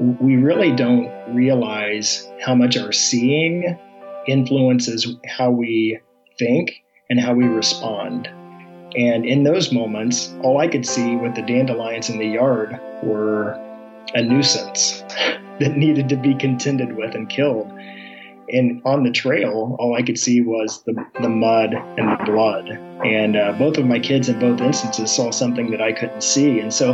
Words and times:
we 0.00 0.36
really 0.36 0.72
don't 0.72 1.10
realize 1.34 2.28
how 2.40 2.54
much 2.54 2.76
our 2.76 2.92
seeing 2.92 3.78
influences 4.26 5.06
how 5.26 5.50
we 5.50 5.98
think 6.38 6.82
and 7.10 7.20
how 7.20 7.34
we 7.34 7.44
respond. 7.44 8.26
And 8.96 9.26
in 9.26 9.42
those 9.42 9.72
moments, 9.72 10.34
all 10.42 10.58
I 10.58 10.68
could 10.68 10.86
see 10.86 11.16
with 11.16 11.34
the 11.34 11.42
dandelions 11.42 12.08
in 12.08 12.18
the 12.18 12.26
yard 12.26 12.78
were 13.02 13.52
a 14.14 14.22
nuisance 14.22 15.00
that 15.60 15.76
needed 15.76 16.08
to 16.08 16.16
be 16.16 16.34
contended 16.34 16.96
with 16.96 17.14
and 17.14 17.28
killed. 17.28 17.70
And 18.50 18.82
on 18.84 19.04
the 19.04 19.10
trail, 19.10 19.74
all 19.78 19.96
I 19.96 20.02
could 20.02 20.18
see 20.18 20.42
was 20.42 20.82
the, 20.84 20.94
the 21.20 21.28
mud 21.28 21.74
and 21.74 22.12
the 22.12 22.24
blood. 22.24 22.68
And 23.04 23.36
uh, 23.36 23.52
both 23.52 23.78
of 23.78 23.86
my 23.86 23.98
kids 23.98 24.28
in 24.28 24.38
both 24.38 24.60
instances 24.60 25.10
saw 25.10 25.30
something 25.30 25.70
that 25.70 25.80
I 25.80 25.92
couldn't 25.92 26.22
see. 26.22 26.60
And 26.60 26.72
so 26.72 26.92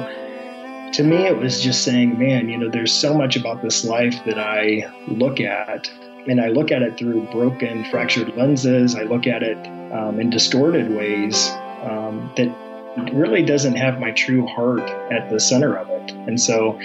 to 0.92 1.02
me, 1.02 1.26
it 1.26 1.36
was 1.36 1.60
just 1.60 1.84
saying, 1.84 2.18
man, 2.18 2.48
you 2.48 2.58
know, 2.58 2.68
there's 2.68 2.92
so 2.92 3.14
much 3.14 3.36
about 3.36 3.62
this 3.62 3.84
life 3.84 4.14
that 4.26 4.38
I 4.38 4.90
look 5.08 5.40
at. 5.40 5.90
And 6.28 6.40
I 6.40 6.48
look 6.48 6.70
at 6.70 6.82
it 6.82 6.98
through 6.98 7.26
broken, 7.32 7.84
fractured 7.90 8.36
lenses. 8.36 8.94
I 8.94 9.04
look 9.04 9.26
at 9.26 9.42
it 9.42 9.58
um, 9.92 10.20
in 10.20 10.30
distorted 10.30 10.90
ways 10.90 11.50
um, 11.82 12.30
that 12.36 12.54
really 13.12 13.42
doesn't 13.42 13.76
have 13.76 14.00
my 14.00 14.10
true 14.10 14.46
heart 14.46 14.88
at 15.12 15.30
the 15.30 15.40
center 15.40 15.76
of 15.76 15.88
it. 15.88 16.10
And 16.12 16.40
so 16.40 16.78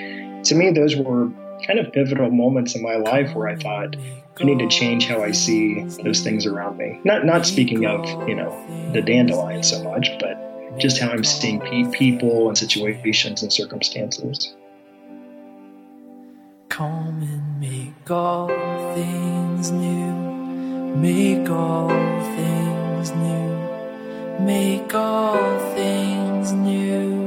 to 0.44 0.55
me, 0.55 0.72
those 0.72 0.96
were 0.96 1.30
kind 1.66 1.80
of 1.80 1.91
pivotal 1.91 2.30
moments 2.30 2.76
in 2.76 2.82
my 2.82 2.96
life 2.96 3.34
where 3.34 3.48
I 3.48 3.55
thought, 3.55 3.96
I 4.40 4.44
need 4.44 4.60
to 4.60 4.68
change 4.68 5.08
how 5.08 5.24
I 5.24 5.32
see 5.32 5.84
those 6.04 6.22
things 6.22 6.46
around 6.46 6.77
me. 6.77 6.99
Not 7.05 7.26
not 7.26 7.46
speaking 7.46 7.85
of 7.85 8.05
you 8.27 8.35
know 8.35 8.52
the 8.91 9.02
dandelion 9.02 9.63
so 9.63 9.82
much, 9.84 10.10
but 10.20 10.45
just 10.77 10.99
how 10.99 11.09
I'm 11.09 11.23
seeing 11.23 11.59
pe- 11.59 11.91
people 11.91 12.48
and 12.48 12.57
situations 12.57 13.41
and 13.43 13.51
circumstances. 13.51 14.55
Come 16.70 17.21
and 17.21 17.59
make 17.59 18.12
all 18.12 18.48
things 18.93 19.71
new. 19.71 20.13
Make 20.95 21.49
all 21.49 21.90
things 21.90 23.12
new. 23.12 24.45
Make 24.45 24.93
all 24.93 25.73
things 25.76 26.51
new. 26.51 27.26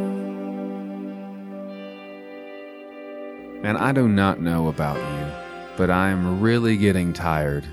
And 3.62 3.78
I 3.78 3.92
do 3.92 4.08
not 4.08 4.40
know 4.40 4.68
about 4.68 4.96
you, 4.96 5.32
but 5.76 5.90
I 5.90 6.10
am 6.10 6.40
really 6.40 6.76
getting 6.76 7.12
tired 7.12 7.64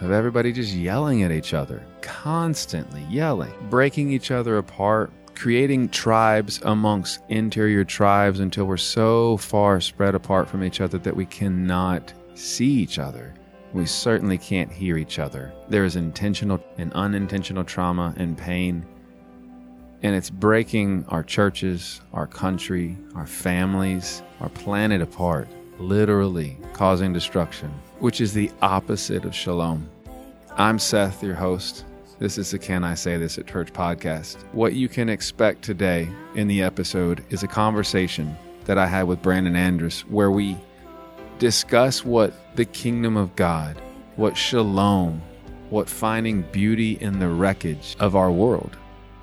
of 0.00 0.10
everybody 0.10 0.52
just 0.52 0.74
yelling 0.74 1.22
at 1.22 1.32
each 1.32 1.54
other, 1.54 1.84
constantly 2.00 3.02
yelling, 3.10 3.52
breaking 3.70 4.10
each 4.10 4.30
other 4.30 4.58
apart, 4.58 5.10
creating 5.34 5.88
tribes 5.88 6.60
amongst 6.64 7.20
interior 7.28 7.84
tribes 7.84 8.40
until 8.40 8.64
we're 8.64 8.76
so 8.76 9.36
far 9.36 9.80
spread 9.80 10.14
apart 10.14 10.48
from 10.48 10.64
each 10.64 10.80
other 10.80 10.98
that 10.98 11.16
we 11.16 11.26
cannot 11.26 12.12
see 12.34 12.66
each 12.70 12.98
other. 12.98 13.34
We 13.72 13.86
certainly 13.86 14.38
can't 14.38 14.72
hear 14.72 14.96
each 14.96 15.18
other. 15.18 15.52
There 15.68 15.84
is 15.84 15.96
intentional 15.96 16.62
and 16.78 16.92
unintentional 16.92 17.64
trauma 17.64 18.14
and 18.16 18.36
pain 18.36 18.86
and 20.02 20.14
it's 20.14 20.30
breaking 20.30 21.04
our 21.08 21.22
churches, 21.22 22.00
our 22.12 22.26
country, 22.26 22.96
our 23.14 23.26
families, 23.26 24.22
our 24.40 24.48
planet 24.50 25.00
apart, 25.00 25.48
literally 25.78 26.56
causing 26.72 27.12
destruction, 27.12 27.68
which 27.98 28.20
is 28.20 28.32
the 28.32 28.50
opposite 28.62 29.24
of 29.24 29.34
shalom. 29.34 29.88
I'm 30.56 30.78
Seth, 30.78 31.22
your 31.22 31.34
host. 31.34 31.84
This 32.18 32.38
is 32.38 32.50
the 32.50 32.58
Can 32.58 32.82
I 32.82 32.94
Say 32.94 33.18
This 33.18 33.38
at 33.38 33.46
Church 33.46 33.72
podcast. 33.72 34.36
What 34.52 34.72
you 34.72 34.88
can 34.88 35.08
expect 35.08 35.62
today 35.62 36.08
in 36.34 36.48
the 36.48 36.62
episode 36.62 37.24
is 37.30 37.42
a 37.42 37.48
conversation 37.48 38.36
that 38.64 38.78
I 38.78 38.86
had 38.86 39.04
with 39.04 39.22
Brandon 39.22 39.54
Andress 39.54 40.00
where 40.02 40.30
we 40.30 40.56
discuss 41.38 42.04
what 42.04 42.32
the 42.56 42.64
kingdom 42.64 43.16
of 43.16 43.36
God, 43.36 43.80
what 44.16 44.36
shalom, 44.36 45.20
what 45.68 45.90
finding 45.90 46.42
beauty 46.52 46.92
in 47.00 47.18
the 47.18 47.28
wreckage 47.28 47.96
of 48.00 48.16
our 48.16 48.30
world 48.30 48.76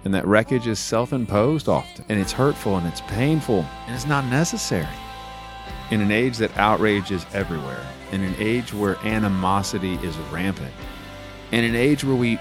and 0.03 0.13
that 0.13 0.28
wreckage 0.28 0.68
is 0.68 0.80
self 0.80 1.13
imposed 1.13 1.69
often, 1.69 2.06
and 2.09 2.19
it's 2.19 2.31
hurtful 2.31 2.78
and 2.78 2.88
it's 2.88 3.02
painful, 3.02 3.66
and 3.86 3.96
it's 3.96 4.06
not 4.06 4.25
necessary. 4.25 4.88
In 5.94 6.02
an 6.02 6.09
age 6.09 6.38
that 6.38 6.58
outrage 6.58 7.12
is 7.12 7.24
everywhere, 7.36 7.86
in 8.12 8.24
an 8.24 8.34
age 8.40 8.74
where 8.74 8.98
animosity 9.06 9.94
is 9.98 10.18
rampant, 10.31 10.74
in 11.52 11.64
an 11.64 11.76
age 11.76 12.04
where 12.04 12.16
we 12.16 12.40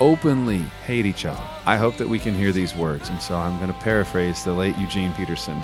openly 0.00 0.58
hate 0.84 1.06
each 1.06 1.24
other, 1.24 1.42
I 1.64 1.78
hope 1.78 1.96
that 1.96 2.10
we 2.10 2.18
can 2.18 2.34
hear 2.34 2.52
these 2.52 2.76
words. 2.76 3.08
And 3.08 3.18
so 3.22 3.36
I'm 3.36 3.56
going 3.56 3.72
to 3.72 3.80
paraphrase 3.80 4.44
the 4.44 4.52
late 4.52 4.76
Eugene 4.76 5.14
Peterson 5.14 5.62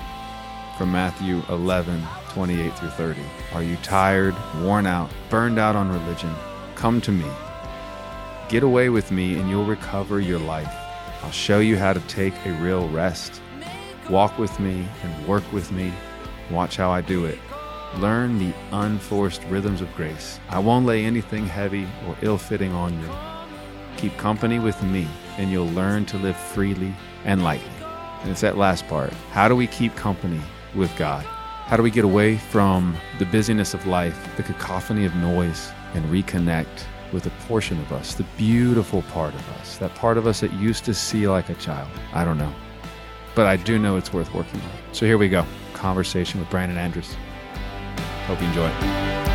from 0.79 0.93
Matthew 0.93 1.43
11, 1.51 2.03
28 2.31 2.73
through 2.73 2.89
30. 2.89 3.21
Are 3.53 3.63
you 3.63 3.77
tired, 3.83 4.35
worn 4.63 4.87
out, 4.87 5.11
burned 5.29 5.59
out 5.59 5.77
on 5.77 5.93
religion? 5.93 6.35
Come 6.75 7.03
to 7.03 7.13
me. 7.13 7.31
Get 8.49 8.63
away 8.63 8.89
with 8.89 9.11
me, 9.11 9.39
and 9.39 9.51
you'll 9.51 9.67
recover 9.67 10.21
your 10.21 10.41
life. 10.41 10.75
I'll 11.23 11.31
show 11.33 11.59
you 11.59 11.77
how 11.77 11.93
to 11.93 12.01
take 12.09 12.33
a 12.47 12.53
real 12.63 12.89
rest. 12.89 13.43
Walk 14.09 14.39
with 14.39 14.59
me 14.59 14.89
and 15.03 15.29
work 15.29 15.45
with 15.53 15.71
me. 15.71 15.93
Watch 16.51 16.77
how 16.77 16.91
I 16.91 17.01
do 17.01 17.25
it. 17.25 17.39
Learn 17.99 18.39
the 18.39 18.55
unforced 18.71 19.43
rhythms 19.45 19.81
of 19.81 19.93
grace. 19.97 20.39
I 20.49 20.61
won't 20.61 20.87
lay 20.87 21.05
anything 21.05 21.47
heavy 21.47 21.89
or 22.07 22.17
ill 22.23 22.39
fitting 22.39 22.73
on 22.73 23.01
you. 23.01 23.11
Keep 23.97 24.17
company 24.17 24.59
with 24.61 24.81
me, 24.85 25.09
and 25.39 25.51
you'll 25.51 25.71
learn 25.71 26.07
to 26.07 26.19
live 26.19 26.37
freely 26.37 26.95
and 27.25 27.43
lightly. 27.43 27.69
And 28.23 28.31
it's 28.31 28.43
that 28.43 28.57
last 28.57 28.87
part. 28.87 29.13
How 29.33 29.49
do 29.49 29.57
we 29.57 29.67
keep 29.67 29.97
company 29.97 30.41
with 30.75 30.95
God? 30.97 31.25
How 31.25 31.77
do 31.77 31.83
we 31.83 31.91
get 31.91 32.05
away 32.05 32.37
from 32.37 32.97
the 33.19 33.25
busyness 33.25 33.75
of 33.75 33.87
life, 33.87 34.37
the 34.37 34.43
cacophony 34.45 35.05
of 35.05 35.15
noise, 35.17 35.73
and 35.95 36.05
reconnect 36.05 36.85
with 37.13 37.27
a 37.27 37.31
portion 37.49 37.81
of 37.81 37.93
us, 37.93 38.15
the 38.15 38.27
beautiful 38.37 39.03
part 39.03 39.35
of 39.35 39.49
us, 39.61 39.79
that 39.79 39.95
part 39.97 40.17
of 40.17 40.27
us 40.27 40.41
that 40.41 40.53
used 40.53 40.85
to 40.85 40.95
see 40.95 41.27
like 41.27 41.49
a 41.49 41.55
child. 41.55 41.89
I 42.13 42.25
don't 42.25 42.39
know. 42.39 42.55
But 43.35 43.47
I 43.47 43.57
do 43.57 43.79
know 43.79 43.97
it's 43.97 44.13
worth 44.13 44.33
working 44.33 44.61
on. 44.61 44.71
So 44.93 45.07
here 45.07 45.19
we 45.19 45.29
go 45.29 45.45
conversation 45.77 46.41
with 46.41 46.51
Brandon 46.51 46.79
Andress. 46.79 47.15
Hope 48.27 48.41
you 48.41 48.49
enjoy. 48.49 48.69
Brandon 48.69 49.26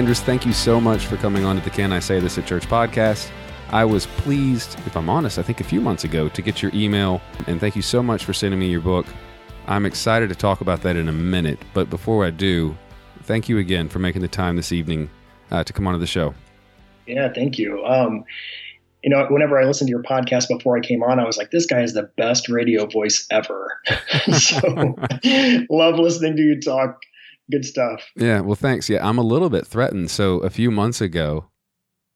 Andress, 0.00 0.20
thank 0.20 0.46
you 0.46 0.54
so 0.54 0.80
much 0.80 1.04
for 1.04 1.18
coming 1.18 1.44
on 1.44 1.56
to 1.56 1.62
the 1.62 1.68
Can 1.68 1.92
I 1.92 1.98
Say 1.98 2.20
This 2.20 2.38
at 2.38 2.46
Church 2.46 2.66
podcast. 2.66 3.30
I 3.68 3.84
was 3.84 4.06
pleased, 4.06 4.78
if 4.86 4.96
I'm 4.96 5.10
honest, 5.10 5.38
I 5.38 5.42
think 5.42 5.60
a 5.60 5.64
few 5.64 5.78
months 5.78 6.04
ago 6.04 6.30
to 6.30 6.40
get 6.40 6.62
your 6.62 6.70
email, 6.74 7.20
and 7.46 7.60
thank 7.60 7.76
you 7.76 7.82
so 7.82 8.02
much 8.02 8.24
for 8.24 8.32
sending 8.32 8.58
me 8.58 8.70
your 8.70 8.80
book. 8.80 9.04
I'm 9.66 9.84
excited 9.84 10.30
to 10.30 10.34
talk 10.34 10.62
about 10.62 10.80
that 10.84 10.96
in 10.96 11.10
a 11.10 11.12
minute, 11.12 11.58
but 11.74 11.90
before 11.90 12.24
I 12.24 12.30
do, 12.30 12.74
thank 13.24 13.46
you 13.46 13.58
again 13.58 13.90
for 13.90 13.98
making 13.98 14.22
the 14.22 14.28
time 14.28 14.56
this 14.56 14.72
evening 14.72 15.10
uh, 15.50 15.64
to 15.64 15.72
come 15.74 15.86
on 15.86 15.92
to 15.92 15.98
the 15.98 16.06
show. 16.06 16.32
Yeah, 17.06 17.30
thank 17.30 17.58
you. 17.58 17.84
Um, 17.84 18.24
you 19.04 19.10
know, 19.10 19.26
whenever 19.26 19.60
I 19.60 19.66
listened 19.66 19.88
to 19.88 19.92
your 19.92 20.02
podcast 20.02 20.48
before 20.48 20.78
I 20.78 20.80
came 20.80 21.02
on, 21.02 21.20
I 21.20 21.26
was 21.26 21.36
like, 21.36 21.50
this 21.50 21.66
guy 21.66 21.82
is 21.82 21.92
the 21.92 22.04
best 22.16 22.48
radio 22.48 22.86
voice 22.86 23.26
ever. 23.30 23.78
so 24.32 24.96
love 25.68 25.98
listening 25.98 26.36
to 26.36 26.42
you 26.42 26.58
talk 26.58 27.02
good 27.50 27.64
stuff. 27.64 28.10
Yeah, 28.16 28.40
well, 28.40 28.54
thanks. 28.54 28.88
Yeah, 28.88 29.06
I'm 29.06 29.18
a 29.18 29.22
little 29.22 29.50
bit 29.50 29.66
threatened. 29.66 30.10
So 30.10 30.38
a 30.38 30.50
few 30.50 30.70
months 30.70 31.00
ago, 31.00 31.50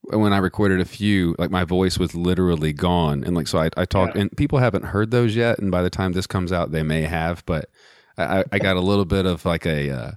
when 0.09 0.33
I 0.33 0.37
recorded 0.37 0.79
a 0.79 0.85
few, 0.85 1.35
like 1.37 1.51
my 1.51 1.63
voice 1.63 1.97
was 1.97 2.15
literally 2.15 2.73
gone, 2.73 3.23
and 3.23 3.35
like 3.35 3.47
so 3.47 3.59
I, 3.59 3.69
I 3.77 3.85
talked, 3.85 4.15
yeah. 4.15 4.23
and 4.23 4.37
people 4.37 4.59
haven't 4.59 4.85
heard 4.85 5.11
those 5.11 5.35
yet, 5.35 5.59
and 5.59 5.71
by 5.71 5.81
the 5.81 5.89
time 5.89 6.13
this 6.13 6.27
comes 6.27 6.51
out, 6.51 6.71
they 6.71 6.83
may 6.83 7.01
have. 7.03 7.43
But 7.45 7.69
I, 8.17 8.43
I 8.51 8.59
got 8.59 8.77
a 8.77 8.81
little 8.81 9.05
bit 9.05 9.25
of 9.25 9.45
like 9.45 9.65
a. 9.65 9.89
Uh, 9.89 10.11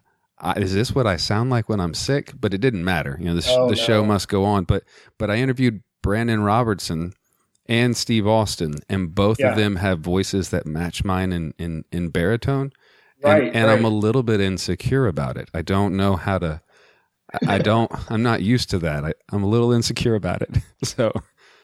is 0.57 0.73
this 0.73 0.95
what 0.95 1.07
I 1.07 1.17
sound 1.17 1.51
like 1.51 1.69
when 1.69 1.81
I'm 1.81 1.95
sick? 1.95 2.33
But 2.39 2.55
it 2.55 2.61
didn't 2.61 2.85
matter. 2.85 3.17
You 3.19 3.27
know, 3.27 3.35
the, 3.35 3.47
oh, 3.51 3.69
the 3.69 3.77
no. 3.77 3.83
show 3.83 4.05
must 4.05 4.29
go 4.29 4.45
on. 4.45 4.65
But 4.65 4.85
but 5.19 5.31
I 5.31 5.37
interviewed 5.37 5.83
Brandan 6.03 6.43
Robertson 6.43 7.15
and 7.67 7.97
Steve 7.97 8.27
Austin, 8.27 8.75
and 8.89 9.15
both 9.15 9.41
yeah. 9.41 9.51
of 9.51 9.57
them 9.57 9.77
have 9.77 10.01
voices 10.01 10.51
that 10.51 10.67
match 10.67 11.05
mine 11.05 11.33
in 11.33 11.55
in, 11.59 11.85
in 11.91 12.11
baritone. 12.11 12.73
Right, 13.23 13.45
and, 13.45 13.57
and 13.57 13.67
right. 13.67 13.79
I'm 13.79 13.85
a 13.85 13.91
little 13.91 14.23
bit 14.23 14.41
insecure 14.41 15.07
about 15.07 15.37
it. 15.37 15.51
I 15.53 15.63
don't 15.63 15.97
know 15.97 16.17
how 16.17 16.39
to. 16.39 16.61
I 17.47 17.59
don't. 17.59 17.91
I'm 18.11 18.23
not 18.23 18.43
used 18.43 18.71
to 18.71 18.79
that. 18.81 19.05
I, 19.05 19.15
I'm 19.33 19.43
a 19.43 19.49
little 19.49 19.73
insecure 19.73 20.15
about 20.15 20.43
it. 20.43 20.51
So. 20.85 21.13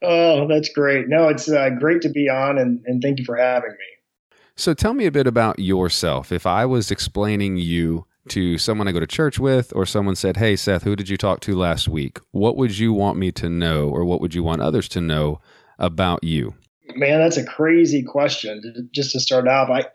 Oh, 0.02 0.46
that's 0.48 0.68
great. 0.68 1.08
No, 1.08 1.28
it's 1.28 1.48
uh, 1.48 1.70
great 1.70 2.02
to 2.02 2.10
be 2.10 2.28
on, 2.28 2.58
and, 2.58 2.82
and 2.84 3.00
thank 3.00 3.18
you 3.20 3.24
for 3.24 3.36
having 3.36 3.70
me. 3.70 4.36
So, 4.56 4.74
tell 4.74 4.92
me 4.92 5.06
a 5.06 5.12
bit 5.12 5.26
about 5.26 5.58
yourself. 5.58 6.30
If 6.30 6.46
I 6.46 6.66
was 6.66 6.90
explaining 6.90 7.56
you 7.56 8.04
to 8.28 8.58
someone 8.58 8.88
I 8.88 8.92
go 8.92 9.00
to 9.00 9.06
church 9.06 9.38
with, 9.38 9.72
or 9.74 9.86
someone 9.86 10.16
said, 10.16 10.36
Hey, 10.36 10.56
Seth, 10.56 10.82
who 10.82 10.96
did 10.96 11.08
you 11.08 11.16
talk 11.16 11.40
to 11.40 11.56
last 11.56 11.88
week? 11.88 12.18
What 12.32 12.56
would 12.56 12.76
you 12.76 12.92
want 12.92 13.18
me 13.18 13.30
to 13.32 13.48
know, 13.48 13.88
or 13.88 14.04
what 14.04 14.20
would 14.20 14.34
you 14.34 14.42
want 14.42 14.62
others 14.62 14.88
to 14.90 15.00
know 15.00 15.40
about 15.78 16.24
you? 16.24 16.54
Man, 16.96 17.20
that's 17.20 17.36
a 17.36 17.44
crazy 17.44 18.02
question. 18.02 18.90
Just 18.92 19.12
to 19.12 19.20
start 19.20 19.48
off, 19.48 19.70
I, 19.70 19.86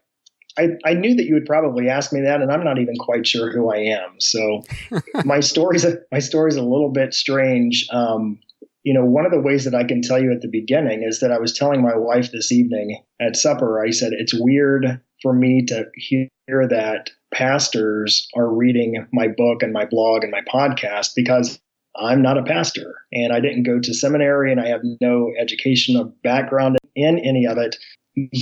I, 0.57 0.69
I 0.86 0.94
knew 0.94 1.16
that 1.16 1.25
you 1.25 1.34
would 1.36 1.46
probably 1.46 1.90
ask 1.90 2.12
me 2.12 2.22
that, 2.22 2.42
and 2.42 2.51
I'm 2.51 2.63
not 2.63 2.80
even 2.80 2.96
quite 2.98 3.25
sure 3.25 3.51
who 3.51 3.72
I 3.72 3.78
am. 3.78 4.19
So 4.19 4.62
my 5.25 5.40
story's 5.40 5.86
a, 5.86 5.98
my 6.12 6.19
story's 6.19 6.56
a 6.56 6.63
little 6.63 6.90
bit 6.90 7.13
strange. 7.13 7.88
Um, 7.92 8.40
you 8.84 8.94
know, 8.94 9.06
one 9.06 9.25
of 9.25 9.31
the 9.31 9.42
ways 9.42 9.66
that 9.66 9.75
I 9.75 9.84
can 9.84 10.01
tell 10.01 10.22
you 10.22 10.31
at 10.31 10.42
the 10.42 10.48
beginning 10.48 11.04
is 11.04 11.19
that 11.19 11.31
I 11.31 11.38
was 11.38 11.54
telling 11.54 11.81
my 11.81 11.96
wife 11.96 12.31
this 12.31 12.51
evening 12.51 13.01
at 13.22 13.36
supper. 13.36 13.84
I 13.84 13.92
said 13.92 14.13
it's 14.13 14.34
weird 14.34 15.00
for 15.22 15.34
me 15.34 15.66
to 15.68 15.86
hear 15.96 16.30
that 16.50 17.10
pastors 17.34 18.28
are 18.36 18.48
reading 18.48 19.06
my 19.12 19.28
book 19.28 19.62
and 19.62 19.74
my 19.74 19.86
blog 19.86 20.24
and 20.24 20.31
my 20.31 20.42
podcast 20.42 21.12
because 21.16 21.60
I'm 21.96 22.22
not 22.22 22.38
a 22.38 22.44
pastor 22.44 22.96
and 23.12 23.34
I 23.34 23.40
didn't 23.40 23.63
go 23.63 23.80
to 23.80 23.94
seminary 23.94 24.51
and 24.51 24.62
I 24.62 24.68
have 24.68 24.81
no 25.01 25.31
educational 25.38 26.13
background 26.24 26.78
in 26.96 27.19
any 27.19 27.46
of 27.46 27.57
it. 27.57 27.75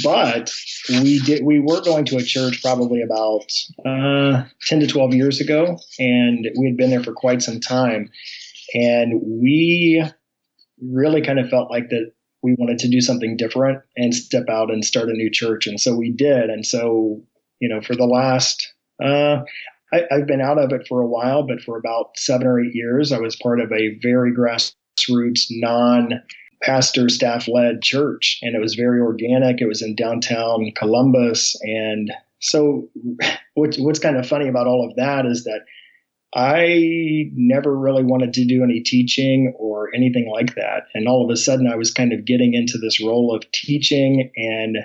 But 0.03 0.51
we 0.89 1.19
did. 1.19 1.43
We 1.43 1.59
were 1.59 1.81
going 1.81 2.05
to 2.05 2.17
a 2.17 2.23
church 2.23 2.61
probably 2.61 3.01
about 3.01 3.45
uh, 3.85 4.45
ten 4.67 4.79
to 4.79 4.87
twelve 4.87 5.13
years 5.13 5.39
ago, 5.41 5.77
and 5.99 6.47
we 6.57 6.67
had 6.67 6.77
been 6.77 6.89
there 6.89 7.03
for 7.03 7.13
quite 7.13 7.41
some 7.41 7.59
time. 7.59 8.09
And 8.73 9.21
we 9.23 10.03
really 10.81 11.21
kind 11.21 11.39
of 11.39 11.49
felt 11.49 11.71
like 11.71 11.89
that 11.89 12.11
we 12.43 12.55
wanted 12.57 12.79
to 12.79 12.89
do 12.89 13.01
something 13.01 13.35
different 13.35 13.81
and 13.95 14.13
step 14.13 14.45
out 14.49 14.71
and 14.71 14.85
start 14.85 15.09
a 15.09 15.13
new 15.13 15.29
church. 15.29 15.67
And 15.67 15.79
so 15.79 15.95
we 15.95 16.11
did. 16.11 16.49
And 16.49 16.65
so, 16.65 17.21
you 17.59 17.67
know, 17.67 17.81
for 17.81 17.95
the 17.95 18.05
last, 18.05 18.73
uh, 19.03 19.37
I, 19.91 20.03
have 20.11 20.27
been 20.27 20.41
out 20.41 20.57
of 20.57 20.71
it 20.71 20.87
for 20.87 21.01
a 21.01 21.07
while, 21.07 21.43
but 21.47 21.61
for 21.61 21.77
about 21.77 22.17
seven 22.17 22.45
or 22.45 22.59
eight 22.59 22.75
years, 22.75 23.11
I 23.11 23.19
was 23.19 23.35
part 23.35 23.59
of 23.59 23.71
a 23.71 23.97
very 24.01 24.33
grassroots, 24.33 25.45
non 25.49 26.21
pastor 26.61 27.09
staff 27.09 27.47
led 27.47 27.81
church. 27.81 28.39
And 28.41 28.55
it 28.55 28.59
was 28.59 28.75
very 28.75 28.99
organic. 28.99 29.61
It 29.61 29.67
was 29.67 29.81
in 29.81 29.95
downtown 29.95 30.71
Columbus. 30.75 31.55
And 31.61 32.11
so, 32.39 32.87
what's, 33.55 33.77
what's 33.79 33.99
kind 33.99 34.17
of 34.17 34.27
funny 34.27 34.47
about 34.47 34.67
all 34.67 34.87
of 34.87 34.95
that 34.95 35.25
is 35.25 35.43
that 35.43 35.61
I 36.35 37.31
never 37.33 37.75
really 37.75 38.03
wanted 38.03 38.33
to 38.33 38.45
do 38.45 38.63
any 38.63 38.81
teaching 38.81 39.53
or 39.57 39.89
anything 39.95 40.29
like 40.31 40.55
that. 40.55 40.83
And 40.93 41.07
all 41.07 41.23
of 41.23 41.31
a 41.31 41.37
sudden, 41.37 41.67
I 41.67 41.75
was 41.75 41.91
kind 41.91 42.11
of 42.11 42.25
getting 42.25 42.53
into 42.53 42.77
this 42.77 43.01
role 43.01 43.33
of 43.33 43.49
teaching. 43.51 44.31
And 44.35 44.77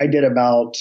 I 0.00 0.06
did 0.06 0.24
about 0.24 0.76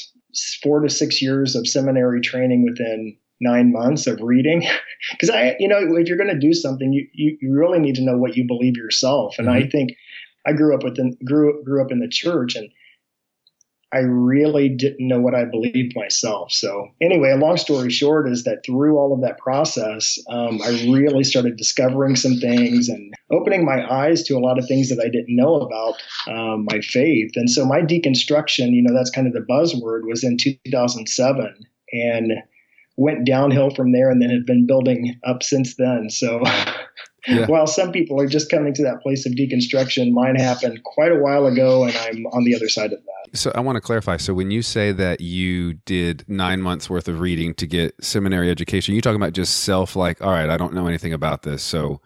four 0.63 0.79
to 0.79 0.89
six 0.89 1.21
years 1.21 1.55
of 1.55 1.67
seminary 1.67 2.21
training 2.21 2.65
within 2.65 3.17
nine 3.41 3.71
months 3.71 4.07
of 4.07 4.21
reading. 4.21 4.65
Because 5.11 5.29
I, 5.29 5.55
you 5.59 5.67
know, 5.67 5.77
if 5.77 6.07
you're 6.07 6.17
going 6.17 6.33
to 6.33 6.39
do 6.39 6.51
something, 6.51 6.91
you, 6.91 7.05
you, 7.13 7.37
you, 7.39 7.53
really 7.53 7.77
need 7.77 7.93
to 7.95 8.01
know 8.01 8.17
what 8.17 8.35
you 8.35 8.43
believe 8.47 8.75
yourself. 8.75 9.35
And 9.37 9.47
mm-hmm. 9.47 9.63
I 9.63 9.69
think 9.69 9.91
I 10.45 10.53
grew 10.53 10.75
up 10.75 10.83
with, 10.83 10.97
grew, 11.25 11.63
grew 11.63 11.81
up 11.81 11.91
in 11.91 11.99
the 11.99 12.07
church 12.07 12.55
and 12.55 12.69
I 13.95 13.99
really 13.99 14.67
didn't 14.67 15.07
know 15.07 15.21
what 15.21 15.35
I 15.35 15.45
believed 15.45 15.95
myself. 15.95 16.51
So, 16.51 16.89
anyway, 17.01 17.31
a 17.31 17.37
long 17.37 17.55
story 17.55 17.89
short 17.89 18.27
is 18.27 18.43
that 18.43 18.65
through 18.65 18.97
all 18.97 19.13
of 19.13 19.21
that 19.21 19.37
process, 19.37 20.19
um, 20.29 20.59
I 20.63 20.69
really 20.91 21.23
started 21.23 21.55
discovering 21.55 22.17
some 22.17 22.35
things 22.35 22.89
and 22.89 23.13
opening 23.31 23.63
my 23.63 23.89
eyes 23.89 24.23
to 24.23 24.35
a 24.35 24.39
lot 24.39 24.59
of 24.59 24.67
things 24.67 24.89
that 24.89 24.99
I 24.99 25.07
didn't 25.07 25.33
know 25.35 25.61
about 25.61 25.95
um, 26.27 26.65
my 26.69 26.81
faith. 26.81 27.31
And 27.35 27.49
so, 27.49 27.65
my 27.65 27.81
deconstruction, 27.81 28.73
you 28.73 28.81
know, 28.81 28.93
that's 28.93 29.11
kind 29.11 29.27
of 29.27 29.33
the 29.33 29.45
buzzword, 29.49 30.01
was 30.03 30.25
in 30.25 30.37
2007 30.37 31.55
and 31.93 32.33
went 32.97 33.25
downhill 33.25 33.69
from 33.69 33.93
there 33.93 34.09
and 34.09 34.21
then 34.21 34.29
have 34.29 34.45
been 34.45 34.67
building 34.67 35.17
up 35.25 35.41
since 35.41 35.75
then. 35.77 36.09
So, 36.09 36.43
Yeah. 37.27 37.47
While 37.47 37.67
some 37.67 37.91
people 37.91 38.19
are 38.19 38.27
just 38.27 38.49
coming 38.49 38.73
to 38.75 38.83
that 38.83 39.01
place 39.01 39.25
of 39.25 39.33
deconstruction, 39.33 40.11
mine 40.11 40.35
happened 40.35 40.83
quite 40.83 41.11
a 41.11 41.17
while 41.17 41.45
ago, 41.45 41.83
and 41.83 41.95
I'm 41.95 42.25
on 42.27 42.43
the 42.43 42.55
other 42.55 42.69
side 42.69 42.93
of 42.93 42.99
that. 43.03 43.37
So 43.37 43.51
I 43.55 43.61
want 43.61 43.75
to 43.77 43.81
clarify. 43.81 44.17
So 44.17 44.33
when 44.33 44.51
you 44.51 44.61
say 44.61 44.91
that 44.91 45.21
you 45.21 45.73
did 45.73 46.23
nine 46.27 46.61
months 46.61 46.89
worth 46.89 47.07
of 47.07 47.19
reading 47.19 47.53
to 47.55 47.67
get 47.67 47.95
seminary 48.03 48.49
education, 48.49 48.95
you 48.95 49.01
talking 49.01 49.15
about 49.15 49.33
just 49.33 49.61
self, 49.61 49.95
like, 49.95 50.21
all 50.21 50.31
right, 50.31 50.49
I 50.49 50.57
don't 50.57 50.73
know 50.73 50.87
anything 50.87 51.13
about 51.13 51.43
this, 51.43 51.63
so 51.63 52.01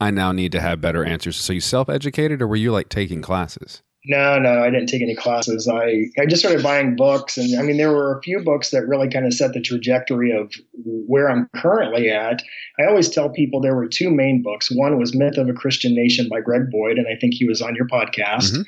I 0.00 0.10
now 0.10 0.32
need 0.32 0.52
to 0.52 0.60
have 0.60 0.80
better 0.80 1.04
answers. 1.04 1.36
So 1.36 1.52
you 1.52 1.60
self 1.60 1.88
educated, 1.88 2.40
or 2.40 2.46
were 2.46 2.56
you 2.56 2.72
like 2.72 2.88
taking 2.88 3.22
classes? 3.22 3.82
No, 4.04 4.36
no, 4.38 4.62
I 4.62 4.70
didn't 4.70 4.88
take 4.88 5.02
any 5.02 5.14
classes. 5.14 5.68
I, 5.68 6.06
I 6.20 6.26
just 6.26 6.42
started 6.42 6.62
buying 6.62 6.96
books. 6.96 7.38
And 7.38 7.58
I 7.58 7.62
mean, 7.62 7.76
there 7.76 7.92
were 7.92 8.18
a 8.18 8.22
few 8.22 8.40
books 8.40 8.70
that 8.70 8.88
really 8.88 9.08
kind 9.08 9.26
of 9.26 9.32
set 9.32 9.52
the 9.52 9.60
trajectory 9.60 10.32
of 10.36 10.52
where 10.84 11.30
I'm 11.30 11.48
currently 11.54 12.10
at. 12.10 12.42
I 12.80 12.86
always 12.86 13.08
tell 13.08 13.30
people 13.30 13.60
there 13.60 13.76
were 13.76 13.86
two 13.86 14.10
main 14.10 14.42
books. 14.42 14.70
One 14.74 14.98
was 14.98 15.14
Myth 15.14 15.38
of 15.38 15.48
a 15.48 15.52
Christian 15.52 15.94
Nation 15.94 16.28
by 16.28 16.40
Greg 16.40 16.62
Boyd, 16.70 16.98
and 16.98 17.06
I 17.06 17.16
think 17.20 17.34
he 17.34 17.46
was 17.46 17.62
on 17.62 17.76
your 17.76 17.86
podcast. 17.86 18.52
Mm-hmm. 18.52 18.62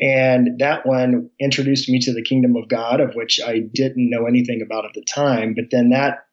And 0.00 0.58
that 0.58 0.84
one 0.84 1.30
introduced 1.40 1.88
me 1.88 2.00
to 2.00 2.12
the 2.12 2.24
kingdom 2.24 2.56
of 2.56 2.68
God, 2.68 3.00
of 3.00 3.14
which 3.14 3.38
I 3.40 3.60
didn't 3.72 4.10
know 4.10 4.26
anything 4.26 4.60
about 4.60 4.84
at 4.84 4.94
the 4.94 5.04
time. 5.04 5.54
But 5.54 5.66
then 5.70 5.90
that 5.90 6.26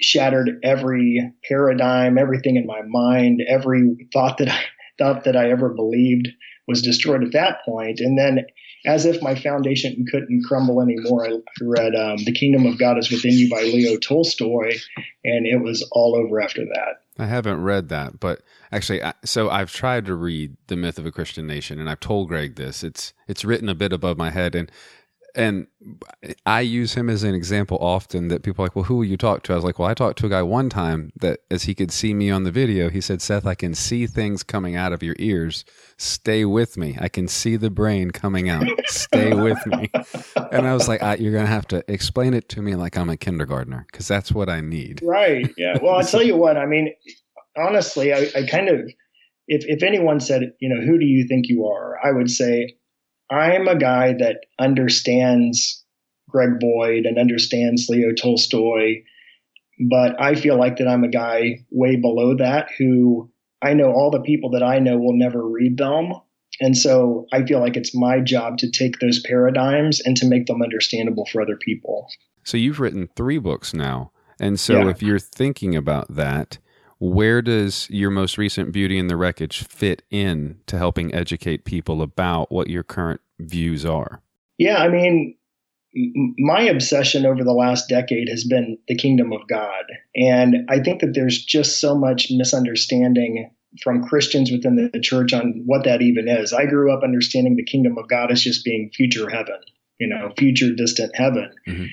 shattered 0.00 0.58
every 0.62 1.20
paradigm, 1.46 2.16
everything 2.16 2.56
in 2.56 2.66
my 2.66 2.80
mind, 2.88 3.42
every 3.46 4.08
thought 4.12 4.38
that 4.38 4.48
I 4.48 4.64
thought 4.98 5.24
that 5.24 5.36
I 5.36 5.50
ever 5.50 5.68
believed 5.68 6.28
was 6.66 6.82
destroyed 6.82 7.22
at 7.22 7.32
that 7.32 7.64
point. 7.64 8.00
And 8.00 8.18
then, 8.18 8.46
as 8.86 9.06
if 9.06 9.22
my 9.22 9.34
foundation 9.34 10.04
couldn't 10.10 10.44
crumble 10.44 10.80
anymore, 10.80 11.26
I 11.26 11.38
read 11.62 11.94
um, 11.94 12.18
The 12.24 12.32
Kingdom 12.32 12.66
of 12.66 12.78
God 12.78 12.98
is 12.98 13.10
Within 13.10 13.32
You 13.32 13.48
by 13.50 13.62
Leo 13.62 13.96
Tolstoy, 13.98 14.76
and 15.24 15.46
it 15.46 15.62
was 15.62 15.86
all 15.92 16.14
over 16.16 16.40
after 16.40 16.64
that. 16.64 17.00
I 17.18 17.26
haven't 17.26 17.62
read 17.62 17.88
that, 17.90 18.18
but 18.18 18.42
actually, 18.72 19.00
so 19.24 19.48
I've 19.48 19.72
tried 19.72 20.04
to 20.06 20.14
read 20.14 20.56
The 20.66 20.76
Myth 20.76 20.98
of 20.98 21.06
a 21.06 21.12
Christian 21.12 21.46
Nation, 21.46 21.78
and 21.78 21.88
I've 21.88 22.00
told 22.00 22.28
Greg 22.28 22.56
this. 22.56 22.82
It's 22.82 23.12
it's 23.28 23.44
written 23.44 23.68
a 23.68 23.74
bit 23.74 23.92
above 23.92 24.18
my 24.18 24.30
head, 24.30 24.54
and 24.54 24.70
and 25.34 25.66
I 26.46 26.60
use 26.60 26.94
him 26.94 27.10
as 27.10 27.24
an 27.24 27.34
example 27.34 27.76
often 27.80 28.28
that 28.28 28.42
people 28.42 28.62
are 28.62 28.66
like, 28.66 28.76
well, 28.76 28.84
who 28.84 28.96
will 28.96 29.04
you 29.04 29.16
talk 29.16 29.42
to? 29.44 29.52
I 29.52 29.56
was 29.56 29.64
like, 29.64 29.78
well, 29.78 29.88
I 29.88 29.94
talked 29.94 30.18
to 30.20 30.26
a 30.26 30.28
guy 30.28 30.42
one 30.42 30.70
time 30.70 31.12
that 31.16 31.40
as 31.50 31.64
he 31.64 31.74
could 31.74 31.90
see 31.90 32.14
me 32.14 32.30
on 32.30 32.44
the 32.44 32.52
video, 32.52 32.88
he 32.88 33.00
said, 33.00 33.20
Seth, 33.20 33.44
I 33.44 33.54
can 33.54 33.74
see 33.74 34.06
things 34.06 34.42
coming 34.42 34.76
out 34.76 34.92
of 34.92 35.02
your 35.02 35.16
ears. 35.18 35.64
Stay 35.96 36.44
with 36.44 36.76
me. 36.76 36.96
I 37.00 37.08
can 37.08 37.26
see 37.26 37.56
the 37.56 37.70
brain 37.70 38.12
coming 38.12 38.48
out. 38.48 38.66
Stay 38.86 39.32
with 39.34 39.64
me. 39.66 39.90
And 40.52 40.68
I 40.68 40.74
was 40.74 40.86
like, 40.86 41.00
you're 41.18 41.32
going 41.32 41.46
to 41.46 41.50
have 41.50 41.66
to 41.68 41.84
explain 41.92 42.32
it 42.32 42.48
to 42.50 42.62
me 42.62 42.76
like 42.76 42.96
I'm 42.96 43.08
a 43.08 43.16
kindergartner 43.16 43.86
because 43.90 44.06
that's 44.06 44.30
what 44.30 44.48
I 44.48 44.60
need. 44.60 45.00
Right. 45.02 45.52
Yeah. 45.56 45.78
Well, 45.82 45.96
I'll 45.96 46.02
tell 46.06 46.22
you 46.22 46.36
what, 46.36 46.56
I 46.56 46.66
mean, 46.66 46.94
honestly, 47.56 48.12
I, 48.12 48.28
I 48.36 48.46
kind 48.46 48.68
of, 48.68 48.80
if, 49.48 49.64
if 49.66 49.82
anyone 49.82 50.20
said, 50.20 50.52
you 50.60 50.68
know, 50.68 50.80
who 50.84 50.98
do 50.98 51.06
you 51.06 51.26
think 51.26 51.48
you 51.48 51.66
are? 51.66 51.98
I 52.04 52.12
would 52.12 52.30
say, 52.30 52.76
I'm 53.30 53.68
a 53.68 53.78
guy 53.78 54.14
that 54.14 54.46
understands 54.58 55.84
Greg 56.28 56.58
Boyd 56.60 57.06
and 57.06 57.18
understands 57.18 57.88
Leo 57.88 58.12
Tolstoy, 58.12 59.02
but 59.88 60.20
I 60.20 60.34
feel 60.34 60.58
like 60.58 60.76
that 60.76 60.88
I'm 60.88 61.04
a 61.04 61.08
guy 61.08 61.64
way 61.70 61.96
below 61.96 62.36
that 62.36 62.70
who 62.78 63.30
I 63.62 63.74
know 63.74 63.92
all 63.92 64.10
the 64.10 64.20
people 64.20 64.50
that 64.50 64.62
I 64.62 64.78
know 64.78 64.98
will 64.98 65.16
never 65.16 65.46
read 65.46 65.78
them. 65.78 66.12
And 66.60 66.76
so 66.76 67.26
I 67.32 67.44
feel 67.44 67.60
like 67.60 67.76
it's 67.76 67.94
my 67.94 68.20
job 68.20 68.58
to 68.58 68.70
take 68.70 69.00
those 69.00 69.20
paradigms 69.20 70.00
and 70.00 70.16
to 70.18 70.26
make 70.26 70.46
them 70.46 70.62
understandable 70.62 71.26
for 71.26 71.42
other 71.42 71.56
people. 71.56 72.08
So 72.44 72.56
you've 72.56 72.78
written 72.78 73.08
three 73.16 73.38
books 73.38 73.74
now. 73.74 74.12
And 74.38 74.60
so 74.60 74.80
yeah. 74.80 74.88
if 74.88 75.02
you're 75.02 75.18
thinking 75.18 75.74
about 75.74 76.14
that, 76.14 76.58
where 76.98 77.42
does 77.42 77.88
your 77.90 78.10
most 78.10 78.38
recent 78.38 78.72
Beauty 78.72 78.98
in 78.98 79.08
the 79.08 79.16
Wreckage 79.16 79.62
fit 79.62 80.02
in 80.10 80.58
to 80.66 80.78
helping 80.78 81.14
educate 81.14 81.64
people 81.64 82.02
about 82.02 82.50
what 82.50 82.68
your 82.68 82.82
current 82.82 83.20
views 83.38 83.84
are? 83.84 84.22
Yeah, 84.58 84.78
I 84.78 84.88
mean, 84.88 85.36
my 86.38 86.62
obsession 86.62 87.26
over 87.26 87.44
the 87.44 87.52
last 87.52 87.88
decade 87.88 88.28
has 88.28 88.44
been 88.44 88.78
the 88.88 88.96
kingdom 88.96 89.32
of 89.32 89.46
God. 89.48 89.84
And 90.14 90.68
I 90.68 90.80
think 90.80 91.00
that 91.00 91.14
there's 91.14 91.44
just 91.44 91.80
so 91.80 91.94
much 91.94 92.28
misunderstanding 92.30 93.50
from 93.82 94.04
Christians 94.04 94.52
within 94.52 94.90
the 94.92 95.00
church 95.00 95.32
on 95.32 95.62
what 95.66 95.84
that 95.84 96.02
even 96.02 96.28
is. 96.28 96.52
I 96.52 96.66
grew 96.66 96.92
up 96.92 97.02
understanding 97.02 97.56
the 97.56 97.64
kingdom 97.64 97.98
of 97.98 98.08
God 98.08 98.30
as 98.30 98.40
just 98.40 98.64
being 98.64 98.90
future 98.94 99.28
heaven, 99.28 99.58
you 99.98 100.08
know, 100.08 100.32
future 100.36 100.72
distant 100.74 101.14
heaven. 101.14 101.50
Mm-hmm. 101.66 101.84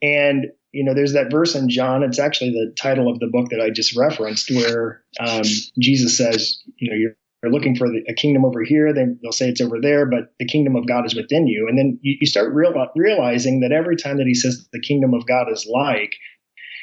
And 0.00 0.46
you 0.72 0.84
know, 0.84 0.94
there's 0.94 1.14
that 1.14 1.30
verse 1.30 1.54
in 1.54 1.68
John. 1.68 2.02
It's 2.02 2.18
actually 2.18 2.50
the 2.50 2.72
title 2.76 3.10
of 3.10 3.18
the 3.20 3.26
book 3.26 3.48
that 3.50 3.60
I 3.60 3.70
just 3.70 3.96
referenced, 3.96 4.50
where 4.50 5.02
um, 5.20 5.42
Jesus 5.78 6.16
says, 6.16 6.62
you 6.76 6.90
know, 6.90 6.96
you're, 6.96 7.16
you're 7.42 7.52
looking 7.52 7.76
for 7.76 7.88
the, 7.88 8.02
a 8.08 8.14
kingdom 8.14 8.44
over 8.44 8.62
here. 8.62 8.92
They, 8.92 9.06
they'll 9.22 9.32
say 9.32 9.48
it's 9.48 9.60
over 9.60 9.80
there, 9.80 10.06
but 10.06 10.34
the 10.38 10.46
kingdom 10.46 10.76
of 10.76 10.86
God 10.86 11.06
is 11.06 11.14
within 11.14 11.46
you. 11.46 11.66
And 11.68 11.78
then 11.78 11.98
you, 12.02 12.16
you 12.20 12.26
start 12.26 12.52
real, 12.52 12.74
realizing 12.96 13.60
that 13.60 13.72
every 13.72 13.96
time 13.96 14.18
that 14.18 14.26
he 14.26 14.34
says 14.34 14.68
the 14.72 14.80
kingdom 14.80 15.14
of 15.14 15.26
God 15.26 15.50
is 15.50 15.66
like, 15.72 16.14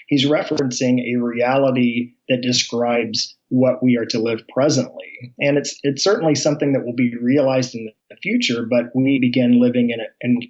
he's 0.07 0.25
referencing 0.25 0.99
a 1.01 1.21
reality 1.21 2.13
that 2.29 2.41
describes 2.41 3.35
what 3.49 3.83
we 3.83 3.97
are 3.97 4.05
to 4.05 4.19
live 4.19 4.41
presently. 4.53 5.33
And 5.39 5.57
it's 5.57 5.77
it's 5.83 6.03
certainly 6.03 6.35
something 6.35 6.73
that 6.73 6.85
will 6.85 6.95
be 6.95 7.13
realized 7.21 7.75
in 7.75 7.91
the 8.09 8.15
future, 8.17 8.65
but 8.67 8.85
we 8.95 9.19
begin 9.19 9.59
living 9.61 9.91
in 9.91 9.99
it 9.99 10.09
and 10.21 10.43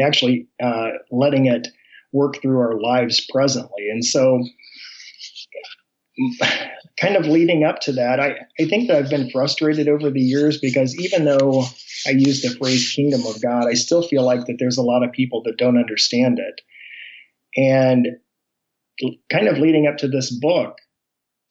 actually 0.00 0.48
uh, 0.62 0.90
letting 1.10 1.46
it 1.46 1.68
work 2.16 2.40
through 2.40 2.58
our 2.58 2.80
lives 2.80 3.24
presently. 3.30 3.88
And 3.90 4.04
so, 4.04 4.42
kind 6.98 7.16
of 7.16 7.26
leading 7.26 7.62
up 7.64 7.80
to 7.80 7.92
that, 7.92 8.18
I, 8.18 8.36
I 8.58 8.64
think 8.64 8.88
that 8.88 8.96
I've 8.96 9.10
been 9.10 9.30
frustrated 9.30 9.86
over 9.86 10.10
the 10.10 10.20
years 10.20 10.58
because 10.58 10.98
even 10.98 11.26
though 11.26 11.64
I 12.06 12.10
use 12.10 12.40
the 12.40 12.56
phrase 12.56 12.92
kingdom 12.94 13.26
of 13.26 13.40
God, 13.42 13.68
I 13.68 13.74
still 13.74 14.02
feel 14.02 14.24
like 14.24 14.46
that 14.46 14.56
there's 14.58 14.78
a 14.78 14.82
lot 14.82 15.04
of 15.04 15.12
people 15.12 15.42
that 15.44 15.58
don't 15.58 15.78
understand 15.78 16.38
it. 16.38 16.60
And 17.56 18.06
kind 19.30 19.48
of 19.48 19.58
leading 19.58 19.86
up 19.86 19.98
to 19.98 20.08
this 20.08 20.30
book, 20.30 20.78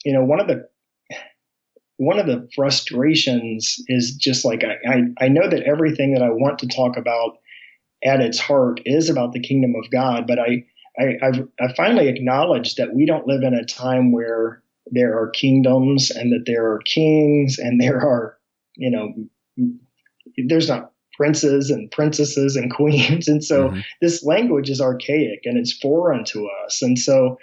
you 0.04 0.14
know, 0.14 0.24
one 0.24 0.40
of 0.40 0.48
the 0.48 0.68
one 1.98 2.20
of 2.20 2.26
the 2.26 2.50
frustrations 2.54 3.78
is 3.88 4.16
just 4.16 4.44
like 4.44 4.64
I, 4.64 4.76
I, 4.90 5.26
I 5.26 5.28
know 5.30 5.48
that 5.50 5.64
everything 5.64 6.14
that 6.14 6.24
I 6.24 6.30
want 6.30 6.60
to 6.60 6.68
talk 6.68 6.98
about 6.98 7.38
at 8.06 8.22
its 8.22 8.40
heart 8.40 8.80
is 8.86 9.10
about 9.10 9.34
the 9.34 9.40
kingdom 9.40 9.74
of 9.76 9.90
God, 9.92 10.28
but 10.28 10.40
I, 10.40 10.66
I 11.00 11.16
I've, 11.22 11.48
I 11.60 11.74
finally 11.76 12.08
acknowledged 12.08 12.78
that 12.78 12.94
we 12.94 13.06
don't 13.06 13.28
live 13.28 13.44
in 13.44 13.54
a 13.54 13.66
time 13.66 14.12
where 14.12 14.62
there 14.92 15.18
are 15.18 15.30
kingdoms 15.30 16.12
and 16.12 16.32
that 16.32 16.44
there 16.46 16.72
are 16.72 16.80
kings 16.86 17.58
and 17.58 17.82
there 17.82 17.98
are 17.98 18.38
you 18.76 18.92
know 18.92 19.14
there's 20.48 20.70
not 20.70 20.92
princes 21.16 21.70
and 21.70 21.90
princesses 21.92 22.56
and 22.56 22.72
queens. 22.76 23.28
And 23.28 23.44
so 23.44 23.70
mm-hmm. 23.70 23.80
this 24.02 24.24
language 24.24 24.70
is 24.70 24.82
archaic 24.82 25.42
and 25.46 25.58
it's 25.58 25.78
foreign 25.78 26.24
to 26.26 26.50
us. 26.66 26.82
And 26.82 26.98
so 27.00 27.38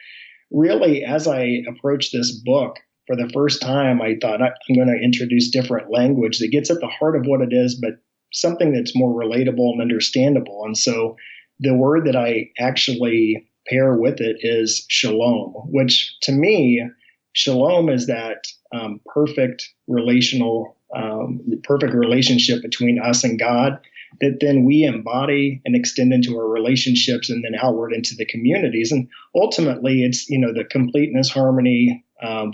really 0.50 1.04
as 1.04 1.26
I 1.26 1.62
approach 1.68 2.12
this 2.12 2.32
book 2.32 2.76
for 3.06 3.16
the 3.16 3.30
first 3.32 3.60
time, 3.60 4.00
I 4.00 4.16
thought 4.20 4.42
I'm 4.42 4.74
going 4.74 4.88
to 4.88 5.02
introduce 5.02 5.50
different 5.50 5.90
language 5.90 6.38
that 6.38 6.52
gets 6.52 6.70
at 6.70 6.80
the 6.80 6.88
heart 6.88 7.16
of 7.16 7.26
what 7.26 7.40
it 7.40 7.52
is, 7.52 7.74
but 7.74 7.94
something 8.32 8.72
that's 8.72 8.96
more 8.96 9.12
relatable 9.12 9.72
and 9.72 9.80
understandable. 9.80 10.62
And 10.64 10.76
so 10.76 11.16
the 11.60 11.74
word 11.74 12.06
that 12.06 12.16
I 12.16 12.50
actually 12.58 13.46
pair 13.68 13.94
with 13.94 14.20
it 14.20 14.36
is 14.40 14.84
shalom, 14.88 15.52
which 15.70 16.16
to 16.22 16.32
me, 16.32 16.84
shalom 17.32 17.88
is 17.88 18.06
that 18.06 18.46
um, 18.74 19.00
perfect 19.06 19.68
relational, 19.86 20.76
um, 20.94 21.40
perfect 21.62 21.94
relationship 21.94 22.62
between 22.62 23.00
us 23.00 23.22
and 23.24 23.38
God 23.38 23.78
that 24.20 24.38
then 24.40 24.64
we 24.64 24.84
embody 24.84 25.60
and 25.64 25.74
extend 25.74 26.12
into 26.12 26.36
our 26.36 26.46
relationships 26.46 27.30
and 27.30 27.44
then 27.44 27.58
outward 27.60 27.92
into 27.92 28.14
the 28.14 28.26
communities. 28.26 28.92
And 28.92 29.08
ultimately, 29.34 30.02
it's 30.02 30.28
you 30.28 30.38
know 30.38 30.52
the 30.52 30.64
completeness, 30.64 31.30
harmony, 31.30 32.04
um, 32.22 32.52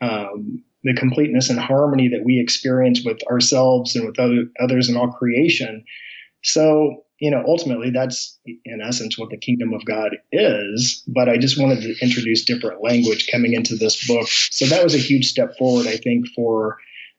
um, 0.00 0.64
the 0.88 0.94
completeness 0.98 1.50
and 1.50 1.58
harmony 1.58 2.08
that 2.08 2.24
we 2.24 2.40
experience 2.40 3.02
with 3.04 3.18
ourselves 3.30 3.94
and 3.94 4.06
with 4.06 4.18
other, 4.18 4.44
others 4.58 4.88
in 4.88 4.96
all 4.96 5.12
creation. 5.12 5.84
So, 6.42 7.04
you 7.20 7.30
know, 7.30 7.44
ultimately 7.46 7.90
that's 7.90 8.38
in 8.46 8.80
essence 8.80 9.18
what 9.18 9.28
the 9.28 9.36
kingdom 9.36 9.74
of 9.74 9.84
God 9.84 10.16
is. 10.32 11.02
But 11.06 11.28
I 11.28 11.36
just 11.36 11.60
wanted 11.60 11.82
to 11.82 11.94
introduce 12.00 12.42
different 12.42 12.82
language 12.82 13.28
coming 13.30 13.52
into 13.52 13.76
this 13.76 14.08
book. 14.08 14.28
So 14.28 14.64
that 14.66 14.82
was 14.82 14.94
a 14.94 14.98
huge 14.98 15.26
step 15.26 15.58
forward, 15.58 15.86
I 15.86 15.98
think, 15.98 16.26
for 16.34 16.78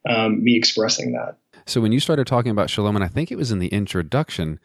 um, 0.09 0.43
me 0.43 0.57
expressing 0.57 1.11
that. 1.11 1.37
So 1.67 1.79
when 1.79 1.91
you 1.91 1.99
started 1.99 2.25
talking 2.25 2.51
about 2.51 2.71
shalom, 2.71 2.95
and 2.95 3.05
I 3.05 3.07
think 3.07 3.31
it 3.31 3.37
was 3.37 3.51
in 3.51 3.59
the 3.59 3.67
introduction, 3.67 4.59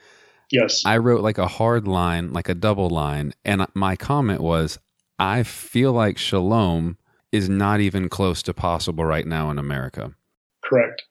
yes, 0.51 0.83
I 0.87 0.97
wrote 0.97 1.21
like 1.21 1.37
a 1.37 1.49
hard 1.49 1.87
line, 1.87 2.33
like 2.33 2.49
a 2.49 2.55
double 2.55 2.89
line, 2.89 3.35
and 3.45 3.67
my 3.75 3.97
comment 3.97 4.41
was, 4.41 4.79
I 5.19 5.43
feel 5.43 5.93
like 5.93 6.17
shalom 6.17 6.97
is 7.35 7.49
not 7.49 7.81
even 7.81 8.09
close 8.09 8.43
to 8.45 8.55
possible 8.55 9.05
right 9.05 9.27
now 9.27 9.51
in 9.51 9.59
America. 9.59 10.15
Correct. 10.63 11.03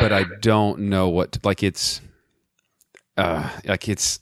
But 0.00 0.12
I 0.12 0.24
don't 0.40 0.80
know 0.80 1.08
what 1.08 1.32
to, 1.32 1.40
like 1.44 1.62
it's 1.62 2.00
uh 3.16 3.48
like 3.64 3.88
it's 3.88 4.18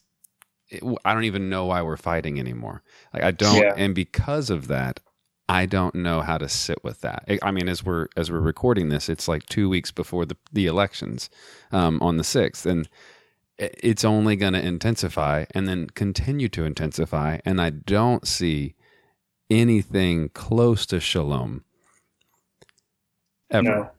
it, 0.69 0.83
I 1.05 1.15
don't 1.15 1.25
even 1.25 1.49
know 1.49 1.65
why 1.67 1.83
we're 1.83 1.97
fighting 1.97 2.39
anymore. 2.39 2.83
Like 3.13 3.23
I 3.23 3.31
don't 3.31 3.57
yeah. 3.57 3.75
and 3.77 3.95
because 3.95 4.51
of 4.51 4.69
that 4.69 5.01
I 5.49 5.65
don't 5.65 5.95
know 5.95 6.21
how 6.21 6.37
to 6.37 6.49
sit 6.49 6.85
with 6.85 7.01
that. 7.01 7.25
I 7.43 7.51
mean, 7.53 7.69
as 7.71 7.83
we're 7.83 8.09
as 8.17 8.31
we're 8.31 8.41
recording 8.41 8.91
this, 8.91 9.09
it's 9.09 9.29
like 9.29 9.47
two 9.47 9.71
weeks 9.71 9.91
before 9.91 10.27
the 10.27 10.37
the 10.53 10.67
elections 10.67 11.31
um, 11.73 11.99
on 12.03 12.19
the 12.19 12.25
sixth, 12.25 12.67
and 12.67 12.87
it's 13.57 14.05
only 14.05 14.37
going 14.37 14.53
to 14.53 14.65
intensify 14.65 15.47
and 15.53 15.67
then 15.67 15.89
continue 15.89 16.51
to 16.51 16.65
intensify. 16.65 17.39
And 17.47 17.63
I 17.63 17.71
don't 17.71 18.29
see 18.29 18.75
anything 19.51 20.31
close 20.31 20.87
to 20.87 21.01
shalom 21.01 21.65
ever. 23.51 23.63
No. 23.63 23.91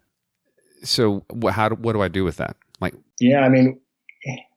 So 0.84 1.26
how 1.50 1.70
do, 1.70 1.76
what 1.76 1.94
do 1.94 2.02
I 2.02 2.08
do 2.08 2.24
with 2.24 2.38
that? 2.38 2.56
Like, 2.80 2.94
yeah, 3.20 3.42
I 3.42 3.50
mean, 3.50 3.80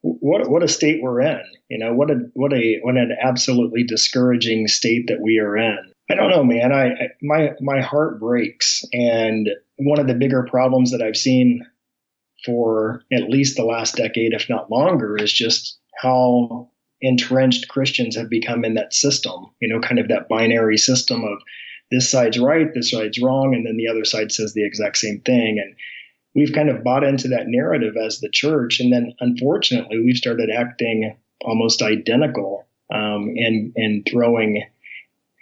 what 0.01 0.49
what 0.49 0.63
a 0.63 0.67
state 0.67 1.01
we're 1.01 1.21
in. 1.21 1.41
You 1.69 1.77
know, 1.79 1.93
what 1.93 2.11
a 2.11 2.15
what 2.33 2.53
a 2.53 2.79
what 2.81 2.95
an 2.95 3.15
absolutely 3.21 3.83
discouraging 3.83 4.67
state 4.67 5.07
that 5.07 5.21
we 5.21 5.39
are 5.39 5.57
in. 5.57 5.77
I 6.09 6.15
don't 6.15 6.29
know, 6.29 6.43
man. 6.43 6.71
I, 6.71 6.87
I 6.87 7.07
my 7.21 7.51
my 7.59 7.81
heart 7.81 8.19
breaks, 8.19 8.83
and 8.93 9.49
one 9.77 9.99
of 9.99 10.07
the 10.07 10.13
bigger 10.13 10.43
problems 10.49 10.91
that 10.91 11.01
I've 11.01 11.17
seen 11.17 11.65
for 12.45 13.03
at 13.11 13.29
least 13.29 13.55
the 13.55 13.63
last 13.63 13.95
decade, 13.95 14.33
if 14.33 14.49
not 14.49 14.69
longer, 14.69 15.17
is 15.17 15.31
just 15.31 15.79
how 16.01 16.69
entrenched 17.03 17.67
Christians 17.67 18.15
have 18.15 18.29
become 18.29 18.63
in 18.63 18.75
that 18.75 18.93
system, 18.93 19.47
you 19.59 19.67
know, 19.67 19.79
kind 19.79 19.99
of 19.99 20.07
that 20.07 20.29
binary 20.29 20.77
system 20.77 21.23
of 21.23 21.39
this 21.91 22.09
side's 22.09 22.39
right, 22.39 22.73
this 22.73 22.91
side's 22.91 23.21
wrong, 23.21 23.53
and 23.53 23.65
then 23.65 23.77
the 23.77 23.89
other 23.89 24.05
side 24.05 24.31
says 24.31 24.53
the 24.53 24.65
exact 24.65 24.97
same 24.97 25.19
thing. 25.19 25.59
And 25.63 25.75
we've 26.33 26.53
kind 26.53 26.69
of 26.69 26.83
bought 26.83 27.03
into 27.03 27.27
that 27.27 27.47
narrative 27.47 27.95
as 27.97 28.19
the 28.19 28.29
church. 28.31 28.79
And 28.79 28.91
then 28.91 29.13
unfortunately, 29.19 29.99
we've 29.99 30.17
started 30.17 30.49
acting 30.49 31.15
almost 31.43 31.81
identical 31.81 32.65
um, 32.91 33.33
and, 33.35 33.73
and 33.75 34.07
throwing 34.09 34.63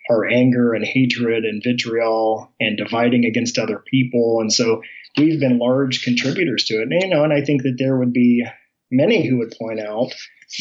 our 0.09 0.27
anger 0.27 0.73
and 0.73 0.83
hatred 0.83 1.45
and 1.45 1.63
vitriol 1.63 2.51
and 2.59 2.75
dividing 2.75 3.23
against 3.25 3.59
other 3.59 3.83
people. 3.85 4.41
And 4.41 4.51
so 4.51 4.81
we've 5.15 5.39
been 5.39 5.59
large 5.59 6.03
contributors 6.03 6.65
to 6.65 6.81
it. 6.81 6.89
And, 6.89 7.03
you 7.03 7.07
know, 7.07 7.23
and 7.23 7.31
I 7.31 7.41
think 7.41 7.61
that 7.63 7.75
there 7.77 7.97
would 7.97 8.11
be 8.11 8.45
many 8.89 9.25
who 9.25 9.37
would 9.37 9.55
point 9.57 9.79
out 9.79 10.11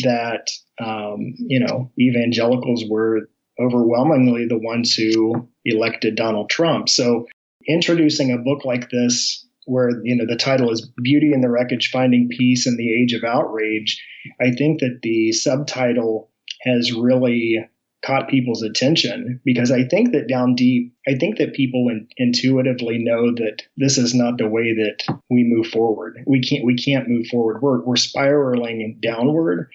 that 0.03 0.51
um, 0.81 1.35
you 1.37 1.61
know 1.61 1.91
evangelicals 1.99 2.85
were 2.89 3.29
overwhelmingly 3.61 4.47
the 4.47 4.59
ones 4.59 4.95
who 4.95 5.49
elected 5.65 6.17
Donald 6.17 6.49
Trump. 6.49 6.89
So 6.89 7.27
introducing 7.69 8.33
a 8.33 8.39
book 8.39 8.65
like 8.65 8.91
this 8.91 9.47
where 9.67 9.91
you 10.05 10.17
know 10.17 10.27
the 10.27 10.37
title 10.37 10.71
is 10.71 10.91
beauty 11.03 11.33
in 11.33 11.41
the 11.41 11.51
wreckage 11.51 11.91
finding 11.91 12.29
peace 12.29 12.67
in 12.67 12.77
the 12.77 12.93
age 12.93 13.13
of 13.13 13.25
outrage 13.25 14.03
i 14.41 14.51
think 14.51 14.81
that 14.81 15.01
the 15.03 15.33
subtitle 15.33 16.31
has 16.63 16.93
really 16.93 17.59
caught 18.05 18.29
people's 18.29 18.63
attention 18.63 19.41
because 19.45 19.71
i 19.71 19.85
think 19.85 20.13
that 20.13 20.29
down 20.29 20.55
deep 20.55 20.93
i 21.07 21.15
think 21.15 21.37
that 21.37 21.53
people 21.53 21.89
in, 21.91 22.09
intuitively 22.17 22.99
know 22.99 23.31
that 23.35 23.63
this 23.77 23.99
is 23.99 24.15
not 24.15 24.39
the 24.39 24.49
way 24.49 24.75
that 24.75 25.05
we 25.29 25.45
move 25.45 25.67
forward 25.67 26.17
we 26.27 26.41
can't 26.41 26.65
we 26.65 26.75
can't 26.75 27.09
move 27.09 27.27
forward 27.27 27.61
we're, 27.61 27.85
we're 27.85 27.97
spiraling 27.97 28.99
downward 29.03 29.71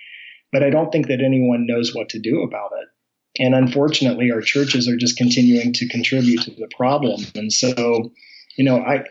but 0.55 0.63
I 0.63 0.69
don't 0.69 0.89
think 0.89 1.07
that 1.07 1.19
anyone 1.19 1.67
knows 1.67 1.93
what 1.93 2.07
to 2.07 2.17
do 2.17 2.41
about 2.41 2.71
it. 2.81 3.43
And 3.43 3.53
unfortunately, 3.53 4.31
our 4.31 4.39
churches 4.39 4.87
are 4.87 4.95
just 4.95 5.17
continuing 5.17 5.73
to 5.73 5.89
contribute 5.89 6.43
to 6.43 6.51
the 6.51 6.69
problem. 6.77 7.19
And 7.35 7.51
so, 7.51 8.13
you 8.57 8.63
know, 8.63 8.77
I, 8.77 9.03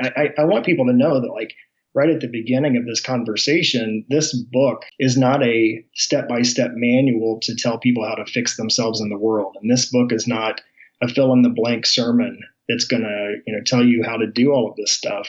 I, 0.00 0.30
I 0.38 0.44
want 0.44 0.64
people 0.64 0.86
to 0.86 0.94
know 0.94 1.20
that, 1.20 1.30
like, 1.30 1.52
right 1.94 2.08
at 2.08 2.20
the 2.20 2.28
beginning 2.28 2.78
of 2.78 2.86
this 2.86 3.02
conversation, 3.02 4.06
this 4.08 4.34
book 4.34 4.84
is 4.98 5.18
not 5.18 5.42
a 5.42 5.84
step 5.94 6.26
by 6.26 6.40
step 6.40 6.70
manual 6.74 7.38
to 7.42 7.54
tell 7.54 7.76
people 7.76 8.08
how 8.08 8.14
to 8.14 8.24
fix 8.24 8.56
themselves 8.56 9.02
in 9.02 9.10
the 9.10 9.18
world. 9.18 9.58
And 9.60 9.70
this 9.70 9.92
book 9.92 10.10
is 10.10 10.26
not 10.26 10.62
a 11.02 11.08
fill 11.08 11.34
in 11.34 11.42
the 11.42 11.50
blank 11.50 11.84
sermon 11.84 12.40
that's 12.66 12.86
going 12.86 13.02
to, 13.02 13.34
you 13.46 13.54
know, 13.54 13.60
tell 13.66 13.84
you 13.84 14.02
how 14.06 14.16
to 14.16 14.26
do 14.26 14.52
all 14.52 14.70
of 14.70 14.76
this 14.76 14.92
stuff. 14.92 15.28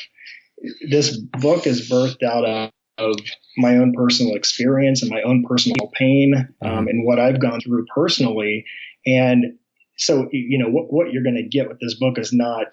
This 0.90 1.18
book 1.18 1.68
is 1.68 1.90
birthed 1.90 2.24
out 2.24 2.72
of 2.98 3.16
my 3.58 3.78
own 3.78 3.94
personal 3.94 4.36
experience 4.36 5.02
and 5.02 5.12
my 5.12 5.22
own 5.22 5.44
personal 5.48 5.92
pain 5.94 6.34
um, 6.62 6.72
mm-hmm. 6.72 6.88
and 6.88 7.06
what 7.06 7.20
I've 7.20 7.42
gone 7.42 7.62
through 7.62 7.86
personally. 7.94 8.66
And 9.06 9.58
so, 9.98 10.28
you 10.32 10.58
know, 10.58 10.70
what, 10.70 10.92
what 10.92 11.12
you're 11.12 11.24
going 11.24 11.36
to 11.36 11.44
get 11.44 11.68
with 11.68 11.80
this 11.80 11.96
book 11.96 12.18
is 12.18 12.32
not 12.34 12.68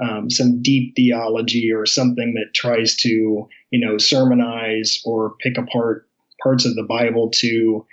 um, 0.00 0.30
some 0.30 0.62
deep 0.62 0.94
theology 0.96 1.70
or 1.72 1.84
something 1.84 2.34
that 2.34 2.54
tries 2.54 2.96
to, 2.96 3.48
you 3.70 3.86
know, 3.86 3.98
sermonize 3.98 5.00
or 5.04 5.34
pick 5.40 5.58
apart 5.58 6.08
parts 6.42 6.64
of 6.64 6.74
the 6.74 6.84
Bible 6.84 7.30
to, 7.34 7.86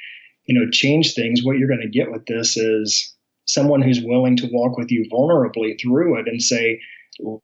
you 0.45 0.57
know, 0.57 0.69
change 0.71 1.13
things. 1.13 1.43
What 1.43 1.57
you're 1.57 1.67
going 1.67 1.81
to 1.81 1.89
get 1.89 2.11
with 2.11 2.25
this 2.27 2.55
is 2.55 3.13
someone 3.45 3.81
who's 3.81 4.01
willing 4.01 4.37
to 4.37 4.49
walk 4.51 4.77
with 4.77 4.91
you 4.91 5.05
vulnerably 5.11 5.79
through 5.81 6.19
it 6.19 6.27
and 6.27 6.41
say, 6.41 6.79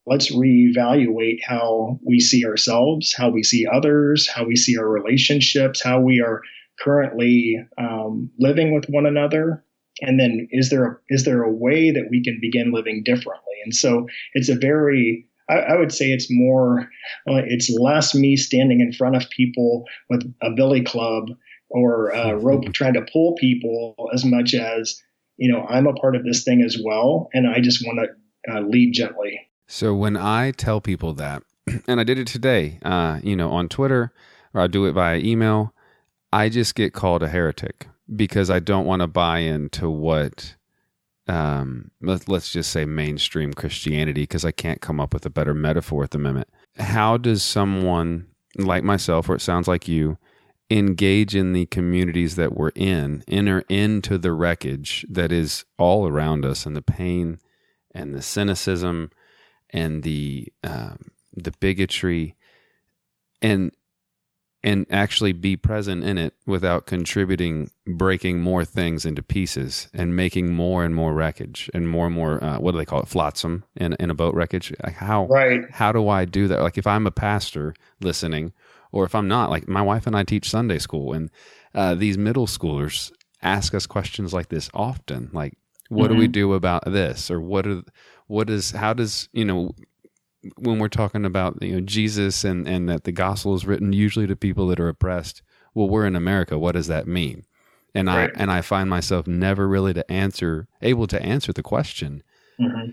let's 0.06 0.32
reevaluate 0.32 1.40
how 1.44 2.00
we 2.06 2.20
see 2.20 2.46
ourselves, 2.46 3.14
how 3.14 3.30
we 3.30 3.44
see 3.44 3.66
others, 3.66 4.28
how 4.28 4.46
we 4.46 4.56
see 4.56 4.78
our 4.78 4.88
relationships, 4.88 5.82
how 5.84 6.00
we 6.00 6.22
are 6.22 6.42
currently 6.80 7.58
um, 7.78 8.30
living 8.40 8.74
with 8.74 8.86
one 8.90 9.06
another. 9.06 9.64
And 10.02 10.20
then 10.20 10.48
is 10.52 10.70
there 10.70 10.86
a, 10.86 10.98
is 11.10 11.26
there 11.26 11.44
a 11.44 11.52
way 11.52 11.92
that 11.92 12.08
we 12.10 12.24
can 12.24 12.40
begin 12.42 12.72
living 12.72 13.04
differently? 13.04 13.54
And 13.64 13.76
so 13.76 14.08
it's 14.34 14.50
a 14.50 14.56
very 14.56 15.28
I, 15.50 15.56
I 15.56 15.76
would 15.76 15.92
say 15.92 16.12
it's 16.12 16.28
more 16.30 16.90
uh, 17.30 17.42
it's 17.46 17.70
less 17.70 18.16
me 18.16 18.36
standing 18.36 18.82
in 18.82 18.94
front 18.94 19.16
of 19.16 19.30
people 19.30 19.86
with 20.10 20.24
a 20.42 20.52
billy 20.52 20.84
club 20.84 21.30
or 21.70 22.14
uh, 22.16 22.34
rope 22.34 22.66
trying 22.74 22.94
to 22.94 23.06
pull 23.12 23.36
people 23.36 23.96
as 24.14 24.24
much 24.24 24.54
as 24.54 25.02
you 25.38 25.52
know 25.52 25.66
I'm 25.68 25.88
a 25.88 25.94
part 25.94 26.16
of 26.16 26.24
this 26.24 26.44
thing 26.44 26.62
as 26.62 26.78
well, 26.84 27.30
and 27.34 27.48
I 27.48 27.60
just 27.60 27.86
want 27.86 28.00
to 28.00 28.54
uh, 28.54 28.62
lead 28.62 28.94
gently. 28.94 29.40
So 29.68 29.94
when 29.94 30.18
I 30.18 30.52
tell 30.52 30.82
people 30.82 31.14
that, 31.16 31.44
and 31.88 32.00
I 32.00 32.04
did 32.04 32.20
it 32.20 32.28
today, 32.28 32.80
uh, 32.84 33.20
you 33.24 33.36
know, 33.36 33.52
on 33.52 33.70
Twitter, 33.70 34.14
or 34.54 34.62
I 34.62 34.68
do 34.68 34.86
it 34.86 34.94
via 34.94 35.18
email, 35.18 35.74
I 36.32 36.50
just 36.50 36.76
get 36.76 36.94
called 36.94 37.24
a 37.24 37.28
heretic 37.28 37.88
because 38.16 38.50
I 38.50 38.60
don't 38.60 38.86
want 38.86 39.02
to 39.02 39.08
buy 39.08 39.40
into 39.40 39.90
what 39.90 40.56
um, 41.28 41.92
let, 42.02 42.28
let's 42.28 42.52
just 42.52 42.72
say 42.72 42.86
mainstream 42.86 43.54
Christianity 43.54 44.24
because 44.24 44.44
I 44.44 44.52
can't 44.52 44.82
come 44.82 45.00
up 45.00 45.14
with 45.14 45.26
a 45.26 45.30
better 45.30 45.54
metaphor 45.54 46.04
at 46.04 46.12
the 46.12 46.20
moment. 46.20 46.50
How 46.78 47.18
does 47.18 47.44
someone 47.44 48.28
like 48.58 48.84
myself, 48.84 49.30
or 49.30 49.36
it 49.36 49.42
sounds 49.42 49.68
like 49.68 49.88
you, 49.88 50.18
engage 50.70 51.36
in 51.36 51.54
the 51.54 51.66
communities 51.68 52.36
that 52.36 52.56
we're 52.56 52.72
in, 52.76 53.24
enter 53.28 53.64
into 53.70 54.18
the 54.18 54.32
wreckage 54.32 55.06
that 55.10 55.32
is 55.32 55.66
all 55.78 56.08
around 56.08 56.46
us, 56.46 56.66
and 56.66 56.76
the 56.76 56.82
pain, 56.82 57.40
and 57.94 58.14
the 58.14 58.22
cynicism, 58.22 59.12
and 59.74 60.04
the 60.04 60.48
um, 60.64 61.12
the 61.36 61.52
bigotry, 61.60 62.36
and 63.42 63.72
and 64.64 64.86
actually 64.90 65.34
be 65.34 65.58
present 65.58 66.04
in 66.04 66.18
it 66.18 66.34
without 66.46 66.86
contributing, 66.86 67.70
breaking 67.86 68.40
more 68.40 68.64
things 68.64 69.06
into 69.06 69.22
pieces 69.22 69.90
and 69.94 70.16
making 70.16 70.54
more 70.54 70.86
and 70.86 70.96
more 70.96 71.14
wreckage 71.14 71.70
and 71.74 71.90
more 71.90 72.06
and 72.06 72.16
more, 72.16 72.42
uh, 72.42 72.58
what 72.60 72.72
do 72.72 72.78
they 72.78 72.86
call 72.86 73.02
it, 73.02 73.08
flotsam 73.10 73.66
in, 73.76 73.94
in 74.00 74.10
a 74.10 74.16
boat 74.16 74.34
wreckage? 74.34 74.74
Like 74.82 74.96
how, 74.96 75.26
right. 75.26 75.70
how 75.70 75.92
do 75.92 76.08
I 76.08 76.24
do 76.24 76.48
that? 76.48 76.62
Like 76.62 76.78
if 76.78 76.88
I'm 76.88 77.06
a 77.06 77.12
pastor 77.12 77.76
listening, 78.00 78.54
or 78.94 79.04
if 79.04 79.14
I'm 79.16 79.28
not, 79.28 79.50
like 79.50 79.68
my 79.68 79.82
wife 79.82 80.08
and 80.08 80.16
I 80.16 80.24
teach 80.24 80.50
Sunday 80.50 80.80
school, 80.80 81.12
and 81.12 81.30
uh, 81.76 81.96
these 81.96 82.18
middle 82.18 82.48
schoolers 82.48 83.12
ask 83.42 83.74
us 83.74 83.86
questions 83.86 84.34
like 84.34 84.48
this 84.48 84.70
often, 84.74 85.30
like, 85.34 85.58
what 85.90 86.06
mm-hmm. 86.06 86.14
do 86.14 86.20
we 86.20 86.26
mm-hmm. 86.26 86.32
do 86.32 86.54
about 86.54 86.86
this? 86.86 87.30
Or 87.30 87.40
what 87.40 87.68
are, 87.68 87.84
what 88.28 88.50
is, 88.50 88.72
how 88.72 88.94
does, 88.94 89.30
you 89.34 89.46
know, 89.46 89.74
when 90.58 90.80
we're 90.80 90.90
talking 90.90 91.26
about 91.26 91.62
you 91.62 91.76
know 91.76 91.82
Jesus 91.82 92.44
and 92.44 92.68
and 92.68 92.90
that 92.90 93.04
the 93.06 93.12
gospel 93.12 93.56
is 93.56 93.66
written 93.66 93.94
usually 93.94 94.28
to 94.28 94.36
people 94.36 94.68
that 94.68 94.80
are 94.80 94.90
oppressed. 94.90 95.42
Well, 95.74 95.90
we're 95.90 96.06
in 96.06 96.16
America. 96.16 96.60
What 96.60 96.74
does 96.74 96.88
that 96.88 97.08
mean? 97.08 97.46
And 97.96 98.08
right. 98.08 98.30
I 98.36 98.42
and 98.42 98.52
I 98.52 98.62
find 98.62 98.90
myself 98.90 99.28
never 99.28 99.68
really 99.68 99.94
to 99.94 100.12
answer 100.12 100.68
able 100.82 101.08
to 101.08 101.22
answer 101.22 101.54
the 101.54 101.64
question. 101.64 102.24
Mm-hmm. 102.60 102.92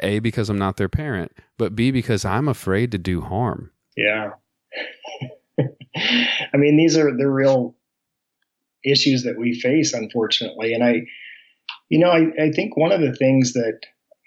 A 0.00 0.18
because 0.18 0.48
I'm 0.48 0.58
not 0.58 0.76
their 0.76 0.88
parent, 0.88 1.32
but 1.56 1.74
B 1.74 1.90
because 1.90 2.24
I'm 2.24 2.48
afraid 2.48 2.92
to 2.92 2.98
do 2.98 3.20
harm. 3.20 3.70
Yeah. 3.96 4.30
I 5.96 6.56
mean, 6.56 6.76
these 6.76 6.96
are 6.96 7.16
the 7.16 7.28
real 7.28 7.76
issues 8.84 9.24
that 9.24 9.38
we 9.38 9.60
face, 9.60 9.92
unfortunately. 9.92 10.72
And 10.74 10.82
I, 10.82 11.02
you 11.90 11.98
know, 11.98 12.10
I, 12.10 12.28
I 12.40 12.50
think 12.50 12.76
one 12.76 12.92
of 12.92 13.00
the 13.00 13.12
things 13.12 13.52
that 13.52 13.80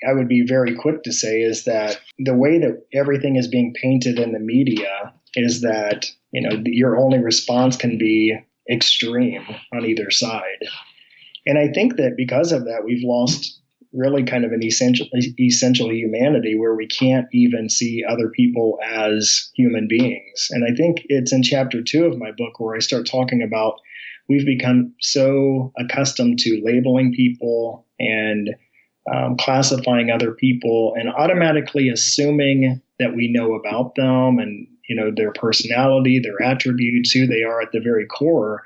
I 0.08 0.14
would 0.14 0.28
be 0.28 0.46
very 0.46 0.76
quick 0.76 1.04
to 1.04 1.14
say 1.14 1.42
is 1.42 1.64
that 1.64 2.00
the 2.20 2.36
way 2.36 2.60
that 2.60 2.86
everything 2.94 3.38
is 3.38 3.48
being 3.48 3.74
painted 3.82 4.20
in 4.20 4.34
the 4.34 4.40
media 4.40 5.14
is 5.36 5.62
that, 5.62 6.06
you 6.32 6.42
know, 6.42 6.62
your 6.66 6.98
only 6.98 7.20
response 7.20 7.78
can 7.78 7.98
be 7.98 8.38
extreme 8.70 9.46
on 9.74 9.86
either 9.86 10.12
side. 10.12 10.68
And 11.46 11.58
I 11.58 11.70
think 11.70 11.96
that 11.98 12.16
because 12.18 12.52
of 12.52 12.66
that, 12.66 12.84
we've 12.86 13.04
lost 13.04 13.60
really 13.94 14.24
kind 14.24 14.44
of 14.44 14.52
an 14.52 14.64
essential 14.64 15.08
essential 15.40 15.92
humanity 15.92 16.58
where 16.58 16.76
we 16.76 16.88
can't 16.88 17.28
even 17.32 17.70
see 17.70 18.04
other 18.08 18.30
people 18.30 18.80
as 18.84 19.52
human 19.56 19.88
beings. 19.88 20.48
And 20.50 20.66
I 20.66 20.76
think 20.76 21.04
it's 21.10 21.32
in 21.32 21.44
chapter 21.44 21.82
two 21.82 22.06
of 22.06 22.18
my 22.18 22.32
book 22.32 22.60
where 22.60 22.76
I 22.76 22.80
start 22.80 23.06
talking 23.06 23.44
about 23.44 23.80
we've 24.34 24.46
become 24.46 24.94
so 25.00 25.72
accustomed 25.78 26.40
to 26.40 26.62
labeling 26.64 27.14
people 27.14 27.86
and 28.00 28.50
um, 29.14 29.38
classifying 29.38 30.10
other 30.10 30.32
people 30.32 30.94
and 30.98 31.10
automatically 31.10 31.90
assuming 31.90 32.82
that 33.00 33.16
we 33.16 33.32
know 33.32 33.54
about 33.54 33.96
them 33.96 34.40
and 34.40 34.68
you 34.88 34.96
know 34.96 35.12
their 35.16 35.32
personality 35.34 36.20
their 36.20 36.42
attributes 36.42 37.12
who 37.12 37.28
they 37.28 37.44
are 37.44 37.62
at 37.62 37.72
the 37.72 37.80
very 37.80 38.06
core 38.06 38.64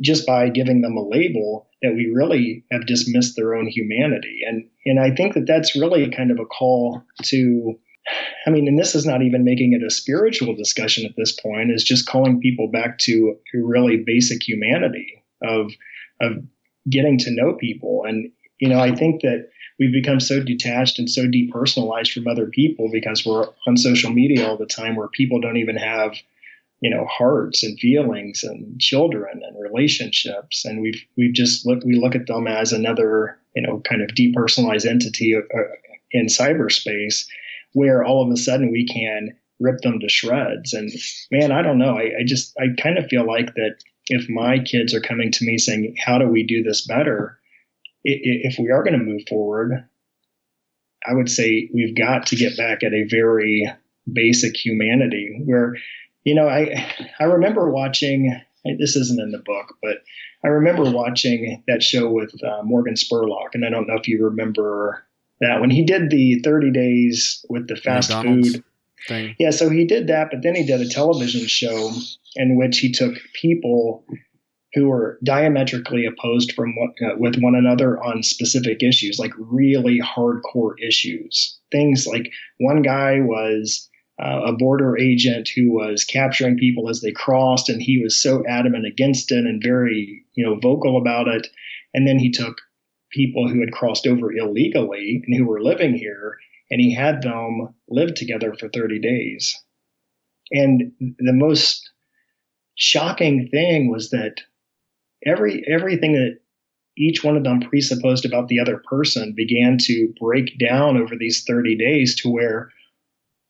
just 0.00 0.26
by 0.26 0.48
giving 0.48 0.82
them 0.82 0.96
a 0.96 1.02
label 1.02 1.68
that 1.82 1.94
we 1.94 2.12
really 2.12 2.64
have 2.72 2.86
dismissed 2.86 3.36
their 3.36 3.54
own 3.54 3.68
humanity. 3.68 4.40
And 4.46 4.68
and 4.86 5.00
i 5.00 5.14
think 5.14 5.34
that 5.34 5.46
that's 5.46 5.76
really 5.76 6.10
kind 6.10 6.30
of 6.30 6.38
a 6.38 6.46
call 6.46 7.02
to 7.24 7.78
i 8.46 8.50
mean 8.50 8.68
and 8.68 8.78
this 8.78 8.94
is 8.94 9.06
not 9.06 9.22
even 9.22 9.44
making 9.44 9.72
it 9.72 9.84
a 9.84 9.90
spiritual 9.90 10.54
discussion 10.54 11.04
at 11.04 11.16
this 11.16 11.32
point 11.32 11.70
is 11.70 11.84
just 11.84 12.06
calling 12.06 12.40
people 12.40 12.68
back 12.68 12.98
to 12.98 13.36
really 13.54 13.96
basic 13.96 14.46
humanity 14.46 15.22
of 15.42 15.72
of 16.20 16.32
getting 16.88 17.18
to 17.18 17.30
know 17.30 17.54
people. 17.54 18.04
And 18.06 18.30
you 18.58 18.68
know 18.68 18.80
i 18.80 18.94
think 18.94 19.22
that 19.22 19.48
we've 19.78 19.92
become 19.92 20.20
so 20.20 20.42
detached 20.42 20.98
and 20.98 21.10
so 21.10 21.26
depersonalized 21.26 22.12
from 22.12 22.26
other 22.26 22.46
people 22.46 22.88
because 22.90 23.26
we're 23.26 23.46
on 23.66 23.76
social 23.76 24.10
media 24.10 24.46
all 24.46 24.56
the 24.56 24.64
time 24.66 24.96
where 24.96 25.08
people 25.08 25.40
don't 25.40 25.58
even 25.58 25.76
have 25.76 26.14
you 26.80 26.90
know 26.90 27.04
hearts 27.06 27.62
and 27.62 27.78
feelings 27.78 28.42
and 28.42 28.80
children 28.80 29.42
and 29.42 29.62
relationships. 29.62 30.64
And 30.64 30.80
we've 30.80 31.02
we've 31.16 31.34
just 31.34 31.66
look 31.66 31.84
we 31.84 31.98
look 31.98 32.14
at 32.14 32.26
them 32.26 32.46
as 32.46 32.72
another 32.72 33.38
you 33.54 33.62
know 33.62 33.80
kind 33.80 34.02
of 34.02 34.10
depersonalized 34.10 34.86
entity 34.86 35.34
uh, 35.36 35.40
in 36.12 36.26
cyberspace 36.26 37.26
where 37.76 38.04
all 38.04 38.24
of 38.24 38.32
a 38.32 38.36
sudden 38.36 38.72
we 38.72 38.86
can 38.86 39.36
rip 39.60 39.80
them 39.80 40.00
to 40.00 40.08
shreds 40.08 40.72
and 40.72 40.90
man 41.30 41.52
i 41.52 41.62
don't 41.62 41.78
know 41.78 41.96
I, 41.96 42.20
I 42.20 42.24
just 42.26 42.54
i 42.58 42.64
kind 42.80 42.98
of 42.98 43.06
feel 43.06 43.26
like 43.26 43.54
that 43.54 43.76
if 44.08 44.28
my 44.28 44.58
kids 44.58 44.94
are 44.94 45.00
coming 45.00 45.30
to 45.32 45.44
me 45.44 45.58
saying 45.58 45.96
how 45.98 46.18
do 46.18 46.28
we 46.28 46.42
do 46.42 46.62
this 46.62 46.86
better 46.86 47.38
if 48.06 48.58
we 48.58 48.70
are 48.70 48.84
going 48.84 48.98
to 48.98 49.04
move 49.04 49.22
forward, 49.28 49.84
I 51.06 51.14
would 51.14 51.28
say 51.28 51.68
we've 51.74 51.96
got 51.96 52.26
to 52.26 52.36
get 52.36 52.56
back 52.56 52.82
at 52.82 52.94
a 52.94 53.06
very 53.08 53.70
basic 54.10 54.56
humanity 54.56 55.40
where, 55.44 55.74
you 56.24 56.34
know, 56.34 56.48
I, 56.48 56.88
I 57.18 57.24
remember 57.24 57.70
watching, 57.70 58.40
this 58.78 58.96
isn't 58.96 59.20
in 59.20 59.32
the 59.32 59.38
book, 59.38 59.74
but 59.82 59.98
I 60.44 60.48
remember 60.48 60.88
watching 60.90 61.62
that 61.66 61.82
show 61.82 62.10
with 62.10 62.32
uh, 62.44 62.62
Morgan 62.62 62.94
Spurlock. 62.94 63.54
And 63.54 63.64
I 63.64 63.70
don't 63.70 63.88
know 63.88 63.96
if 63.96 64.06
you 64.06 64.24
remember 64.24 65.05
that 65.40 65.60
when 65.60 65.70
he 65.70 65.84
did 65.84 66.10
the 66.10 66.40
30 66.40 66.70
days 66.70 67.44
with 67.48 67.68
the 67.68 67.76
fast 67.76 68.10
McDonald's 68.10 68.52
food 68.52 68.64
thing. 69.06 69.36
Yeah. 69.38 69.50
So 69.50 69.68
he 69.68 69.84
did 69.84 70.06
that, 70.08 70.28
but 70.30 70.42
then 70.42 70.54
he 70.54 70.64
did 70.64 70.80
a 70.80 70.88
television 70.88 71.46
show 71.46 71.92
in 72.36 72.56
which 72.56 72.78
he 72.78 72.90
took 72.90 73.14
people 73.34 74.04
who 74.74 74.88
were 74.88 75.18
diametrically 75.24 76.04
opposed 76.04 76.52
from 76.52 76.74
uh, 76.78 77.16
with 77.16 77.36
one 77.40 77.54
another 77.54 78.02
on 78.02 78.22
specific 78.22 78.82
issues, 78.82 79.18
like 79.18 79.32
really 79.38 80.00
hardcore 80.00 80.74
issues. 80.86 81.58
Things 81.72 82.06
like 82.06 82.30
one 82.58 82.82
guy 82.82 83.20
was 83.20 83.88
uh, 84.22 84.42
a 84.44 84.52
border 84.52 84.98
agent 84.98 85.48
who 85.54 85.72
was 85.72 86.04
capturing 86.04 86.58
people 86.58 86.90
as 86.90 87.00
they 87.00 87.10
crossed, 87.10 87.70
and 87.70 87.82
he 87.82 88.02
was 88.02 88.20
so 88.20 88.44
adamant 88.46 88.86
against 88.86 89.32
it 89.32 89.44
and 89.46 89.62
very, 89.62 90.24
you 90.34 90.44
know, 90.44 90.58
vocal 90.60 90.98
about 90.98 91.26
it. 91.28 91.46
And 91.94 92.06
then 92.06 92.18
he 92.18 92.30
took 92.30 92.60
people 93.10 93.48
who 93.48 93.60
had 93.60 93.72
crossed 93.72 94.06
over 94.06 94.32
illegally 94.32 95.22
and 95.26 95.36
who 95.36 95.46
were 95.46 95.62
living 95.62 95.94
here, 95.94 96.36
and 96.70 96.80
he 96.80 96.94
had 96.94 97.22
them 97.22 97.74
live 97.88 98.14
together 98.14 98.54
for 98.54 98.68
30 98.68 98.98
days. 99.00 99.54
And 100.50 100.92
the 101.00 101.32
most 101.32 101.90
shocking 102.76 103.48
thing 103.48 103.90
was 103.90 104.10
that 104.10 104.40
every 105.24 105.64
everything 105.66 106.12
that 106.12 106.38
each 106.96 107.22
one 107.24 107.36
of 107.36 107.44
them 107.44 107.60
presupposed 107.60 108.24
about 108.24 108.48
the 108.48 108.60
other 108.60 108.82
person 108.88 109.34
began 109.36 109.76
to 109.78 110.12
break 110.20 110.58
down 110.58 110.96
over 110.96 111.14
these 111.16 111.44
30 111.44 111.76
days 111.76 112.14
to 112.22 112.30
where 112.30 112.70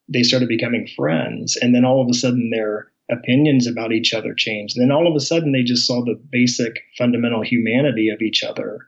they 0.08 0.22
started 0.22 0.48
becoming 0.48 0.88
friends. 0.96 1.56
And 1.56 1.74
then 1.74 1.84
all 1.84 2.02
of 2.02 2.08
a 2.08 2.14
sudden 2.14 2.50
their 2.50 2.88
opinions 3.10 3.66
about 3.66 3.92
each 3.92 4.12
other 4.12 4.34
changed. 4.34 4.76
And 4.76 4.84
then 4.84 4.96
all 4.96 5.06
of 5.06 5.14
a 5.14 5.20
sudden 5.20 5.52
they 5.52 5.62
just 5.62 5.86
saw 5.86 6.04
the 6.04 6.20
basic 6.30 6.80
fundamental 6.98 7.42
humanity 7.42 8.08
of 8.08 8.20
each 8.20 8.42
other 8.42 8.80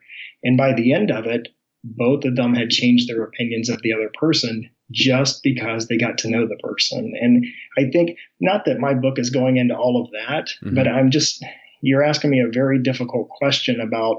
and 0.43 0.57
by 0.57 0.73
the 0.73 0.93
end 0.93 1.11
of 1.11 1.27
it 1.27 1.49
both 1.85 2.25
of 2.25 2.35
them 2.37 2.55
had 2.55 2.71
changed 2.71 3.09
their 3.09 3.23
opinions 3.23 3.69
of 3.69 3.81
the 3.83 3.93
other 3.93 4.11
person 4.19 4.69
just 4.91 5.43
because 5.43 5.87
they 5.87 5.97
got 5.97 6.19
to 6.19 6.31
know 6.31 6.47
the 6.47 6.57
person 6.57 7.13
and 7.21 7.45
i 7.79 7.89
think 7.91 8.17
not 8.41 8.65
that 8.65 8.79
my 8.79 8.95
book 8.95 9.19
is 9.19 9.31
going 9.31 9.57
into 9.57 9.77
all 9.77 10.03
of 10.03 10.11
that 10.11 10.49
mm-hmm. 10.63 10.75
but 10.75 10.89
i'm 10.89 11.11
just 11.11 11.45
you're 11.81 12.03
asking 12.03 12.31
me 12.31 12.41
a 12.41 12.51
very 12.53 12.81
difficult 12.83 13.29
question 13.29 13.81
about 13.81 14.17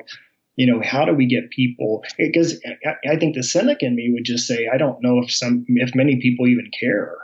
you 0.55 0.67
know 0.67 0.81
how 0.83 1.05
do 1.05 1.13
we 1.13 1.25
get 1.25 1.49
people 1.49 2.03
because 2.17 2.61
I, 3.05 3.15
think 3.15 3.35
the 3.35 3.43
cynic 3.43 3.81
in 3.81 3.95
me 3.95 4.11
would 4.13 4.25
just 4.25 4.45
say 4.45 4.69
i 4.71 4.77
don't 4.77 5.01
know 5.01 5.19
if 5.19 5.31
some 5.31 5.65
if 5.67 5.95
many 5.95 6.19
people 6.21 6.47
even 6.47 6.69
care 6.79 7.15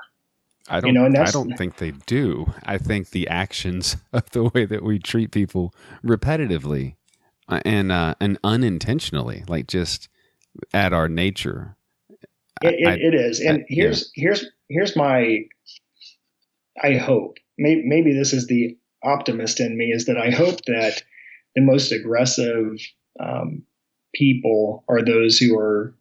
I 0.67 0.79
don't. 0.79 0.95
You 0.95 0.99
know, 0.99 1.21
I 1.21 1.29
don't 1.29 1.55
think 1.55 1.77
they 1.77 1.91
do. 1.91 2.51
I 2.63 2.79
think 2.79 3.11
the 3.11 3.27
actions 3.27 3.97
of 4.13 4.29
the 4.31 4.45
way 4.45 4.65
that 4.65 4.81
we 4.81 4.97
treat 4.97 5.31
people 5.31 5.75
repetitively 6.03 6.95
and 7.47 7.91
uh, 7.91 8.15
and 8.19 8.37
unintentionally, 8.43 9.43
like 9.47 9.67
just 9.67 10.09
at 10.73 10.93
our 10.93 11.09
nature. 11.09 11.75
It, 12.61 12.87
I, 12.87 12.93
it 12.93 13.13
is, 13.13 13.39
and 13.39 13.59
I, 13.59 13.65
here's 13.67 14.11
yeah. 14.15 14.23
here's 14.23 14.45
here's 14.69 14.95
my. 14.95 15.45
I 16.81 16.93
hope 16.93 17.37
maybe, 17.57 17.83
maybe 17.85 18.13
this 18.13 18.33
is 18.33 18.47
the 18.47 18.77
optimist 19.03 19.59
in 19.59 19.77
me 19.77 19.85
is 19.85 20.05
that 20.05 20.17
I 20.17 20.29
hope 20.29 20.59
that 20.65 21.03
the 21.55 21.61
most 21.61 21.91
aggressive 21.91 22.79
um, 23.19 23.63
people 24.13 24.83
are 24.89 25.01
those 25.01 25.37
who 25.37 25.57
are 25.57 25.93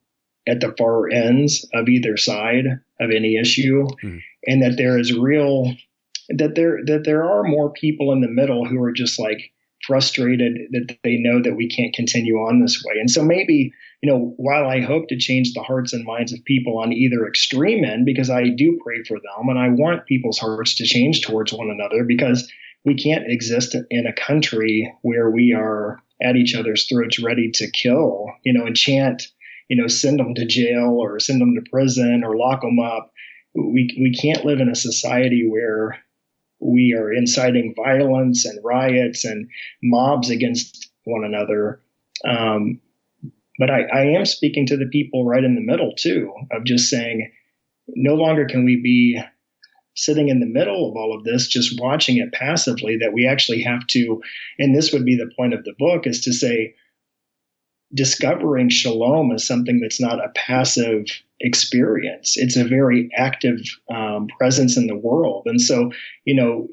at 0.48 0.60
the 0.60 0.74
far 0.76 1.08
ends 1.10 1.66
of 1.74 1.88
either 1.88 2.16
side 2.16 2.66
of 3.00 3.10
any 3.10 3.36
issue, 3.36 3.86
mm. 4.02 4.20
and 4.46 4.62
that 4.62 4.76
there 4.76 4.98
is 4.98 5.12
real 5.12 5.74
that 6.28 6.54
there 6.54 6.80
that 6.86 7.04
there 7.04 7.24
are 7.24 7.44
more 7.44 7.70
people 7.70 8.12
in 8.12 8.20
the 8.20 8.28
middle 8.28 8.64
who 8.64 8.82
are 8.82 8.92
just 8.92 9.18
like 9.18 9.52
frustrated 9.86 10.58
that 10.72 10.96
they 11.02 11.16
know 11.16 11.42
that 11.42 11.56
we 11.56 11.68
can't 11.68 11.94
continue 11.94 12.36
on 12.36 12.60
this 12.60 12.82
way. 12.84 12.94
And 12.98 13.10
so 13.10 13.24
maybe, 13.24 13.72
you 14.02 14.10
know, 14.10 14.34
while 14.36 14.68
I 14.68 14.80
hope 14.80 15.08
to 15.08 15.18
change 15.18 15.52
the 15.52 15.62
hearts 15.62 15.92
and 15.92 16.04
minds 16.04 16.32
of 16.32 16.44
people 16.44 16.78
on 16.78 16.92
either 16.92 17.26
extreme 17.26 17.84
end, 17.84 18.04
because 18.04 18.30
I 18.30 18.48
do 18.48 18.78
pray 18.84 19.02
for 19.06 19.18
them 19.18 19.48
and 19.48 19.58
I 19.58 19.68
want 19.68 20.06
people's 20.06 20.38
hearts 20.38 20.74
to 20.76 20.84
change 20.84 21.22
towards 21.22 21.52
one 21.52 21.70
another 21.70 22.04
because 22.04 22.50
we 22.84 22.94
can't 22.94 23.30
exist 23.30 23.74
in 23.90 24.06
a 24.06 24.12
country 24.12 24.92
where 25.02 25.30
we 25.30 25.54
are 25.54 26.02
at 26.22 26.36
each 26.36 26.54
other's 26.54 26.86
throats 26.86 27.22
ready 27.22 27.50
to 27.52 27.70
kill, 27.70 28.26
you 28.44 28.52
know, 28.52 28.66
and 28.66 28.76
chant, 28.76 29.28
you 29.68 29.76
know, 29.76 29.88
send 29.88 30.18
them 30.18 30.34
to 30.34 30.46
jail 30.46 30.96
or 30.98 31.18
send 31.18 31.40
them 31.40 31.54
to 31.54 31.70
prison 31.70 32.22
or 32.24 32.36
lock 32.36 32.60
them 32.60 32.78
up. 32.78 33.12
We, 33.54 33.96
we 33.98 34.14
can't 34.14 34.44
live 34.44 34.60
in 34.60 34.68
a 34.68 34.74
society 34.74 35.48
where 35.48 36.03
we 36.64 36.96
are 36.98 37.12
inciting 37.12 37.74
violence 37.76 38.44
and 38.44 38.58
riots 38.64 39.24
and 39.24 39.48
mobs 39.82 40.30
against 40.30 40.90
one 41.04 41.24
another. 41.24 41.80
Um, 42.24 42.80
but 43.58 43.70
I, 43.70 43.82
I 43.82 44.00
am 44.06 44.24
speaking 44.24 44.66
to 44.66 44.76
the 44.76 44.88
people 44.90 45.26
right 45.26 45.44
in 45.44 45.54
the 45.54 45.60
middle 45.60 45.92
too, 45.96 46.32
of 46.50 46.64
just 46.64 46.88
saying, 46.88 47.30
no 47.88 48.14
longer 48.14 48.46
can 48.46 48.64
we 48.64 48.80
be 48.82 49.20
sitting 49.94 50.28
in 50.28 50.40
the 50.40 50.46
middle 50.46 50.90
of 50.90 50.96
all 50.96 51.16
of 51.16 51.22
this, 51.22 51.46
just 51.46 51.80
watching 51.80 52.16
it 52.16 52.32
passively, 52.32 52.96
that 52.96 53.12
we 53.12 53.26
actually 53.26 53.62
have 53.62 53.86
to, 53.86 54.20
and 54.58 54.74
this 54.74 54.92
would 54.92 55.04
be 55.04 55.16
the 55.16 55.30
point 55.36 55.54
of 55.54 55.62
the 55.64 55.74
book, 55.78 56.06
is 56.06 56.20
to 56.22 56.32
say, 56.32 56.74
discovering 57.94 58.68
shalom 58.68 59.32
is 59.32 59.46
something 59.46 59.80
that's 59.80 60.00
not 60.00 60.24
a 60.24 60.30
passive 60.34 61.06
experience. 61.40 62.36
It's 62.36 62.56
a 62.56 62.64
very 62.64 63.10
active 63.16 63.60
um, 63.94 64.28
presence 64.38 64.76
in 64.76 64.86
the 64.86 64.96
world. 64.96 65.42
And 65.46 65.60
so, 65.60 65.90
you 66.24 66.34
know, 66.34 66.68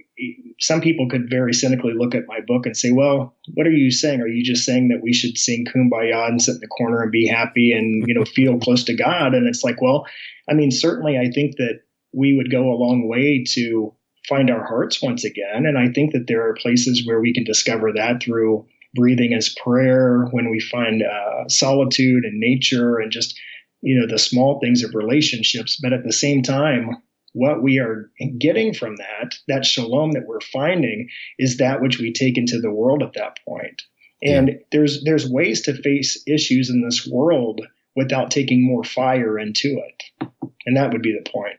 some 0.60 0.82
people 0.82 1.10
could 1.10 1.30
very 1.30 1.54
cynically 1.54 1.94
look 1.96 2.16
at 2.16 2.28
my 2.28 2.40
book 2.46 2.66
and 2.66 2.78
say, 2.78 2.92
well, 2.92 3.36
what 3.54 3.68
are 3.68 3.72
you 3.72 3.92
saying? 3.92 4.22
Are 4.22 4.28
you 4.28 4.44
just 4.44 4.66
saying 4.66 4.90
that 4.90 5.02
we 5.02 5.14
should 5.14 5.38
sing 5.38 5.66
kumbaya 5.66 6.28
and 6.28 6.42
sit 6.42 6.56
in 6.56 6.62
the 6.62 6.68
corner 6.68 7.02
and 7.02 7.12
be 7.12 7.28
happy 7.28 7.72
and, 7.72 8.08
you 8.08 8.14
know, 8.14 8.26
feel 8.26 8.60
close 8.62 8.84
to 8.86 8.96
God? 8.96 9.34
And 9.34 9.48
it's 9.48 9.64
like, 9.64 9.82
well, 9.82 10.06
I 10.50 10.54
mean, 10.54 10.72
certainly 10.72 11.18
I 11.18 11.30
think 11.32 11.58
that 11.58 11.82
we 12.14 12.36
would 12.36 12.52
go 12.52 12.72
a 12.72 12.78
long 12.78 13.08
way 13.08 13.44
to 13.54 13.94
find 14.28 14.50
our 14.50 14.66
hearts 14.66 15.02
once 15.02 15.24
again. 15.24 15.66
And 15.66 15.78
I 15.78 15.90
think 15.92 16.14
that 16.14 16.28
there 16.28 16.48
are 16.48 16.54
places 16.54 17.06
where 17.06 17.20
we 17.20 17.34
can 17.34 17.44
discover 17.44 17.92
that 17.94 18.22
through 18.22 18.66
breathing 18.94 19.34
as 19.34 19.56
prayer, 19.64 20.28
when 20.32 20.50
we 20.50 20.60
find 20.60 21.04
uh, 21.04 21.48
solitude 21.48 22.26
and 22.26 22.40
nature 22.40 22.98
and 22.98 23.12
just, 23.12 23.40
you 23.82 24.00
know, 24.00 24.08
the 24.08 24.20
small 24.20 24.60
things 24.60 24.84
of 24.84 24.94
relationships. 24.94 25.80
But 25.82 25.94
at 25.94 26.04
the 26.04 26.14
same 26.14 26.44
time, 26.44 26.98
what 27.34 27.64
we 27.64 27.80
are 27.80 28.12
getting 28.38 28.74
from 28.74 28.98
that, 28.98 29.36
that 29.48 29.66
shalom 29.66 30.12
that 30.12 30.28
we're 30.28 30.42
finding, 30.42 31.08
is 31.40 31.58
that 31.58 31.82
which 31.82 32.00
we 32.00 32.12
take 32.12 32.38
into 32.38 32.60
the 32.60 32.72
world 32.72 33.02
at 33.02 33.14
that 33.14 33.38
point. 33.48 33.82
And 34.24 34.50
yeah. 34.50 34.54
there's 34.72 35.04
there's 35.04 35.28
ways 35.30 35.62
to 35.64 35.82
face 35.82 36.22
issues 36.28 36.70
in 36.70 36.84
this 36.84 37.08
world 37.08 37.62
without 37.96 38.32
taking 38.32 38.66
more 38.66 38.84
fire 38.84 39.40
into 39.40 39.80
it. 39.80 40.30
And 40.66 40.78
that 40.78 40.92
would 40.92 41.02
be 41.02 41.18
the 41.18 41.30
point. 41.30 41.58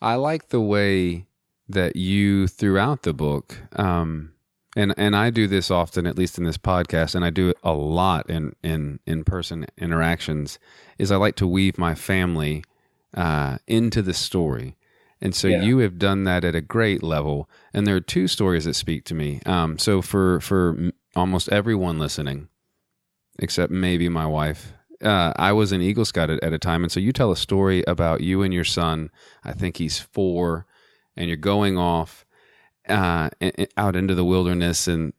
I 0.00 0.14
like 0.14 0.48
the 0.48 0.60
way 0.60 1.26
that 1.68 1.96
you 1.96 2.46
throughout 2.46 3.02
the 3.02 3.12
book 3.12 3.58
um, 3.74 4.32
and 4.76 4.94
and 4.98 5.16
I 5.16 5.30
do 5.30 5.48
this 5.48 5.70
often, 5.70 6.06
at 6.06 6.18
least 6.18 6.36
in 6.36 6.44
this 6.44 6.58
podcast, 6.58 7.14
and 7.14 7.24
I 7.24 7.30
do 7.30 7.48
it 7.48 7.56
a 7.64 7.72
lot 7.72 8.28
in 8.28 8.54
in 8.62 9.00
in 9.06 9.24
person 9.24 9.66
interactions. 9.78 10.58
Is 10.98 11.10
I 11.10 11.16
like 11.16 11.34
to 11.36 11.46
weave 11.46 11.78
my 11.78 11.94
family 11.94 12.62
uh, 13.14 13.56
into 13.66 14.02
the 14.02 14.12
story, 14.12 14.76
and 15.20 15.34
so 15.34 15.48
yeah. 15.48 15.62
you 15.62 15.78
have 15.78 15.98
done 15.98 16.24
that 16.24 16.44
at 16.44 16.54
a 16.54 16.60
great 16.60 17.02
level. 17.02 17.48
And 17.72 17.86
there 17.86 17.96
are 17.96 18.00
two 18.00 18.28
stories 18.28 18.66
that 18.66 18.74
speak 18.74 19.04
to 19.06 19.14
me. 19.14 19.40
Um, 19.46 19.78
so 19.78 20.02
for 20.02 20.40
for 20.40 20.92
almost 21.16 21.48
everyone 21.48 21.98
listening, 21.98 22.48
except 23.38 23.72
maybe 23.72 24.10
my 24.10 24.26
wife, 24.26 24.74
uh, 25.02 25.32
I 25.36 25.52
was 25.52 25.72
an 25.72 25.80
Eagle 25.80 26.04
Scout 26.04 26.28
at, 26.28 26.44
at, 26.44 26.52
a 26.52 26.58
time, 26.58 26.82
and 26.82 26.92
so 26.92 27.00
you 27.00 27.14
tell 27.14 27.32
a 27.32 27.36
story 27.36 27.82
about 27.86 28.20
you 28.20 28.42
and 28.42 28.52
your 28.52 28.64
son. 28.64 29.10
I 29.42 29.52
think 29.52 29.78
he's 29.78 29.98
four, 29.98 30.66
and 31.16 31.28
you're 31.28 31.38
going 31.38 31.78
off 31.78 32.25
uh, 32.88 33.30
out 33.76 33.96
into 33.96 34.14
the 34.14 34.24
wilderness 34.24 34.86
and 34.86 35.12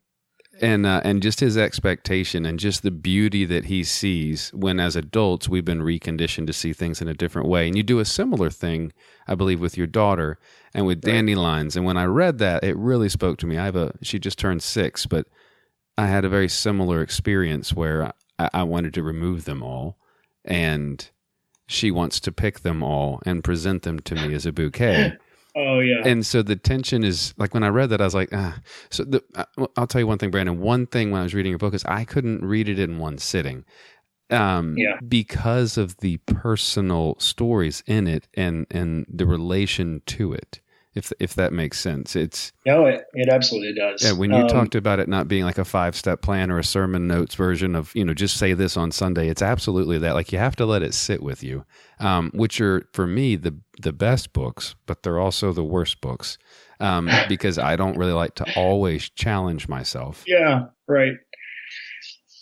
and 0.60 0.86
uh, 0.86 1.00
and 1.04 1.22
just 1.22 1.40
his 1.40 1.56
expectation 1.56 2.44
and 2.44 2.58
just 2.58 2.82
the 2.82 2.90
beauty 2.90 3.44
that 3.44 3.66
he 3.66 3.84
sees 3.84 4.50
when 4.52 4.80
as 4.80 4.96
adults 4.96 5.48
we've 5.48 5.64
been 5.64 5.82
reconditioned 5.82 6.46
to 6.46 6.52
see 6.52 6.72
things 6.72 7.00
in 7.00 7.08
a 7.08 7.14
different 7.14 7.48
way. 7.48 7.66
And 7.66 7.76
you 7.76 7.82
do 7.82 7.98
a 7.98 8.04
similar 8.04 8.50
thing 8.50 8.92
i 9.26 9.34
believe 9.34 9.60
with 9.60 9.76
your 9.76 9.86
daughter 9.86 10.38
and 10.74 10.86
with 10.86 11.00
dandelions. 11.00 11.76
And 11.76 11.84
when 11.84 11.96
i 11.96 12.04
read 12.04 12.38
that 12.38 12.64
it 12.64 12.76
really 12.76 13.08
spoke 13.08 13.38
to 13.38 13.46
me. 13.46 13.58
I 13.58 13.66
have 13.66 13.76
a 13.76 13.94
she 14.02 14.18
just 14.18 14.38
turned 14.38 14.62
six 14.62 15.06
but 15.06 15.26
i 15.96 16.06
had 16.06 16.24
a 16.24 16.28
very 16.28 16.48
similar 16.48 17.02
experience 17.02 17.72
where 17.72 18.12
i, 18.38 18.50
I 18.52 18.62
wanted 18.64 18.94
to 18.94 19.02
remove 19.02 19.44
them 19.44 19.62
all 19.62 19.98
and 20.44 21.08
she 21.66 21.90
wants 21.90 22.18
to 22.20 22.32
pick 22.32 22.60
them 22.60 22.82
all 22.82 23.20
and 23.26 23.44
present 23.44 23.82
them 23.82 24.00
to 24.00 24.14
me 24.14 24.34
as 24.34 24.46
a 24.46 24.52
bouquet 24.52 25.16
Oh 25.58 25.80
yeah. 25.80 26.02
And 26.06 26.24
so 26.24 26.42
the 26.42 26.56
tension 26.56 27.04
is 27.04 27.34
like 27.38 27.54
when 27.54 27.64
I 27.64 27.68
read 27.68 27.90
that 27.90 28.00
I 28.00 28.04
was 28.04 28.14
like, 28.14 28.30
ah. 28.32 28.60
So 28.90 29.04
the, 29.04 29.24
uh, 29.34 29.66
I'll 29.76 29.88
tell 29.88 30.00
you 30.00 30.06
one 30.06 30.18
thing, 30.18 30.30
Brandon. 30.30 30.60
One 30.60 30.86
thing 30.86 31.10
when 31.10 31.20
I 31.20 31.24
was 31.24 31.34
reading 31.34 31.50
your 31.50 31.58
book 31.58 31.74
is 31.74 31.84
I 31.86 32.04
couldn't 32.04 32.44
read 32.44 32.68
it 32.68 32.78
in 32.78 32.98
one 32.98 33.18
sitting. 33.18 33.64
Um, 34.30 34.76
yeah. 34.76 34.98
because 35.08 35.78
of 35.78 35.96
the 35.98 36.18
personal 36.26 37.16
stories 37.18 37.82
in 37.86 38.06
it 38.06 38.28
and 38.34 38.66
and 38.70 39.06
the 39.08 39.26
relation 39.26 40.02
to 40.06 40.34
it 40.34 40.60
if 40.98 41.12
if 41.20 41.34
that 41.36 41.52
makes 41.52 41.78
sense. 41.78 42.16
It's 42.16 42.52
no, 42.66 42.86
it, 42.86 43.04
it 43.14 43.28
absolutely 43.32 43.72
does. 43.72 44.02
Yeah, 44.04 44.12
when 44.12 44.30
you 44.32 44.42
um, 44.42 44.48
talked 44.48 44.74
about 44.74 44.98
it 44.98 45.08
not 45.08 45.28
being 45.28 45.44
like 45.44 45.56
a 45.56 45.64
five 45.64 45.94
step 45.94 46.20
plan 46.20 46.50
or 46.50 46.58
a 46.58 46.64
sermon 46.64 47.06
notes 47.06 47.36
version 47.36 47.76
of 47.76 47.94
you 47.94 48.04
know 48.04 48.12
just 48.12 48.36
say 48.36 48.52
this 48.52 48.76
on 48.76 48.90
Sunday, 48.90 49.28
it's 49.28 49.40
absolutely 49.40 49.96
that. 49.98 50.14
Like 50.14 50.32
you 50.32 50.38
have 50.38 50.56
to 50.56 50.66
let 50.66 50.82
it 50.82 50.92
sit 50.92 51.22
with 51.22 51.42
you, 51.42 51.64
um, 52.00 52.32
which 52.34 52.60
are 52.60 52.88
for 52.92 53.06
me 53.06 53.36
the 53.36 53.56
the 53.80 53.92
best 53.92 54.32
books, 54.32 54.74
but 54.86 55.04
they're 55.04 55.20
also 55.20 55.52
the 55.52 55.64
worst 55.64 56.00
books 56.00 56.36
um, 56.80 57.08
because 57.28 57.58
I 57.58 57.76
don't 57.76 57.96
really 57.96 58.12
like 58.12 58.34
to 58.36 58.46
always 58.56 59.08
challenge 59.08 59.68
myself. 59.68 60.24
Yeah, 60.26 60.66
right. 60.88 61.14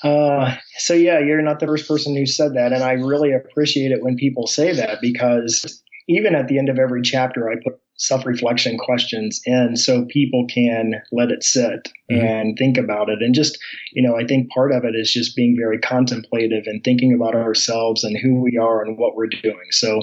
Uh, 0.03 0.57
so 0.79 0.95
yeah, 0.95 1.19
you're 1.19 1.42
not 1.42 1.61
the 1.61 1.66
first 1.66 1.87
person 1.87 2.16
who 2.16 2.25
said 2.25 2.55
that, 2.55 2.73
and 2.73 2.83
I 2.83 2.92
really 2.92 3.33
appreciate 3.33 3.92
it 3.92 4.03
when 4.03 4.16
people 4.16 4.47
say 4.47 4.73
that 4.73 5.01
because 5.03 5.83
even 6.09 6.35
at 6.35 6.49
the 6.49 6.59
end 6.59 6.69
of 6.69 6.79
every 6.79 7.03
chapter, 7.03 7.51
I 7.51 7.55
put 7.62 7.81
self 7.97 8.27
reflection 8.27 8.79
questions 8.79 9.41
in 9.45 9.77
so 9.77 10.05
people 10.07 10.47
can 10.53 10.95
let 11.13 11.31
it 11.31 11.43
sit 11.43 11.89
mm-hmm. 12.11 12.25
and 12.25 12.59
think 12.59 12.77
about 12.77 13.09
it. 13.09 13.23
And 13.23 13.35
just, 13.35 13.59
you 13.93 14.07
know, 14.07 14.17
I 14.17 14.25
think 14.25 14.51
part 14.51 14.73
of 14.73 14.85
it 14.85 14.95
is 14.95 15.13
just 15.13 15.37
being 15.37 15.57
very 15.59 15.79
contemplative 15.79 16.65
and 16.67 16.83
thinking 16.85 17.15
about 17.15 17.35
ourselves 17.35 18.05
and 18.05 18.17
who 18.17 18.41
we 18.41 18.59
are 18.59 18.85
and 18.85 18.99
what 18.99 19.17
we're 19.17 19.29
doing. 19.29 19.67
So, 19.71 20.03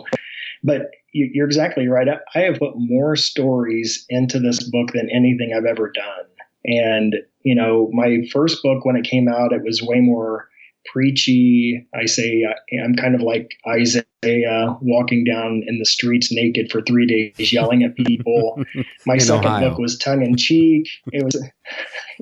but 0.64 0.92
you're 1.14 1.46
exactly 1.46 1.88
right. 1.88 2.08
I 2.34 2.40
have 2.40 2.58
put 2.58 2.74
more 2.76 3.16
stories 3.16 4.06
into 4.10 4.40
this 4.40 4.64
book 4.64 4.92
than 4.94 5.10
anything 5.12 5.54
I've 5.56 5.66
ever 5.66 5.92
done. 5.92 6.26
And, 6.66 7.16
you 7.44 7.54
know, 7.54 7.90
my 7.94 8.20
first 8.32 8.64
book, 8.64 8.86
when 8.86 8.96
it 8.96 9.06
came 9.06 9.28
out, 9.28 9.54
it 9.54 9.64
was 9.64 9.84
way 9.84 10.00
more 10.00 10.48
preachy. 10.92 11.88
I 11.94 12.06
say 12.06 12.46
I'm 12.84 12.96
kind 12.96 13.16
of 13.16 13.22
like 13.22 13.52
Isaiah 13.68 14.78
walking 14.82 15.24
down 15.24 15.64
in 15.68 15.80
the 15.80 15.86
streets 15.86 16.32
naked 16.32 16.72
for 16.72 16.82
three 16.82 17.06
days, 17.06 17.52
yelling 17.52 17.84
at 17.84 17.96
people. 17.96 18.64
My 19.06 19.18
second 19.18 19.46
Ohio. 19.46 19.70
book 19.70 19.80
was 19.80 19.98
tongue 19.98 20.24
in 20.24 20.38
cheek. 20.38 20.88
It 21.12 21.24
was, 21.24 21.42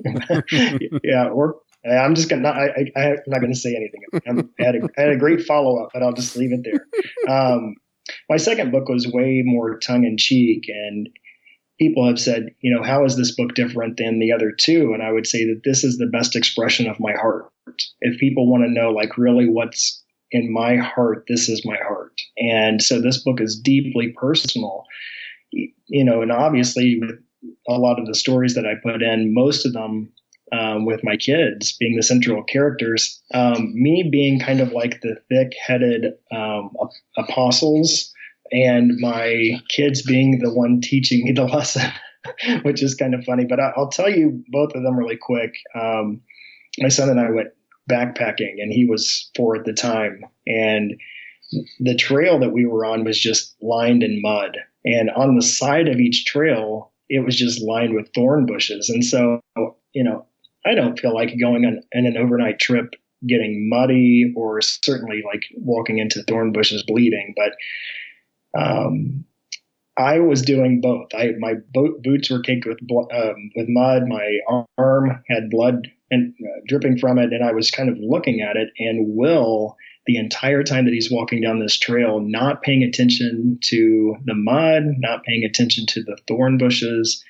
yeah, 1.04 1.28
or 1.28 1.56
I'm 1.84 2.14
just 2.14 2.28
gonna. 2.28 2.48
I, 2.48 2.90
I, 2.96 3.00
am 3.00 3.16
not 3.26 3.40
gonna 3.40 3.54
say 3.54 3.74
anything. 3.74 4.02
I 4.14 4.64
had, 4.64 4.76
a, 4.76 4.88
I 4.96 5.00
had 5.00 5.10
a 5.10 5.16
great 5.16 5.42
follow 5.42 5.82
up, 5.82 5.90
but 5.92 6.02
I'll 6.02 6.12
just 6.12 6.36
leave 6.36 6.52
it 6.52 6.64
there. 6.64 6.86
Um, 7.28 7.74
my 8.28 8.36
second 8.36 8.70
book 8.72 8.88
was 8.88 9.06
way 9.06 9.42
more 9.44 9.78
tongue 9.78 10.04
in 10.04 10.16
cheek, 10.16 10.64
and 10.68 11.08
people 11.78 12.06
have 12.06 12.20
said, 12.20 12.54
you 12.60 12.74
know, 12.74 12.82
how 12.82 13.04
is 13.04 13.16
this 13.16 13.34
book 13.34 13.54
different 13.54 13.96
than 13.96 14.18
the 14.18 14.32
other 14.32 14.52
two? 14.52 14.92
And 14.92 15.02
I 15.02 15.12
would 15.12 15.26
say 15.26 15.44
that 15.46 15.62
this 15.64 15.84
is 15.84 15.98
the 15.98 16.06
best 16.06 16.36
expression 16.36 16.88
of 16.88 17.00
my 17.00 17.12
heart. 17.12 17.50
If 18.00 18.18
people 18.20 18.50
want 18.50 18.64
to 18.64 18.70
know, 18.70 18.90
like, 18.90 19.18
really 19.18 19.48
what's 19.48 20.02
in 20.30 20.52
my 20.52 20.76
heart, 20.76 21.24
this 21.28 21.48
is 21.48 21.64
my 21.64 21.76
heart. 21.86 22.12
And 22.38 22.82
so 22.82 23.00
this 23.00 23.22
book 23.22 23.40
is 23.40 23.58
deeply 23.58 24.14
personal, 24.18 24.84
you 25.50 26.04
know, 26.04 26.22
and 26.22 26.32
obviously 26.32 26.98
with 27.00 27.18
a 27.68 27.78
lot 27.78 27.98
of 27.98 28.06
the 28.06 28.14
stories 28.14 28.54
that 28.54 28.66
I 28.66 28.74
put 28.82 29.02
in, 29.02 29.34
most 29.34 29.66
of 29.66 29.72
them 29.72 30.12
um, 30.52 30.84
with 30.84 31.02
my 31.02 31.16
kids 31.16 31.76
being 31.78 31.96
the 31.96 32.02
central 32.02 32.42
characters, 32.44 33.22
um, 33.34 33.72
me 33.74 34.08
being 34.10 34.38
kind 34.38 34.60
of 34.60 34.72
like 34.72 35.00
the 35.00 35.16
thick 35.28 35.52
headed 35.66 36.14
um, 36.30 36.70
apostles 37.16 38.11
and 38.52 38.92
my 39.00 39.60
kids 39.70 40.02
being 40.02 40.38
the 40.38 40.52
one 40.52 40.80
teaching 40.80 41.24
me 41.24 41.32
the 41.32 41.44
lesson. 41.56 41.90
which 42.62 42.82
is 42.82 42.94
kind 42.94 43.14
of 43.14 43.24
funny. 43.24 43.44
But 43.44 43.60
I, 43.60 43.72
will 43.76 43.88
tell 43.88 44.10
you 44.10 44.44
both 44.48 44.74
of 44.74 44.82
them 44.82 44.96
really 44.96 45.16
quick. 45.16 45.54
Um, 45.74 46.20
my 46.78 46.88
son 46.88 47.10
and 47.10 47.20
I 47.20 47.30
went 47.30 47.48
backpacking, 47.90 48.60
and 48.60 48.72
he 48.72 48.86
was 48.86 49.30
four 49.36 49.56
at 49.56 49.64
the 49.64 49.72
time, 49.72 50.24
and 50.46 50.94
the 51.80 51.96
trail 51.96 52.38
that 52.38 52.52
we 52.52 52.64
were 52.64 52.84
on 52.84 53.04
was 53.04 53.18
just 53.18 53.56
lined 53.60 54.02
in 54.02 54.22
mud, 54.22 54.56
and 54.84 55.10
on 55.10 55.36
the 55.36 55.42
side 55.42 55.88
of 55.88 55.98
each 55.98 56.24
trail, 56.24 56.92
it 57.08 57.24
was 57.24 57.36
just 57.36 57.60
lined 57.60 57.94
with 57.94 58.12
thorn 58.14 58.46
bushes, 58.46 58.88
and 58.88 59.04
so 59.04 59.40
you 59.92 60.04
know. 60.04 60.26
I 60.64 60.76
don't 60.76 60.96
feel 60.96 61.12
like 61.12 61.40
going 61.40 61.64
on, 61.64 61.80
an 61.90 62.16
overnight 62.16 62.60
trip 62.60 62.94
getting 63.26 63.68
muddy 63.68 64.32
or 64.36 64.60
certainly 64.60 65.20
like 65.26 65.42
walking 65.56 65.98
into 65.98 66.22
thorn 66.22 66.52
bushes 66.52 66.84
bleeding. 66.84 67.34
But 67.36 67.54
um, 68.56 69.24
I 69.96 70.20
was 70.20 70.42
doing 70.42 70.80
both. 70.80 71.08
I 71.14 71.32
my 71.38 71.54
boots 71.74 72.30
were 72.30 72.40
caked 72.40 72.66
with 72.66 72.78
um, 72.90 73.50
with 73.54 73.68
mud. 73.68 74.08
My 74.08 74.38
arm 74.78 75.22
had 75.28 75.50
blood 75.50 75.88
and 76.10 76.34
uh, 76.42 76.60
dripping 76.66 76.98
from 76.98 77.18
it, 77.18 77.32
and 77.32 77.44
I 77.44 77.52
was 77.52 77.70
kind 77.70 77.88
of 77.88 77.98
looking 77.98 78.40
at 78.40 78.56
it. 78.56 78.70
And 78.78 79.14
Will, 79.14 79.76
the 80.06 80.16
entire 80.16 80.62
time 80.62 80.86
that 80.86 80.94
he's 80.94 81.10
walking 81.10 81.42
down 81.42 81.58
this 81.58 81.78
trail, 81.78 82.20
not 82.20 82.62
paying 82.62 82.82
attention 82.82 83.58
to 83.64 84.16
the 84.24 84.34
mud, 84.34 84.84
not 84.98 85.24
paying 85.24 85.44
attention 85.44 85.86
to 85.86 86.02
the 86.02 86.16
thorn 86.26 86.56
bushes, 86.56 87.22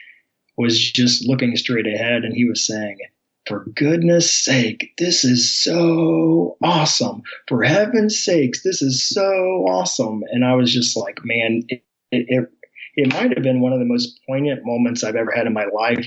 was 0.57 0.93
just 0.93 1.27
looking 1.27 1.57
straight 1.57 1.87
ahead. 1.87 2.25
And 2.25 2.35
he 2.35 2.45
was 2.45 2.65
saying, 2.65 2.99
for 3.47 3.65
goodness 3.75 4.33
sake, 4.33 4.93
this 4.99 5.25
is 5.25 5.53
so 5.53 6.57
awesome. 6.63 7.23
For 7.49 7.63
heaven's 7.63 8.19
sakes, 8.19 8.63
this 8.63 8.83
is 8.83 9.09
so 9.09 9.67
awesome. 9.69 10.23
And 10.31 10.45
I 10.45 10.55
was 10.55 10.73
just 10.73 10.97
like, 10.97 11.25
man, 11.25 11.63
it, 11.69 11.83
it, 12.11 12.49
it 12.95 13.13
might 13.13 13.35
have 13.35 13.43
been 13.43 13.61
one 13.61 13.73
of 13.73 13.79
the 13.79 13.85
most 13.85 14.21
poignant 14.27 14.65
moments 14.65 15.03
I've 15.03 15.17
ever 15.17 15.33
had 15.33 15.47
in 15.47 15.53
my 15.53 15.67
life 15.67 16.07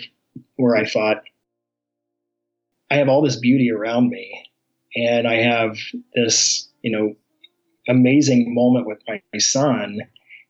where 0.55 0.75
I 0.75 0.85
thought, 0.85 1.23
I 2.89 2.95
have 2.95 3.09
all 3.09 3.21
this 3.21 3.37
beauty 3.37 3.71
around 3.71 4.09
me 4.09 4.45
and 4.95 5.27
I 5.27 5.35
have 5.35 5.77
this, 6.13 6.69
you 6.81 6.91
know, 6.91 7.15
amazing 7.87 8.53
moment 8.53 8.87
with 8.87 8.99
my 9.07 9.21
son 9.39 9.99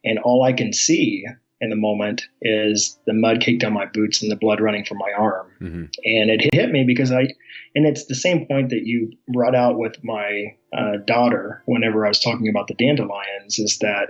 and 0.03 0.19
all 0.19 0.43
I 0.43 0.53
can 0.53 0.73
see 0.73 1.25
in 1.61 1.69
the 1.69 1.75
moment 1.75 2.23
is 2.41 2.99
the 3.05 3.13
mud 3.13 3.39
caked 3.39 3.63
on 3.63 3.73
my 3.73 3.85
boots 3.85 4.21
and 4.21 4.31
the 4.31 4.35
blood 4.35 4.59
running 4.59 4.83
from 4.83 4.97
my 4.97 5.11
arm. 5.17 5.47
Mm-hmm. 5.61 5.83
And 6.03 6.29
it 6.29 6.53
hit 6.53 6.71
me 6.71 6.83
because 6.85 7.11
I, 7.11 7.27
and 7.75 7.85
it's 7.85 8.05
the 8.05 8.15
same 8.15 8.45
point 8.45 8.69
that 8.69 8.85
you 8.85 9.11
brought 9.29 9.55
out 9.55 9.77
with 9.77 9.95
my 10.03 10.55
uh, 10.77 10.97
daughter 11.07 11.63
whenever 11.65 12.05
I 12.05 12.09
was 12.09 12.19
talking 12.19 12.49
about 12.49 12.67
the 12.67 12.73
dandelions 12.73 13.57
is 13.57 13.77
that 13.79 14.09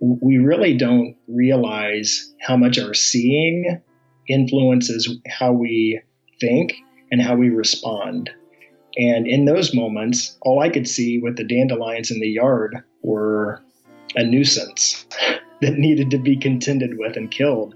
we 0.00 0.38
really 0.38 0.76
don't 0.76 1.16
realize 1.28 2.32
how 2.40 2.56
much 2.56 2.78
our 2.78 2.94
seeing 2.94 3.80
influences 4.28 5.18
how 5.28 5.52
we 5.52 6.00
think 6.40 6.74
and 7.10 7.20
how 7.20 7.36
we 7.36 7.50
respond. 7.50 8.30
And 8.96 9.26
in 9.26 9.44
those 9.44 9.74
moments, 9.74 10.36
all 10.42 10.60
I 10.60 10.68
could 10.68 10.88
see 10.88 11.18
with 11.18 11.36
the 11.36 11.44
dandelions 11.44 12.10
in 12.10 12.20
the 12.20 12.28
yard 12.28 12.76
were 13.02 13.62
a 14.16 14.24
nuisance. 14.24 15.06
that 15.60 15.74
needed 15.74 16.10
to 16.10 16.18
be 16.18 16.36
contended 16.36 16.98
with 16.98 17.16
and 17.16 17.30
killed. 17.30 17.74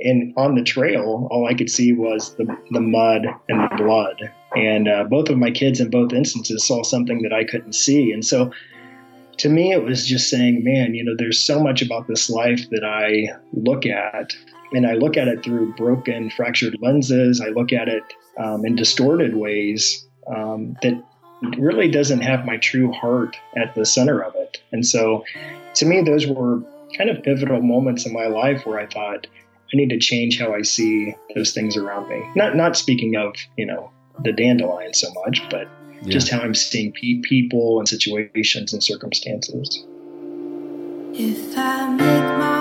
And 0.00 0.32
on 0.36 0.54
the 0.54 0.62
trail, 0.62 1.28
all 1.30 1.46
I 1.46 1.54
could 1.54 1.70
see 1.70 1.92
was 1.92 2.34
the, 2.36 2.46
the 2.70 2.80
mud 2.80 3.26
and 3.48 3.70
the 3.70 3.76
blood. 3.76 4.32
And 4.56 4.88
uh, 4.88 5.04
both 5.04 5.28
of 5.28 5.38
my 5.38 5.50
kids 5.50 5.78
in 5.78 5.90
both 5.90 6.12
instances 6.12 6.66
saw 6.66 6.82
something 6.82 7.22
that 7.22 7.32
I 7.32 7.44
couldn't 7.44 7.74
see. 7.74 8.12
And 8.12 8.24
so 8.24 8.50
to 9.38 9.48
me, 9.48 9.72
it 9.72 9.84
was 9.84 10.06
just 10.06 10.28
saying, 10.28 10.64
man, 10.64 10.94
you 10.94 11.04
know, 11.04 11.14
there's 11.16 11.42
so 11.42 11.62
much 11.62 11.82
about 11.82 12.08
this 12.08 12.30
life 12.30 12.68
that 12.70 12.84
I 12.84 13.28
look 13.52 13.86
at. 13.86 14.32
And 14.72 14.86
I 14.86 14.94
look 14.94 15.16
at 15.16 15.28
it 15.28 15.42
through 15.42 15.74
broken, 15.74 16.30
fractured 16.30 16.76
lenses. 16.80 17.40
I 17.40 17.48
look 17.48 17.72
at 17.72 17.88
it 17.88 18.02
um, 18.38 18.64
in 18.64 18.76
distorted 18.76 19.36
ways 19.36 20.06
um, 20.34 20.76
that 20.82 21.02
really 21.58 21.90
doesn't 21.90 22.20
have 22.20 22.44
my 22.44 22.56
true 22.58 22.92
heart 22.92 23.36
at 23.56 23.74
the 23.74 23.84
center 23.84 24.20
of 24.20 24.34
it. 24.36 24.62
And 24.72 24.86
so 24.86 25.24
to 25.74 25.86
me, 25.86 26.02
those 26.02 26.26
were 26.26 26.62
kind 26.96 27.10
of 27.10 27.22
pivotal 27.22 27.60
moments 27.62 28.06
in 28.06 28.12
my 28.12 28.26
life 28.26 28.66
where 28.66 28.78
I 28.78 28.86
thought 28.86 29.26
I 29.72 29.76
need 29.76 29.90
to 29.90 29.98
change 29.98 30.38
how 30.38 30.54
I 30.54 30.62
see 30.62 31.14
those 31.34 31.52
things 31.52 31.76
around 31.76 32.08
me. 32.08 32.22
Not 32.34 32.56
not 32.56 32.76
speaking 32.76 33.16
of 33.16 33.34
you 33.56 33.66
know 33.66 33.90
the 34.22 34.32
dandelion 34.32 34.94
so 34.94 35.12
much, 35.24 35.42
but 35.50 35.68
yeah. 36.02 36.08
just 36.08 36.30
how 36.30 36.40
I'm 36.40 36.54
seeing 36.54 36.92
pe- 36.92 37.20
people 37.22 37.78
and 37.78 37.88
situations 37.88 38.72
and 38.72 38.82
circumstances. 38.82 39.84
If 41.12 41.56
I 41.56 41.88
make 41.90 42.38
my 42.38 42.59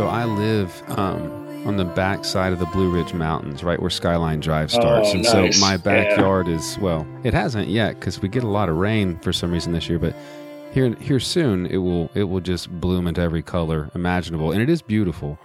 So 0.00 0.06
I 0.06 0.24
live 0.24 0.82
um, 0.96 1.68
on 1.68 1.76
the 1.76 1.84
back 1.84 2.24
side 2.24 2.54
of 2.54 2.58
the 2.58 2.64
Blue 2.64 2.90
Ridge 2.90 3.12
Mountains, 3.12 3.62
right 3.62 3.78
where 3.78 3.90
Skyline 3.90 4.40
Drive 4.40 4.70
starts. 4.70 5.10
Oh, 5.10 5.12
and 5.12 5.22
nice. 5.22 5.58
so 5.58 5.60
my 5.60 5.76
backyard 5.76 6.48
yeah. 6.48 6.54
is, 6.54 6.78
well, 6.78 7.06
it 7.22 7.34
hasn't 7.34 7.68
yet 7.68 8.00
because 8.00 8.22
we 8.22 8.30
get 8.30 8.42
a 8.42 8.48
lot 8.48 8.70
of 8.70 8.78
rain 8.78 9.18
for 9.18 9.30
some 9.30 9.52
reason 9.52 9.74
this 9.74 9.90
year, 9.90 9.98
but 9.98 10.16
here 10.72 10.94
here 10.94 11.20
soon 11.20 11.66
it 11.66 11.76
will 11.76 12.10
it 12.14 12.24
will 12.24 12.40
just 12.40 12.70
bloom 12.80 13.06
into 13.06 13.20
every 13.20 13.42
color 13.42 13.90
imaginable 13.94 14.52
and 14.52 14.62
it 14.62 14.70
is 14.70 14.80
beautiful 14.80 15.38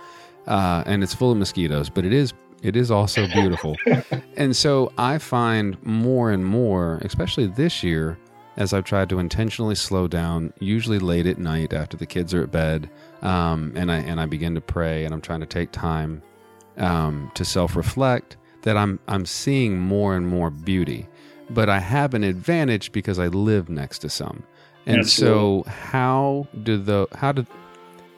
uh, 0.48 0.84
and 0.86 1.04
it's 1.04 1.14
full 1.14 1.34
of 1.34 1.38
mosquitoes 1.38 1.90
but 1.90 2.06
it 2.06 2.14
is 2.14 2.32
it 2.62 2.78
is 2.78 2.92
also 2.92 3.28
beautiful 3.34 3.76
and 4.38 4.56
so 4.56 4.94
i 5.00 5.18
find 5.18 5.84
more 5.84 6.32
and 6.32 6.46
more 6.46 7.00
especially 7.02 7.48
this 7.48 7.84
year 7.84 8.20
as 8.56 8.72
i've 8.72 8.84
tried 8.84 9.10
to 9.10 9.18
intentionally 9.18 9.74
slow 9.74 10.08
down 10.08 10.54
usually 10.60 11.00
late 11.00 11.26
at 11.26 11.40
night 11.40 11.74
after 11.74 11.98
the 11.98 12.06
kids 12.06 12.32
are 12.32 12.44
at 12.44 12.52
bed 12.52 12.88
um, 13.26 13.74
and 13.76 13.92
I 13.92 13.98
and 13.98 14.22
I 14.22 14.26
begin 14.26 14.56
to 14.56 14.62
pray, 14.62 15.04
and 15.04 15.14
I'm 15.14 15.22
trying 15.22 15.40
to 15.40 15.46
take 15.46 15.72
time 15.72 16.22
um, 16.78 17.32
to 17.36 17.44
self 17.44 17.76
reflect. 17.76 18.38
That 18.62 18.78
I'm 18.78 19.00
I'm 19.08 19.26
seeing 19.26 19.80
more 19.80 20.16
and 20.16 20.28
more 20.28 20.50
beauty, 20.50 21.08
but 21.50 21.70
I 21.70 21.80
have 21.80 22.14
an 22.14 22.24
advantage 22.24 22.92
because 22.92 23.20
I 23.20 23.28
live 23.28 23.70
next 23.70 24.00
to 24.00 24.10
some. 24.10 24.44
And 24.88 25.00
Absolutely. 25.00 25.64
so, 25.64 25.70
how 25.70 26.48
do 26.64 26.78
the 26.78 27.08
how 27.16 27.32
did 27.32 27.48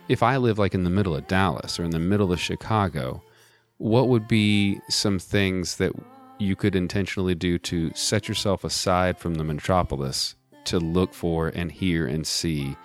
if 0.10 0.24
I 0.24 0.38
live 0.38 0.60
like 0.60 0.74
in 0.74 0.84
the 0.84 0.90
middle 0.90 1.16
of 1.16 1.28
Dallas 1.28 1.80
or 1.80 1.84
in 1.84 1.92
the 1.92 2.00
middle 2.00 2.32
of 2.32 2.40
Chicago, 2.40 3.22
what 3.78 4.08
would 4.08 4.28
be 4.28 4.80
some 4.90 5.20
things 5.20 5.78
that 5.78 5.92
you 6.40 6.56
could 6.56 6.76
intentionally 6.76 7.36
do 7.36 7.58
to 7.58 7.92
set 7.94 8.28
yourself 8.28 8.64
aside 8.64 9.18
from 9.18 9.36
the 9.36 9.44
metropolis 9.44 10.36
to 10.66 10.80
look 10.80 11.14
for 11.14 11.50
and 11.50 11.72
hear 11.72 12.06
and 12.08 12.28
see 12.28 12.76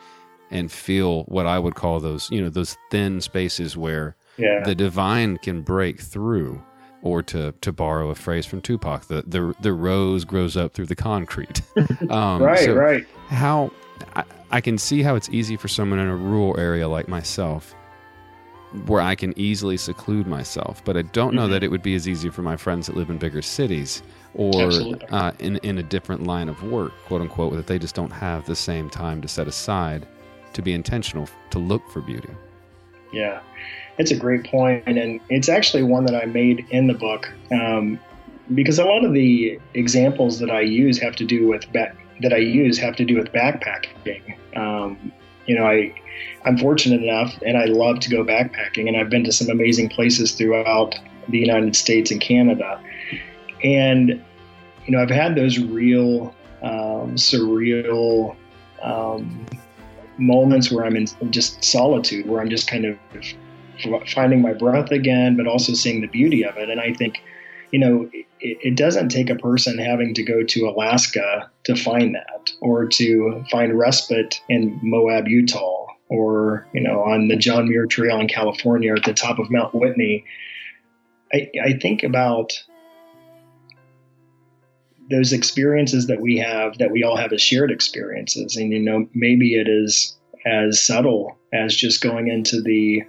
and 0.53 0.71
feel 0.71 1.25
what 1.25 1.47
I 1.47 1.59
would 1.59 1.75
call 1.75 1.99
those, 1.99 2.31
you 2.31 2.41
know, 2.41 2.51
those 2.51 2.77
thin 2.91 3.21
spaces 3.21 3.77
where 3.77 4.15
yeah. 4.37 4.63
the 4.65 4.75
divine 4.75 5.39
can 5.39 5.63
break 5.63 6.01
through. 6.01 6.63
Or 7.05 7.21
to, 7.21 7.51
to 7.63 7.73
borrow 7.73 8.11
a 8.11 8.15
phrase 8.15 8.47
from 8.47 8.61
Tupac, 8.61 9.07
the, 9.09 9.25
the 9.27 9.53
the 9.61 9.73
rose 9.73 10.25
grows 10.25 10.57
up 10.57 10.73
through 10.73 10.87
the 10.87 10.95
concrete. 10.95 11.61
Um, 12.09 12.41
right, 12.41 12.61
so 12.61 12.75
right. 12.75 13.05
How 13.27 13.73
I, 14.15 14.23
I 14.53 14.61
can 14.61 14.79
see 14.79 15.03
how 15.03 15.17
it's 15.17 15.29
easy 15.31 15.57
for 15.57 15.67
someone 15.67 15.99
in 15.99 16.07
a 16.07 16.15
rural 16.15 16.57
area 16.61 16.87
like 16.87 17.09
myself, 17.09 17.75
where 18.87 19.01
I 19.01 19.17
can 19.17 19.37
easily 19.37 19.77
seclude 19.77 20.29
myself. 20.29 20.81
But 20.85 20.97
I 20.97 21.03
don't 21.03 21.35
know 21.35 21.43
mm-hmm. 21.43 21.53
that 21.55 21.65
it 21.65 21.73
would 21.73 21.83
be 21.83 21.97
as 21.97 22.07
easy 22.07 22.29
for 22.29 22.43
my 22.43 22.57
friends 22.57 22.87
that 22.87 22.97
live 22.97 23.11
in 23.11 23.19
bigger 23.19 23.43
cities 23.43 24.05
or 24.35 24.71
uh, 25.11 25.33
in 25.41 25.57
in 25.65 25.79
a 25.79 25.83
different 25.83 26.23
line 26.25 26.49
of 26.49 26.63
work, 26.63 26.93
quote 27.07 27.21
unquote, 27.21 27.55
that 27.55 27.67
they 27.67 27.81
just 27.81 27.97
don't 27.97 28.13
have 28.13 28.47
the 28.47 28.55
same 28.55 28.89
time 28.89 29.21
to 29.23 29.27
set 29.27 29.49
aside 29.49 30.07
to 30.55 30.63
be 30.63 30.73
intentional 30.73 31.29
to 31.51 31.59
look 31.59 31.89
for 31.91 32.01
beauty. 32.01 32.31
Yeah, 33.13 33.41
it's 33.99 34.11
a 34.11 34.17
great 34.17 34.45
point, 34.45 34.85
and 34.87 35.21
it's 35.29 35.49
actually 35.49 35.83
one 35.83 36.05
that 36.07 36.15
I 36.15 36.27
made 36.27 36.67
in 36.71 36.87
the 36.87 36.95
book 36.95 37.31
um, 37.51 37.99
because 38.55 38.79
a 38.79 38.85
lot 38.85 39.05
of 39.05 39.13
the 39.13 39.61
examples 39.75 40.39
that 40.39 40.51
I 40.51 40.61
use 40.61 40.99
have 41.01 41.15
to 41.17 41.25
do 41.25 41.47
with 41.47 41.71
back, 41.73 41.97
that 42.21 42.33
I 42.33 42.39
use 42.39 42.79
have 42.79 42.97
to 42.97 43.05
do 43.05 43.17
with 43.17 43.33
backpacking. 43.33 44.37
Um, 44.57 45.13
you 45.47 45.55
know, 45.55 45.67
I 45.67 45.95
I'm 46.45 46.57
fortunate 46.57 47.03
enough, 47.03 47.35
and 47.45 47.57
I 47.57 47.67
love 47.67 48.01
to 48.01 48.11
go 48.11 48.25
backpacking, 48.25 48.89
and 48.89 48.97
I've 48.97 49.11
been 49.11 49.25
to 49.25 49.33
some 49.33 49.51
amazing 49.51 49.89
places 49.91 50.33
throughout 50.33 50.95
the 51.29 51.39
United 51.39 51.77
States 51.77 52.11
and 52.11 52.21
Canada, 52.21 52.81
and 53.63 54.23
you 54.87 54.97
know, 54.97 55.01
I've 55.01 55.11
had 55.11 55.35
those 55.35 55.59
real 55.59 56.35
um, 56.63 57.15
surreal 57.17 58.37
um, 58.83 59.47
moments 60.23 60.71
where 60.71 60.85
I'm 60.85 60.97
in 60.97 61.07
just 61.31 61.63
solitude, 61.65 62.27
where 62.27 62.41
I'm 62.41 62.51
just 62.51 62.69
kind 62.69 62.85
of 62.85 62.99
finding 64.09 64.41
my 64.41 64.53
breath 64.53 64.91
again, 64.91 65.37
but 65.37 65.47
also 65.47 65.73
seeing 65.73 66.01
the 66.01 66.07
beauty 66.07 66.45
of 66.45 66.57
it. 66.57 66.71
And 66.71 66.81
I 66.81 66.93
think, 66.93 67.23
you 67.71 67.79
know, 67.79 68.09
it, 68.13 68.27
it, 68.41 68.77
doesn't 68.77 69.09
take 69.09 69.31
a 69.31 69.35
person 69.35 69.79
having 69.79 70.15
to 70.15 70.23
go 70.23 70.43
to 70.43 70.69
Alaska 70.69 71.51
to 71.65 71.75
find 71.75 72.15
that 72.15 72.53
or 72.61 72.87
to 72.87 73.45
find 73.51 73.77
respite 73.79 74.41
in 74.49 74.79
Moab, 74.83 75.27
Utah, 75.27 75.87
or, 76.09 76.67
you 76.73 76.81
know, 76.81 77.03
on 77.03 77.29
the 77.29 77.37
John 77.37 77.69
Muir 77.69 77.87
Trail 77.87 78.21
in 78.21 78.29
California 78.29 78.93
or 78.93 78.97
at 78.97 79.05
the 79.05 79.15
top 79.15 79.39
of 79.39 79.51
Mount 79.51 79.75
Whitney. 79.75 80.25
I, 81.33 81.51
I 81.65 81.73
think 81.75 82.03
about 82.03 82.53
those 85.13 85.33
experiences 85.33 86.07
that 86.07 86.21
we 86.21 86.39
have 86.39 86.79
that 86.79 86.91
we 86.91 87.05
all 87.05 87.17
have 87.17 87.33
as 87.33 87.43
shared 87.43 87.71
experiences. 87.71 88.57
And 88.57 88.73
you 88.73 88.81
know 88.81 89.07
maybe 89.15 89.55
it 89.55 89.69
is 89.69 90.17
as 90.45 90.85
subtle 90.85 91.39
as 91.53 91.77
just 91.77 92.03
going 92.03 92.29
into 92.29 92.61
the 92.61 93.03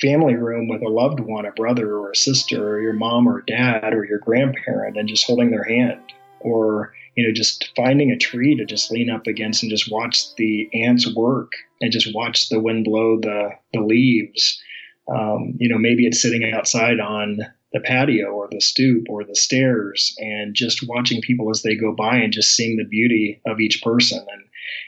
family 0.00 0.34
room 0.34 0.68
with 0.68 0.82
a 0.82 0.88
loved 0.88 1.20
one 1.20 1.44
a 1.44 1.52
brother 1.52 1.96
or 1.96 2.12
a 2.12 2.16
sister 2.16 2.68
or 2.68 2.80
your 2.80 2.92
mom 2.92 3.26
or 3.26 3.42
dad 3.42 3.92
or 3.92 4.04
your 4.04 4.18
grandparent 4.18 4.96
and 4.96 5.08
just 5.08 5.26
holding 5.26 5.50
their 5.50 5.64
hand. 5.64 6.00
Or 6.40 6.92
you 7.16 7.26
know 7.26 7.32
just 7.32 7.70
finding 7.74 8.10
a 8.10 8.18
tree 8.18 8.54
to 8.54 8.64
just 8.64 8.90
lean 8.90 9.10
up 9.10 9.26
against 9.26 9.62
and 9.62 9.70
just 9.70 9.90
watch 9.90 10.34
the 10.36 10.70
ants 10.74 11.12
work 11.14 11.52
and 11.80 11.90
just 11.90 12.14
watch 12.14 12.48
the 12.48 12.60
wind 12.60 12.84
blow 12.84 13.18
the 13.18 13.50
the 13.72 13.80
leaves. 13.80 14.60
Um, 15.08 15.54
you 15.58 15.68
know 15.68 15.78
maybe 15.78 16.06
it's 16.06 16.20
sitting 16.20 16.52
outside 16.52 17.00
on 17.00 17.40
the 17.72 17.80
patio 17.80 18.28
or 18.28 18.48
the 18.50 18.60
stoop 18.60 19.04
or 19.08 19.24
the 19.24 19.36
stairs 19.36 20.14
and 20.18 20.54
just 20.54 20.86
watching 20.88 21.20
people 21.20 21.50
as 21.50 21.62
they 21.62 21.76
go 21.76 21.94
by 21.94 22.16
and 22.16 22.32
just 22.32 22.56
seeing 22.56 22.76
the 22.76 22.84
beauty 22.84 23.40
of 23.46 23.60
each 23.60 23.82
person. 23.82 24.18
And 24.18 24.42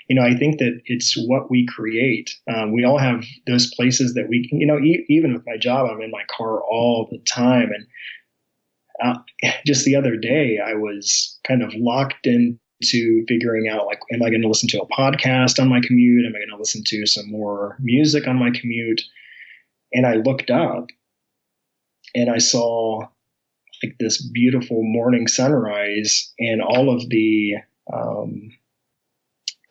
you 0.09 0.17
know 0.17 0.23
i 0.23 0.35
think 0.35 0.59
that 0.59 0.81
it's 0.87 1.15
what 1.27 1.51
we 1.51 1.67
create. 1.67 2.31
Um, 2.53 2.73
we 2.73 2.85
all 2.85 2.99
have 2.99 3.25
those 3.47 3.73
places 3.75 4.15
that 4.15 4.29
we 4.29 4.49
you 4.53 4.67
know 4.67 4.79
e- 4.79 5.05
even 5.09 5.33
with 5.33 5.47
my 5.47 5.57
job 5.57 5.89
i'm 5.91 6.01
in 6.01 6.11
my 6.11 6.25
car 6.37 6.63
all 6.63 7.09
the 7.11 7.19
time. 7.19 7.71
And 7.73 7.87
uh, 9.03 9.53
just 9.67 9.85
the 9.85 9.97
other 9.97 10.17
day 10.17 10.59
i 10.65 10.75
was 10.75 11.39
kind 11.47 11.63
of 11.63 11.73
locked 11.75 12.27
into 12.27 13.25
figuring 13.29 13.69
out 13.69 13.87
like 13.87 14.01
am 14.13 14.23
i 14.23 14.31
going 14.31 14.43
to 14.43 14.49
listen 14.49 14.69
to 14.69 14.83
a 14.83 14.89
podcast 14.89 15.61
on 15.61 15.69
my 15.69 15.81
commute? 15.81 16.27
Am 16.27 16.33
i 16.35 16.39
going 16.39 16.51
to 16.51 16.59
listen 16.59 16.83
to 16.87 17.07
some 17.07 17.31
more 17.31 17.77
music 17.81 18.27
on 18.27 18.37
my 18.37 18.51
commute? 18.51 19.03
And 19.93 20.07
i 20.07 20.15
looked 20.15 20.51
up 20.51 20.89
and 22.15 22.31
I 22.31 22.39
saw 22.39 23.07
like 23.83 23.97
this 23.99 24.23
beautiful 24.23 24.83
morning 24.83 25.27
sunrise 25.27 26.33
and 26.39 26.63
all 26.63 26.95
of 26.95 27.09
the 27.09 27.55
um, 27.93 28.51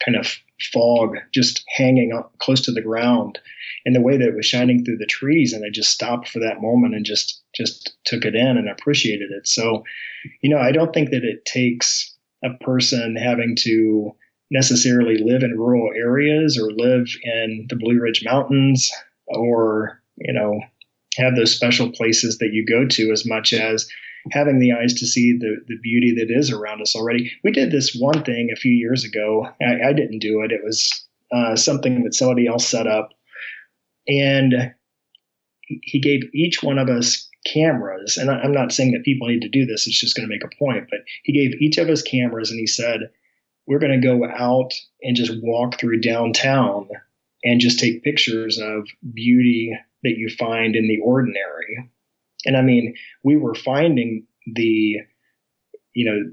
kind 0.04 0.16
of 0.16 0.36
fog 0.72 1.16
just 1.32 1.64
hanging 1.68 2.12
up 2.12 2.38
close 2.38 2.60
to 2.62 2.72
the 2.72 2.82
ground 2.82 3.38
and 3.84 3.96
the 3.96 4.00
way 4.00 4.16
that 4.16 4.28
it 4.28 4.36
was 4.36 4.46
shining 4.46 4.84
through 4.84 4.98
the 4.98 5.06
trees. 5.06 5.52
And 5.52 5.64
I 5.64 5.70
just 5.70 5.90
stopped 5.90 6.28
for 6.28 6.38
that 6.40 6.60
moment 6.60 6.94
and 6.94 7.04
just 7.04 7.42
just 7.54 7.96
took 8.04 8.24
it 8.24 8.34
in 8.34 8.56
and 8.56 8.68
appreciated 8.68 9.30
it. 9.30 9.48
So 9.48 9.84
you 10.40 10.50
know 10.50 10.58
I 10.58 10.72
don't 10.72 10.92
think 10.92 11.10
that 11.10 11.24
it 11.24 11.44
takes 11.44 12.14
a 12.44 12.50
person 12.64 13.16
having 13.16 13.56
to 13.60 14.14
necessarily 14.50 15.16
live 15.16 15.42
in 15.42 15.58
rural 15.58 15.90
areas 15.96 16.58
or 16.58 16.70
live 16.72 17.08
in 17.22 17.66
the 17.70 17.76
Blue 17.76 17.98
Ridge 17.98 18.22
Mountains 18.24 18.90
or 19.26 20.02
you 20.16 20.32
know 20.32 20.60
have 21.16 21.36
those 21.36 21.54
special 21.54 21.90
places 21.90 22.38
that 22.38 22.52
you 22.52 22.64
go 22.64 22.86
to 22.86 23.10
as 23.12 23.26
much 23.26 23.52
as 23.52 23.86
having 24.30 24.60
the 24.60 24.72
eyes 24.72 24.94
to 24.94 25.06
see 25.06 25.36
the, 25.36 25.56
the 25.66 25.78
beauty 25.82 26.14
that 26.16 26.30
is 26.30 26.50
around 26.50 26.80
us 26.80 26.94
already. 26.94 27.30
We 27.42 27.50
did 27.50 27.70
this 27.72 27.94
one 27.94 28.22
thing 28.22 28.50
a 28.52 28.56
few 28.56 28.72
years 28.72 29.04
ago. 29.04 29.48
I, 29.60 29.88
I 29.88 29.92
didn't 29.92 30.20
do 30.20 30.42
it. 30.42 30.52
It 30.52 30.60
was 30.64 30.90
uh, 31.32 31.56
something 31.56 32.04
that 32.04 32.14
somebody 32.14 32.46
else 32.46 32.66
set 32.66 32.86
up. 32.86 33.10
And 34.06 34.74
he 35.66 36.00
gave 36.00 36.22
each 36.34 36.62
one 36.62 36.78
of 36.78 36.88
us 36.88 37.28
cameras. 37.46 38.16
And 38.16 38.30
I'm 38.30 38.52
not 38.52 38.72
saying 38.72 38.92
that 38.92 39.04
people 39.04 39.28
need 39.28 39.42
to 39.42 39.48
do 39.48 39.66
this. 39.66 39.86
It's 39.86 39.98
just 39.98 40.16
going 40.16 40.28
to 40.28 40.32
make 40.32 40.44
a 40.44 40.56
point. 40.56 40.86
But 40.90 41.00
he 41.24 41.32
gave 41.32 41.60
each 41.60 41.78
of 41.78 41.88
us 41.88 42.02
cameras 42.02 42.50
and 42.50 42.60
he 42.60 42.66
said, 42.66 43.10
we're 43.66 43.78
going 43.78 44.00
to 44.00 44.06
go 44.06 44.24
out 44.26 44.72
and 45.02 45.16
just 45.16 45.32
walk 45.42 45.78
through 45.78 46.00
downtown 46.00 46.88
and 47.44 47.60
just 47.60 47.78
take 47.78 48.04
pictures 48.04 48.58
of 48.58 48.86
beauty 49.14 49.76
that 50.02 50.16
you 50.16 50.28
find 50.38 50.76
in 50.76 50.88
the 50.88 50.98
ordinary. 51.02 51.90
And 52.44 52.56
I 52.56 52.62
mean, 52.62 52.94
we 53.22 53.36
were 53.36 53.54
finding 53.54 54.26
the, 54.46 54.98
you 55.94 56.04
know, 56.04 56.32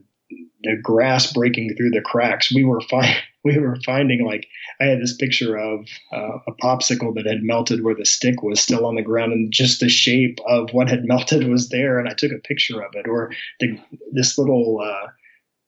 the 0.63 0.77
grass 0.81 1.31
breaking 1.31 1.75
through 1.75 1.91
the 1.91 2.01
cracks. 2.01 2.53
We 2.53 2.65
were 2.65 2.81
finding, 2.81 3.15
we 3.43 3.57
were 3.57 3.77
finding 3.85 4.25
like 4.25 4.47
I 4.81 4.85
had 4.85 5.01
this 5.01 5.15
picture 5.15 5.57
of 5.57 5.87
uh, 6.11 6.39
a 6.47 6.51
popsicle 6.61 7.13
that 7.15 7.25
had 7.25 7.43
melted 7.43 7.83
where 7.83 7.95
the 7.95 8.05
stick 8.05 8.43
was 8.43 8.59
still 8.59 8.85
on 8.85 8.95
the 8.95 9.01
ground, 9.01 9.33
and 9.33 9.51
just 9.51 9.79
the 9.79 9.89
shape 9.89 10.39
of 10.47 10.69
what 10.71 10.89
had 10.89 11.05
melted 11.05 11.47
was 11.47 11.69
there. 11.69 11.99
And 11.99 12.09
I 12.09 12.13
took 12.13 12.31
a 12.31 12.39
picture 12.39 12.81
of 12.81 12.91
it, 12.95 13.07
or 13.07 13.31
the, 13.59 13.79
this 14.11 14.37
little 14.37 14.81
uh, 14.83 15.07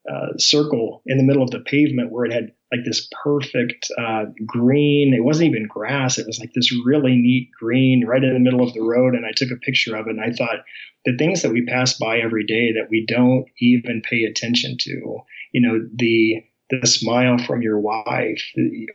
uh, 0.09 0.37
circle 0.37 1.01
in 1.05 1.17
the 1.17 1.23
middle 1.23 1.43
of 1.43 1.51
the 1.51 1.59
pavement 1.59 2.11
where 2.11 2.25
it 2.25 2.31
had 2.31 2.51
like 2.71 2.85
this 2.85 3.07
perfect 3.23 3.91
uh, 3.99 4.25
green. 4.45 5.13
It 5.13 5.23
wasn't 5.23 5.49
even 5.49 5.67
grass. 5.67 6.17
It 6.17 6.25
was 6.25 6.39
like 6.39 6.53
this 6.53 6.73
really 6.85 7.15
neat 7.15 7.49
green 7.59 8.05
right 8.05 8.23
in 8.23 8.33
the 8.33 8.39
middle 8.39 8.63
of 8.63 8.73
the 8.73 8.81
road. 8.81 9.13
And 9.13 9.25
I 9.25 9.31
took 9.35 9.51
a 9.51 9.57
picture 9.57 9.95
of 9.95 10.07
it. 10.07 10.11
And 10.11 10.21
I 10.21 10.31
thought 10.31 10.63
the 11.05 11.15
things 11.17 11.41
that 11.41 11.51
we 11.51 11.65
pass 11.65 11.97
by 11.97 12.19
every 12.19 12.45
day 12.45 12.71
that 12.71 12.89
we 12.89 13.05
don't 13.05 13.45
even 13.59 14.01
pay 14.01 14.23
attention 14.23 14.77
to, 14.79 15.19
you 15.51 15.61
know, 15.61 15.87
the 15.95 16.43
the 16.69 16.87
smile 16.87 17.37
from 17.37 17.61
your 17.61 17.79
wife, 17.79 18.41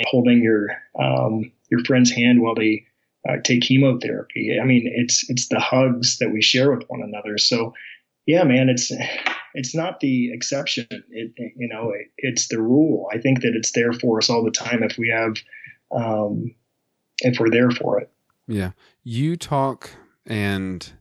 holding 0.06 0.42
your 0.42 0.68
um, 0.98 1.52
your 1.70 1.84
friend's 1.84 2.10
hand 2.10 2.40
while 2.40 2.54
they 2.54 2.86
uh, 3.28 3.36
take 3.44 3.62
chemotherapy. 3.62 4.58
I 4.60 4.64
mean, 4.64 4.90
it's 4.92 5.28
it's 5.28 5.48
the 5.48 5.60
hugs 5.60 6.18
that 6.18 6.32
we 6.32 6.42
share 6.42 6.74
with 6.74 6.88
one 6.88 7.02
another. 7.02 7.38
So, 7.38 7.74
yeah, 8.24 8.44
man, 8.44 8.68
it's 8.68 8.90
it's 9.56 9.74
not 9.74 10.00
the 10.00 10.32
exception. 10.32 10.86
It, 11.10 11.32
you 11.56 11.66
know, 11.66 11.90
it, 11.90 12.08
it's 12.18 12.48
the 12.48 12.60
rule. 12.60 13.08
I 13.12 13.18
think 13.18 13.40
that 13.40 13.54
it's 13.54 13.72
there 13.72 13.94
for 13.94 14.18
us 14.18 14.28
all 14.28 14.44
the 14.44 14.50
time 14.50 14.82
if 14.82 14.98
we 14.98 15.08
have, 15.08 15.36
um, 15.90 16.54
if 17.20 17.40
we're 17.40 17.50
there 17.50 17.70
for 17.70 17.98
it. 17.98 18.10
Yeah, 18.46 18.72
you 19.02 19.36
talk 19.36 19.90
and 20.26 20.92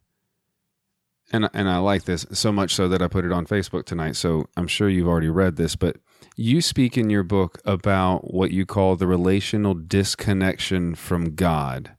and 1.34 1.50
and 1.54 1.70
I 1.70 1.78
like 1.80 2.06
this 2.06 2.26
so 2.32 2.52
much 2.54 2.74
so 2.74 2.88
that 2.88 3.02
I 3.02 3.10
put 3.10 3.26
it 3.26 3.34
on 3.34 3.46
Facebook 3.46 3.86
tonight. 3.86 4.16
So 4.16 4.48
I'm 4.56 4.68
sure 4.68 4.88
you've 4.88 5.08
already 5.08 5.30
read 5.30 5.58
this, 5.58 5.76
but 5.76 5.98
you 6.38 6.62
speak 6.62 6.98
in 6.98 7.10
your 7.10 7.24
book 7.24 7.60
about 7.66 8.34
what 8.34 8.52
you 8.52 8.66
call 8.66 8.96
the 8.96 9.08
relational 9.08 9.74
disconnection 9.74 10.96
from 10.96 11.36
God. 11.36 11.92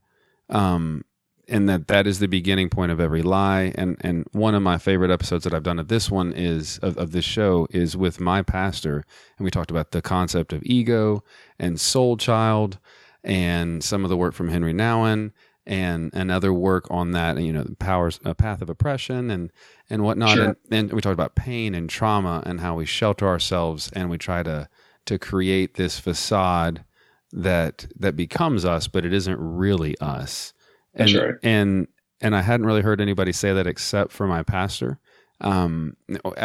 Um, 0.48 1.04
and 1.48 1.68
that 1.68 1.88
that 1.88 2.06
is 2.06 2.18
the 2.18 2.28
beginning 2.28 2.68
point 2.68 2.92
of 2.92 3.00
every 3.00 3.22
lie. 3.22 3.72
And 3.76 3.96
and 4.00 4.26
one 4.32 4.54
of 4.54 4.62
my 4.62 4.78
favorite 4.78 5.10
episodes 5.10 5.44
that 5.44 5.54
I've 5.54 5.62
done 5.62 5.78
of 5.78 5.88
this 5.88 6.10
one 6.10 6.32
is 6.32 6.78
of, 6.78 6.96
of 6.96 7.12
this 7.12 7.24
show 7.24 7.66
is 7.70 7.96
with 7.96 8.20
my 8.20 8.42
pastor. 8.42 9.04
And 9.38 9.44
we 9.44 9.50
talked 9.50 9.70
about 9.70 9.92
the 9.92 10.02
concept 10.02 10.52
of 10.52 10.62
ego 10.64 11.22
and 11.58 11.80
soul 11.80 12.16
child 12.16 12.78
and 13.22 13.82
some 13.82 14.04
of 14.04 14.10
the 14.10 14.16
work 14.16 14.34
from 14.34 14.48
Henri 14.48 14.72
Nouwen 14.72 15.32
and 15.66 16.10
and 16.14 16.30
other 16.30 16.52
work 16.52 16.86
on 16.90 17.10
that 17.10 17.38
you 17.40 17.52
know 17.52 17.64
the 17.64 17.74
powers 17.74 18.20
a 18.24 18.34
path 18.34 18.62
of 18.62 18.70
oppression 18.70 19.30
and 19.30 19.52
and 19.90 20.02
whatnot. 20.02 20.36
Sure. 20.36 20.44
and, 20.44 20.56
and 20.70 20.92
we 20.92 21.00
talked 21.00 21.12
about 21.12 21.34
pain 21.34 21.74
and 21.74 21.90
trauma 21.90 22.42
and 22.46 22.60
how 22.60 22.76
we 22.76 22.86
shelter 22.86 23.26
ourselves 23.26 23.90
and 23.92 24.10
we 24.10 24.18
try 24.18 24.42
to 24.42 24.68
to 25.06 25.18
create 25.18 25.74
this 25.74 25.98
facade 25.98 26.84
that 27.32 27.86
that 27.96 28.16
becomes 28.16 28.64
us 28.64 28.86
but 28.88 29.04
it 29.04 29.12
isn't 29.12 29.38
really 29.38 29.98
us 29.98 30.52
and, 30.96 31.14
right. 31.14 31.34
And 31.42 31.88
and 32.20 32.34
I 32.34 32.42
hadn't 32.42 32.66
really 32.66 32.82
heard 32.82 33.00
anybody 33.00 33.32
say 33.32 33.52
that 33.52 33.66
except 33.66 34.12
for 34.12 34.26
my 34.26 34.42
pastor, 34.42 34.98
um, 35.40 35.96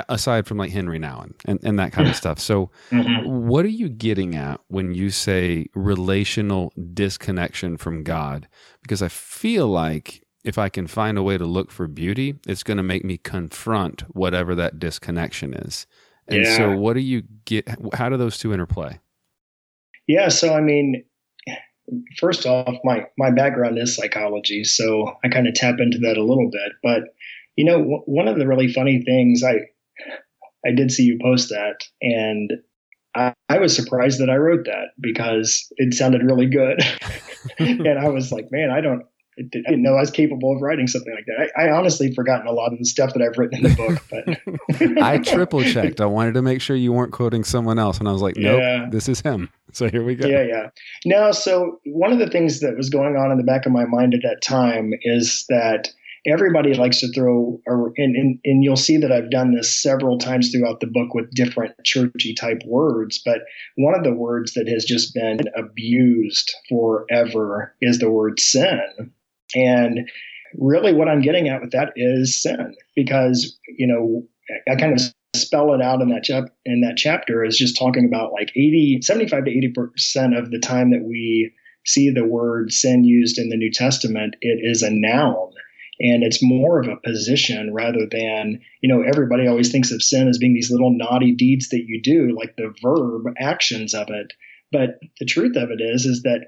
aside 0.09 0.45
from 0.45 0.57
like 0.57 0.71
Henri 0.71 0.99
Nouwen 0.99 1.33
and, 1.45 1.59
and 1.63 1.79
that 1.79 1.93
kind 1.93 2.09
of 2.09 2.15
stuff. 2.15 2.39
So, 2.39 2.71
mm-hmm. 2.89 3.47
what 3.47 3.65
are 3.65 3.69
you 3.69 3.89
getting 3.89 4.35
at 4.35 4.59
when 4.67 4.93
you 4.93 5.09
say 5.09 5.67
relational 5.73 6.73
disconnection 6.93 7.77
from 7.77 8.03
God? 8.03 8.47
Because 8.81 9.01
I 9.01 9.07
feel 9.07 9.67
like 9.67 10.23
if 10.43 10.57
I 10.57 10.69
can 10.69 10.87
find 10.87 11.17
a 11.17 11.23
way 11.23 11.37
to 11.37 11.45
look 11.45 11.71
for 11.71 11.87
beauty, 11.87 12.39
it's 12.45 12.63
going 12.63 12.77
to 12.77 12.83
make 12.83 13.05
me 13.05 13.17
confront 13.17 14.01
whatever 14.15 14.55
that 14.55 14.79
disconnection 14.79 15.53
is. 15.53 15.87
And 16.27 16.43
yeah. 16.43 16.57
so, 16.57 16.77
what 16.77 16.93
do 16.93 16.99
you 16.99 17.23
get? 17.45 17.67
How 17.93 18.09
do 18.09 18.17
those 18.17 18.37
two 18.37 18.53
interplay? 18.53 18.99
Yeah. 20.07 20.27
So, 20.27 20.53
I 20.53 20.61
mean, 20.61 21.03
first 22.17 22.45
off, 22.45 22.75
my 22.83 23.05
my 23.17 23.31
background 23.31 23.77
is 23.77 23.95
psychology, 23.95 24.63
so 24.63 25.13
I 25.23 25.29
kind 25.29 25.47
of 25.47 25.53
tap 25.53 25.75
into 25.79 25.99
that 25.99 26.17
a 26.17 26.23
little 26.23 26.49
bit. 26.51 26.71
But 26.83 27.15
you 27.55 27.65
know, 27.65 27.77
w- 27.77 28.03
one 28.05 28.27
of 28.27 28.37
the 28.37 28.47
really 28.47 28.71
funny 28.71 29.01
things 29.03 29.43
I 29.43 29.55
I 30.65 30.71
did 30.71 30.91
see 30.91 31.03
you 31.03 31.19
post 31.21 31.49
that, 31.49 31.83
and 32.01 32.51
I, 33.15 33.33
I 33.49 33.59
was 33.59 33.75
surprised 33.75 34.19
that 34.21 34.29
I 34.29 34.37
wrote 34.37 34.65
that 34.65 34.89
because 34.99 35.67
it 35.77 35.93
sounded 35.93 36.23
really 36.23 36.47
good, 36.47 36.81
and 37.59 37.99
I 37.99 38.09
was 38.09 38.31
like, 38.31 38.51
man, 38.51 38.69
I 38.69 38.81
don't 38.81 39.05
I 39.39 39.43
didn't 39.43 39.81
know 39.81 39.95
I 39.95 40.01
was 40.01 40.11
capable 40.11 40.55
of 40.55 40.61
writing 40.61 40.87
something 40.87 41.13
like 41.13 41.25
that. 41.25 41.51
I, 41.57 41.67
I 41.67 41.71
honestly 41.71 42.13
forgotten 42.13 42.47
a 42.47 42.51
lot 42.51 42.73
of 42.73 42.79
the 42.79 42.85
stuff 42.85 43.13
that 43.13 43.21
I've 43.21 43.37
written 43.37 43.63
in 43.65 43.71
the 43.71 43.75
book, 43.75 44.91
but 44.97 45.01
I 45.01 45.19
triple 45.19 45.63
checked. 45.63 46.01
I 46.01 46.05
wanted 46.05 46.33
to 46.33 46.41
make 46.41 46.61
sure 46.61 46.75
you 46.75 46.91
weren't 46.91 47.13
quoting 47.13 47.43
someone 47.43 47.79
else, 47.79 47.99
and 47.99 48.07
I 48.07 48.11
was 48.11 48.21
like, 48.21 48.35
nope, 48.35 48.59
yeah. 48.59 48.87
this 48.89 49.07
is 49.07 49.21
him. 49.21 49.49
So 49.71 49.89
here 49.89 50.03
we 50.03 50.15
go. 50.15 50.27
Yeah, 50.27 50.43
yeah. 50.43 50.69
No, 51.05 51.31
so 51.31 51.79
one 51.85 52.11
of 52.11 52.19
the 52.19 52.27
things 52.27 52.59
that 52.59 52.75
was 52.75 52.89
going 52.89 53.15
on 53.15 53.31
in 53.31 53.37
the 53.37 53.43
back 53.43 53.65
of 53.65 53.71
my 53.71 53.85
mind 53.85 54.13
at 54.13 54.21
that 54.23 54.41
time 54.41 54.91
is 55.03 55.45
that 55.47 55.89
everybody 56.27 56.73
likes 56.73 56.99
to 56.99 57.11
throw, 57.13 57.59
or, 57.65 57.93
and, 57.97 58.15
and, 58.15 58.39
and 58.43 58.63
you'll 58.63 58.75
see 58.75 58.97
that 58.97 59.11
I've 59.11 59.31
done 59.31 59.53
this 59.53 59.81
several 59.81 60.17
times 60.17 60.51
throughout 60.51 60.79
the 60.79 60.87
book 60.87 61.13
with 61.13 61.31
different 61.31 61.73
churchy 61.83 62.33
type 62.33 62.61
words. 62.65 63.21
But 63.23 63.39
one 63.75 63.95
of 63.95 64.03
the 64.03 64.13
words 64.13 64.53
that 64.53 64.67
has 64.67 64.85
just 64.85 65.13
been 65.13 65.39
abused 65.55 66.53
forever 66.69 67.75
is 67.81 67.99
the 67.99 68.11
word 68.11 68.39
sin. 68.39 69.13
And 69.55 70.09
really, 70.57 70.93
what 70.93 71.07
I'm 71.07 71.21
getting 71.21 71.47
at 71.49 71.61
with 71.61 71.71
that 71.71 71.93
is 71.95 72.41
sin, 72.41 72.75
because, 72.95 73.57
you 73.77 73.87
know, 73.87 74.23
I 74.69 74.75
kind 74.75 74.93
of 74.93 75.01
spell 75.35 75.73
it 75.73 75.81
out 75.81 76.01
in 76.01 76.09
that 76.09 76.23
chap 76.23 76.45
in 76.65 76.81
that 76.81 76.97
chapter 76.97 77.43
is 77.43 77.57
just 77.57 77.77
talking 77.77 78.05
about 78.05 78.33
like 78.33 78.49
80 78.49 78.99
75 79.01 79.45
to 79.45 79.51
80 79.51 79.69
percent 79.69 80.35
of 80.35 80.51
the 80.51 80.59
time 80.59 80.91
that 80.91 81.03
we 81.03 81.53
see 81.85 82.09
the 82.09 82.25
word 82.25 82.71
sin 82.71 83.03
used 83.03 83.37
in 83.37 83.49
the 83.49 83.57
new 83.57 83.71
testament 83.71 84.35
it 84.41 84.59
is 84.61 84.83
a 84.83 84.91
noun. 84.91 85.51
And 86.03 86.23
it's 86.23 86.41
more 86.41 86.79
of 86.79 86.87
a 86.87 86.97
position 86.97 87.73
rather 87.73 88.07
than 88.09 88.59
you 88.81 88.89
know 88.89 89.03
everybody 89.03 89.47
always 89.47 89.71
thinks 89.71 89.91
of 89.91 90.03
sin 90.03 90.27
as 90.27 90.37
being 90.37 90.53
these 90.53 90.71
little 90.71 90.95
naughty 90.95 91.33
deeds 91.33 91.69
that 91.69 91.85
you 91.87 92.01
do 92.01 92.35
like 92.37 92.55
the 92.57 92.73
verb 92.81 93.33
actions 93.39 93.93
of 93.93 94.07
it. 94.09 94.33
But 94.71 94.99
the 95.19 95.25
truth 95.25 95.55
of 95.55 95.69
it 95.69 95.81
is 95.81 96.05
is 96.05 96.23
that 96.23 96.47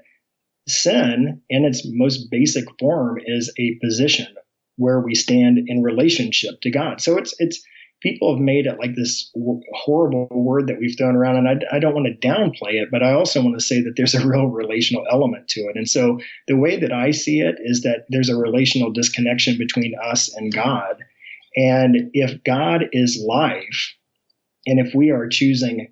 sin 0.66 1.42
in 1.50 1.64
its 1.64 1.82
most 1.84 2.30
basic 2.30 2.64
form 2.78 3.18
is 3.24 3.52
a 3.58 3.78
position 3.82 4.34
where 4.76 5.00
we 5.00 5.14
stand 5.14 5.58
in 5.66 5.82
relationship 5.82 6.60
to 6.62 6.70
god. 6.70 7.00
So 7.00 7.16
it's 7.16 7.34
it's 7.38 7.62
people 8.04 8.34
have 8.34 8.40
made 8.40 8.66
it 8.66 8.78
like 8.78 8.94
this 8.94 9.30
horrible 9.72 10.28
word 10.30 10.66
that 10.66 10.78
we've 10.78 10.96
thrown 10.96 11.16
around 11.16 11.36
and 11.36 11.48
I, 11.48 11.76
I, 11.76 11.78
don't 11.78 11.94
want 11.94 12.06
to 12.06 12.28
downplay 12.28 12.74
it 12.74 12.90
but 12.92 13.02
i 13.02 13.12
also 13.12 13.40
want 13.40 13.58
to 13.58 13.64
say 13.64 13.80
that 13.80 13.94
there's 13.96 14.14
a 14.14 14.26
real 14.26 14.46
relational 14.46 15.06
element 15.10 15.48
to 15.48 15.60
it. 15.62 15.76
And 15.76 15.88
so 15.88 16.18
the 16.46 16.56
way 16.56 16.78
that 16.78 16.92
i 16.92 17.10
see 17.10 17.40
it 17.40 17.56
is 17.60 17.82
that 17.82 18.04
there's 18.10 18.28
a 18.28 18.36
relational 18.36 18.92
disconnection 18.92 19.56
between 19.56 19.94
us 20.04 20.32
and 20.34 20.52
god. 20.52 21.02
And 21.56 22.10
if 22.12 22.44
god 22.44 22.84
is 22.92 23.22
life 23.26 23.94
and 24.66 24.78
if 24.84 24.94
we 24.94 25.10
are 25.10 25.28
choosing 25.28 25.88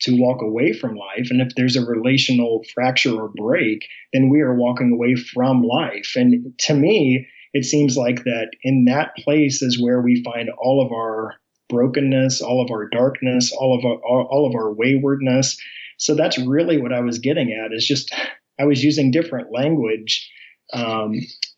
to 0.00 0.20
walk 0.20 0.42
away 0.42 0.72
from 0.72 0.96
life 0.96 1.28
and 1.30 1.40
if 1.40 1.54
there's 1.56 1.76
a 1.76 1.84
relational 1.84 2.62
fracture 2.74 3.14
or 3.14 3.30
break 3.36 3.86
then 4.12 4.28
we 4.28 4.40
are 4.40 4.54
walking 4.54 4.92
away 4.92 5.14
from 5.14 5.62
life 5.62 6.12
and 6.16 6.52
to 6.58 6.74
me 6.74 7.26
it 7.52 7.64
seems 7.64 7.96
like 7.96 8.24
that 8.24 8.50
in 8.62 8.86
that 8.86 9.14
place 9.16 9.62
is 9.62 9.80
where 9.80 10.00
we 10.00 10.22
find 10.24 10.48
all 10.58 10.84
of 10.84 10.90
our 10.90 11.34
brokenness, 11.68 12.40
all 12.40 12.62
of 12.62 12.70
our 12.70 12.88
darkness, 12.88 13.52
all 13.52 13.76
of 13.76 13.84
our, 13.84 13.96
all 14.02 14.46
of 14.46 14.54
our 14.54 14.72
waywardness. 14.72 15.58
So 15.98 16.14
that's 16.14 16.38
really 16.38 16.80
what 16.80 16.92
I 16.92 17.00
was 17.00 17.18
getting 17.18 17.52
at 17.52 17.72
is 17.72 17.86
just 17.86 18.14
I 18.58 18.64
was 18.64 18.84
using 18.84 19.10
different 19.10 19.52
language 19.52 20.30
um, 20.72 21.14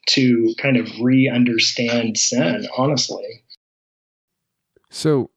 to 0.09 0.55
kind 0.59 0.77
of 0.77 0.89
re-understand 1.01 2.17
sin, 2.17 2.67
honestly. 2.77 3.45
So, 4.91 5.31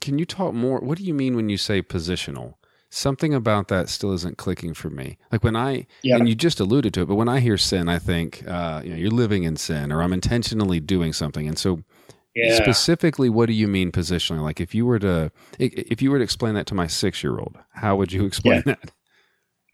can 0.00 0.18
you 0.18 0.24
talk 0.24 0.54
more? 0.54 0.80
What 0.80 0.98
do 0.98 1.04
you 1.04 1.14
mean 1.14 1.36
when 1.36 1.48
you 1.48 1.56
say 1.56 1.82
positional? 1.82 2.54
Something 2.90 3.34
about 3.34 3.68
that 3.68 3.88
still 3.88 4.12
isn't 4.12 4.38
clicking 4.38 4.72
for 4.72 4.88
me. 4.88 5.18
Like 5.32 5.42
when 5.42 5.56
I, 5.56 5.86
yeah. 6.02 6.16
and 6.16 6.28
you 6.28 6.36
just 6.36 6.60
alluded 6.60 6.94
to 6.94 7.02
it, 7.02 7.08
but 7.08 7.16
when 7.16 7.28
I 7.28 7.40
hear 7.40 7.58
sin, 7.58 7.88
I 7.88 7.98
think 7.98 8.46
uh, 8.46 8.82
you 8.84 8.90
know 8.90 8.96
you're 8.96 9.10
living 9.10 9.42
in 9.42 9.56
sin, 9.56 9.90
or 9.90 10.00
I'm 10.00 10.12
intentionally 10.12 10.78
doing 10.78 11.12
something, 11.12 11.48
and 11.48 11.58
so 11.58 11.82
yeah. 12.34 12.56
Specifically, 12.56 13.28
what 13.28 13.46
do 13.46 13.52
you 13.52 13.68
mean 13.68 13.92
positionally? 13.92 14.42
Like 14.42 14.60
if 14.60 14.74
you 14.74 14.86
were 14.86 14.98
to 14.98 15.30
if 15.58 16.02
you 16.02 16.10
were 16.10 16.18
to 16.18 16.24
explain 16.24 16.54
that 16.54 16.66
to 16.66 16.74
my 16.74 16.88
six 16.88 17.22
year 17.22 17.38
old, 17.38 17.56
how 17.74 17.96
would 17.96 18.12
you 18.12 18.24
explain 18.26 18.62
yeah. 18.66 18.74
that? 18.74 18.90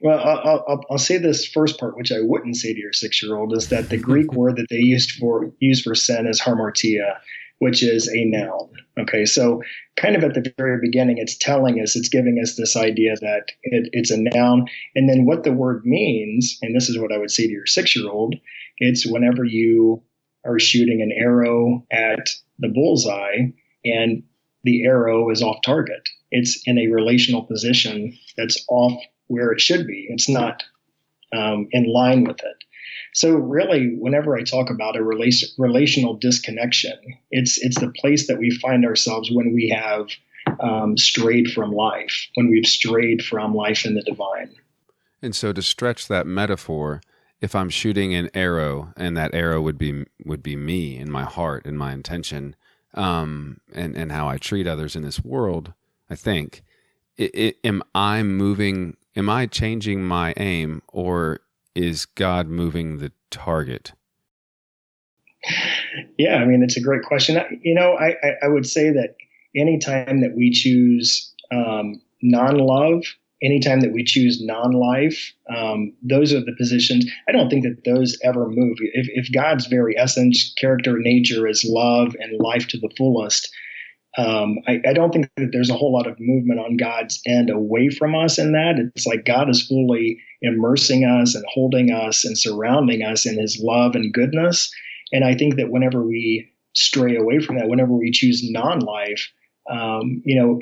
Well, 0.02 0.18
I'll, 0.18 0.64
I'll, 0.66 0.84
I'll, 0.92 0.98
say 0.98 1.18
this 1.18 1.46
first 1.46 1.78
part, 1.78 1.94
which 1.94 2.10
I 2.10 2.20
wouldn't 2.20 2.56
say 2.56 2.72
to 2.72 2.78
your 2.80 2.92
six 2.92 3.22
year 3.22 3.36
old, 3.36 3.54
is 3.54 3.68
that 3.68 3.90
the 3.90 3.98
Greek 3.98 4.32
word 4.34 4.56
that 4.56 4.66
they 4.70 4.78
used 4.78 5.12
for 5.12 5.50
use 5.58 5.82
for 5.82 5.94
sin 5.94 6.26
is 6.26 6.40
hamartia, 6.40 7.18
which 7.58 7.82
is 7.82 8.08
a 8.08 8.24
noun. 8.24 8.70
Okay, 8.98 9.24
so 9.24 9.62
kind 10.00 10.16
of 10.16 10.24
at 10.24 10.34
the 10.34 10.52
very 10.56 10.78
beginning, 10.80 11.18
it's 11.18 11.36
telling 11.36 11.80
us, 11.80 11.94
it's 11.94 12.08
giving 12.08 12.38
us 12.42 12.56
this 12.56 12.74
idea 12.76 13.14
that 13.20 13.52
it, 13.62 13.90
it's 13.92 14.10
a 14.10 14.16
noun, 14.16 14.66
and 14.94 15.08
then 15.08 15.26
what 15.26 15.44
the 15.44 15.52
word 15.52 15.84
means, 15.84 16.58
and 16.62 16.74
this 16.74 16.88
is 16.88 16.98
what 16.98 17.12
I 17.12 17.18
would 17.18 17.30
say 17.30 17.46
to 17.46 17.52
your 17.52 17.66
six 17.66 17.94
year 17.94 18.08
old, 18.08 18.34
it's 18.78 19.06
whenever 19.06 19.44
you 19.44 20.02
are 20.44 20.58
shooting 20.58 21.02
an 21.02 21.12
arrow 21.12 21.84
at 21.92 22.30
the 22.58 22.68
bullseye 22.68 23.50
and 23.84 24.22
the 24.64 24.84
arrow 24.84 25.30
is 25.30 25.42
off 25.42 25.60
target. 25.62 26.08
It's 26.30 26.62
in 26.64 26.78
a 26.78 26.88
relational 26.88 27.42
position 27.42 28.16
that's 28.36 28.64
off 28.68 28.98
where 29.26 29.52
it 29.52 29.60
should 29.60 29.86
be. 29.86 30.06
It's 30.08 30.28
not 30.28 30.62
um, 31.34 31.68
in 31.72 31.92
line 31.92 32.24
with 32.24 32.38
it. 32.40 32.64
So 33.14 33.34
really, 33.34 33.96
whenever 33.98 34.36
I 34.36 34.42
talk 34.42 34.70
about 34.70 34.96
a 34.96 35.02
relation, 35.02 35.48
relational 35.58 36.14
disconnection, 36.14 36.98
it's 37.30 37.58
it's 37.58 37.80
the 37.80 37.92
place 38.00 38.26
that 38.28 38.38
we 38.38 38.50
find 38.50 38.84
ourselves 38.84 39.30
when 39.30 39.52
we 39.54 39.68
have 39.68 40.08
um, 40.60 40.96
strayed 40.96 41.48
from 41.48 41.72
life, 41.72 42.28
when 42.34 42.50
we've 42.50 42.66
strayed 42.66 43.22
from 43.22 43.54
life 43.54 43.84
in 43.84 43.94
the 43.94 44.02
divine. 44.02 44.54
And 45.22 45.34
so, 45.34 45.52
to 45.52 45.62
stretch 45.62 46.08
that 46.08 46.26
metaphor, 46.26 47.02
if 47.40 47.54
I'm 47.54 47.70
shooting 47.70 48.14
an 48.14 48.30
arrow 48.34 48.92
and 48.96 49.16
that 49.16 49.34
arrow 49.34 49.60
would 49.60 49.78
be 49.78 50.04
would 50.24 50.42
be 50.42 50.56
me 50.56 50.96
and 50.96 51.10
my 51.10 51.24
heart 51.24 51.66
and 51.66 51.78
my 51.78 51.92
intention 51.92 52.56
um, 52.94 53.60
and 53.72 53.96
and 53.96 54.12
how 54.12 54.28
I 54.28 54.38
treat 54.38 54.66
others 54.66 54.96
in 54.96 55.02
this 55.02 55.22
world, 55.24 55.72
I 56.08 56.14
think 56.14 56.62
it, 57.16 57.34
it, 57.34 57.56
am 57.64 57.82
I 57.94 58.22
moving 58.22 58.96
am 59.16 59.28
I 59.28 59.46
changing 59.46 60.02
my 60.02 60.34
aim 60.36 60.82
or 60.88 61.40
is 61.74 62.06
God 62.06 62.48
moving 62.48 62.98
the 62.98 63.12
target? 63.30 63.92
Yeah, 66.18 66.36
I 66.36 66.44
mean 66.44 66.62
it's 66.62 66.76
a 66.76 66.82
great 66.82 67.02
question. 67.02 67.40
You 67.62 67.74
know, 67.74 67.96
I 67.98 68.14
I, 68.42 68.48
would 68.48 68.66
say 68.66 68.90
that 68.90 69.16
anytime 69.56 70.20
that 70.20 70.34
we 70.36 70.50
choose 70.50 71.34
um, 71.50 72.00
non-love 72.22 73.04
anytime 73.42 73.80
that 73.80 73.92
we 73.92 74.04
choose 74.04 74.42
non-life, 74.42 75.32
um, 75.54 75.92
those 76.02 76.32
are 76.32 76.40
the 76.40 76.54
positions. 76.56 77.10
I 77.28 77.32
don't 77.32 77.48
think 77.48 77.64
that 77.64 77.84
those 77.84 78.18
ever 78.22 78.48
move. 78.48 78.78
If, 78.80 79.08
if, 79.12 79.32
God's 79.32 79.66
very 79.66 79.96
essence, 79.98 80.52
character, 80.58 80.98
nature 80.98 81.46
is 81.46 81.64
love 81.64 82.14
and 82.18 82.38
life 82.40 82.68
to 82.68 82.78
the 82.78 82.90
fullest, 82.96 83.50
um, 84.18 84.58
I, 84.66 84.80
I, 84.88 84.92
don't 84.92 85.12
think 85.12 85.30
that 85.36 85.50
there's 85.52 85.70
a 85.70 85.76
whole 85.76 85.92
lot 85.92 86.08
of 86.08 86.18
movement 86.18 86.58
on 86.58 86.76
God's 86.76 87.20
end 87.26 87.48
away 87.48 87.90
from 87.90 88.16
us 88.16 88.38
in 88.38 88.52
that. 88.52 88.74
It's 88.96 89.06
like 89.06 89.24
God 89.24 89.48
is 89.48 89.66
fully 89.66 90.20
immersing 90.42 91.04
us 91.04 91.36
and 91.36 91.44
holding 91.48 91.92
us 91.92 92.24
and 92.24 92.36
surrounding 92.36 93.02
us 93.02 93.24
in 93.24 93.38
His 93.38 93.60
love 93.62 93.94
and 93.94 94.12
goodness. 94.12 94.72
And 95.12 95.24
I 95.24 95.34
think 95.34 95.56
that 95.56 95.70
whenever 95.70 96.04
we 96.04 96.50
stray 96.74 97.16
away 97.16 97.38
from 97.38 97.56
that, 97.56 97.68
whenever 97.68 97.92
we 97.92 98.10
choose 98.10 98.48
non-life, 98.50 99.28
um, 99.70 100.22
you 100.24 100.40
know, 100.40 100.60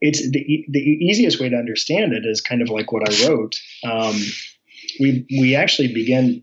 it's 0.00 0.20
the, 0.30 0.64
the 0.68 0.78
easiest 0.78 1.40
way 1.40 1.48
to 1.48 1.56
understand 1.56 2.12
it 2.12 2.24
is 2.24 2.40
kind 2.40 2.62
of 2.62 2.68
like 2.68 2.92
what 2.92 3.08
I 3.08 3.26
wrote. 3.26 3.56
Um, 3.84 4.16
we 5.00 5.26
we 5.40 5.56
actually 5.56 5.92
begin 5.92 6.42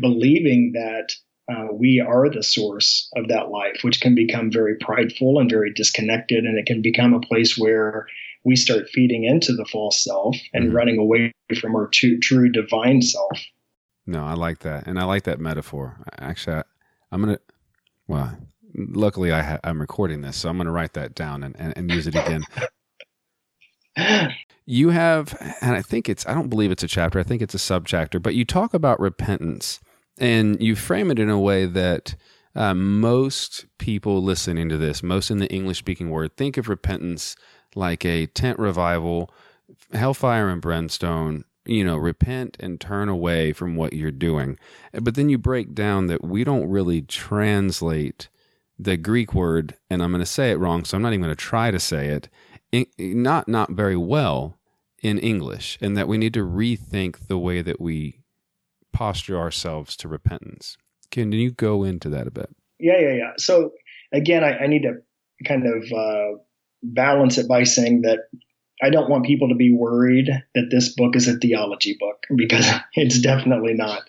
believing 0.00 0.72
that 0.74 1.12
uh, 1.48 1.68
we 1.72 2.00
are 2.00 2.28
the 2.28 2.42
source 2.42 3.08
of 3.16 3.28
that 3.28 3.50
life, 3.50 3.78
which 3.82 4.00
can 4.00 4.14
become 4.14 4.50
very 4.50 4.76
prideful 4.76 5.38
and 5.38 5.50
very 5.50 5.72
disconnected, 5.72 6.44
and 6.44 6.58
it 6.58 6.66
can 6.66 6.82
become 6.82 7.14
a 7.14 7.20
place 7.20 7.56
where 7.56 8.06
we 8.44 8.56
start 8.56 8.88
feeding 8.88 9.24
into 9.24 9.52
the 9.52 9.64
false 9.64 10.02
self 10.02 10.36
and 10.52 10.66
mm-hmm. 10.66 10.76
running 10.76 10.98
away 10.98 11.32
from 11.60 11.76
our 11.76 11.88
true, 11.88 12.18
true 12.18 12.50
divine 12.50 13.02
self. 13.02 13.38
No, 14.06 14.24
I 14.24 14.34
like 14.34 14.60
that, 14.60 14.86
and 14.86 14.98
I 14.98 15.04
like 15.04 15.24
that 15.24 15.40
metaphor. 15.40 15.98
Actually, 16.18 16.56
I, 16.56 16.62
am 17.12 17.20
gonna. 17.22 17.38
Well, 18.08 18.36
luckily 18.74 19.32
I 19.32 19.42
ha- 19.42 19.60
I'm 19.64 19.80
recording 19.80 20.22
this, 20.22 20.36
so 20.36 20.48
I'm 20.48 20.56
gonna 20.56 20.72
write 20.72 20.94
that 20.94 21.14
down 21.14 21.42
and, 21.42 21.56
and, 21.58 21.76
and 21.76 21.90
use 21.90 22.06
it 22.06 22.14
again. 22.14 22.44
you 24.66 24.90
have, 24.90 25.36
and 25.60 25.74
I 25.74 25.82
think 25.82 26.08
it's, 26.08 26.26
I 26.26 26.34
don't 26.34 26.50
believe 26.50 26.70
it's 26.70 26.82
a 26.82 26.88
chapter, 26.88 27.18
I 27.18 27.22
think 27.22 27.42
it's 27.42 27.54
a 27.54 27.58
subchapter, 27.58 28.22
but 28.22 28.34
you 28.34 28.44
talk 28.44 28.74
about 28.74 29.00
repentance 29.00 29.80
and 30.18 30.60
you 30.62 30.76
frame 30.76 31.10
it 31.10 31.18
in 31.18 31.28
a 31.28 31.38
way 31.38 31.66
that 31.66 32.14
uh, 32.54 32.74
most 32.74 33.66
people 33.78 34.22
listening 34.22 34.68
to 34.68 34.76
this, 34.76 35.02
most 35.02 35.30
in 35.30 35.38
the 35.38 35.52
English 35.52 35.78
speaking 35.78 36.10
word, 36.10 36.36
think 36.36 36.56
of 36.56 36.68
repentance 36.68 37.36
like 37.74 38.04
a 38.04 38.26
tent 38.26 38.58
revival, 38.58 39.30
hellfire 39.92 40.48
and 40.48 40.62
brimstone, 40.62 41.44
you 41.66 41.84
know, 41.84 41.96
repent 41.96 42.56
and 42.60 42.80
turn 42.80 43.08
away 43.08 43.52
from 43.52 43.76
what 43.76 43.92
you're 43.92 44.10
doing. 44.10 44.58
But 44.92 45.16
then 45.16 45.28
you 45.28 45.36
break 45.36 45.74
down 45.74 46.06
that 46.06 46.24
we 46.24 46.44
don't 46.44 46.68
really 46.68 47.02
translate 47.02 48.28
the 48.78 48.96
Greek 48.96 49.34
word, 49.34 49.76
and 49.90 50.02
I'm 50.02 50.10
going 50.10 50.20
to 50.20 50.26
say 50.26 50.50
it 50.50 50.58
wrong, 50.58 50.84
so 50.84 50.96
I'm 50.96 51.02
not 51.02 51.12
even 51.12 51.22
going 51.22 51.34
to 51.34 51.36
try 51.36 51.70
to 51.70 51.80
say 51.80 52.08
it 52.08 52.28
not 52.98 53.48
not 53.48 53.70
very 53.70 53.96
well 53.96 54.58
in 55.02 55.18
English, 55.18 55.78
and 55.80 55.96
that 55.96 56.08
we 56.08 56.18
need 56.18 56.34
to 56.34 56.44
rethink 56.44 57.26
the 57.28 57.38
way 57.38 57.62
that 57.62 57.80
we 57.80 58.20
posture 58.96 59.36
ourselves 59.36 59.94
to 59.94 60.08
repentance. 60.08 60.78
Can 61.10 61.30
you 61.30 61.50
go 61.50 61.84
into 61.84 62.08
that 62.08 62.26
a 62.26 62.30
bit? 62.30 62.48
Yeah, 62.78 62.98
yeah, 62.98 63.12
yeah. 63.12 63.32
So 63.36 63.72
again, 64.10 64.42
I, 64.42 64.56
I 64.56 64.66
need 64.68 64.84
to 64.84 64.94
kind 65.46 65.66
of 65.66 65.92
uh, 65.92 66.38
balance 66.82 67.36
it 67.36 67.46
by 67.46 67.64
saying 67.64 68.02
that 68.02 68.20
I 68.82 68.88
don't 68.88 69.10
want 69.10 69.26
people 69.26 69.50
to 69.50 69.54
be 69.54 69.70
worried 69.70 70.30
that 70.54 70.68
this 70.70 70.94
book 70.94 71.14
is 71.14 71.28
a 71.28 71.36
theology 71.36 71.94
book 72.00 72.24
because 72.36 72.66
it's 72.94 73.20
definitely 73.20 73.74
not. 73.74 74.08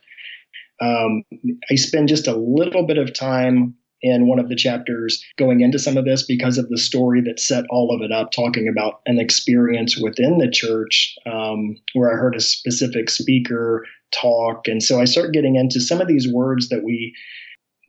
Um, 0.80 1.24
I 1.70 1.76
spend 1.76 2.08
just 2.08 2.28
a 2.28 2.38
little 2.38 2.86
bit 2.86 2.98
of 2.98 3.14
time 3.14 3.76
in 4.02 4.28
one 4.28 4.40
of 4.40 4.48
the 4.48 4.56
chapters 4.56 5.22
going 5.38 5.60
into 5.60 5.80
some 5.80 5.98
of 5.98 6.06
this 6.06 6.24
because 6.24 6.58
of 6.58 6.70
the 6.70 6.78
story 6.78 7.20
that 7.22 7.42
set 7.42 7.66
all 7.70 7.94
of 7.94 8.02
it 8.02 8.12
up, 8.12 8.32
talking 8.32 8.70
about 8.70 9.02
an 9.06 9.20
experience 9.20 9.98
within 9.98 10.38
the 10.38 10.50
church 10.50 11.16
um, 11.26 11.76
where 11.94 12.14
I 12.14 12.16
heard 12.16 12.36
a 12.36 12.40
specific 12.40 13.10
speaker 13.10 13.86
talk. 14.12 14.68
And 14.68 14.82
so 14.82 14.99
I 14.99 15.05
start 15.05 15.34
getting 15.34 15.55
into 15.55 15.80
some 15.80 16.01
of 16.01 16.08
these 16.08 16.32
words 16.32 16.70
that 16.70 16.84
we, 16.84 17.14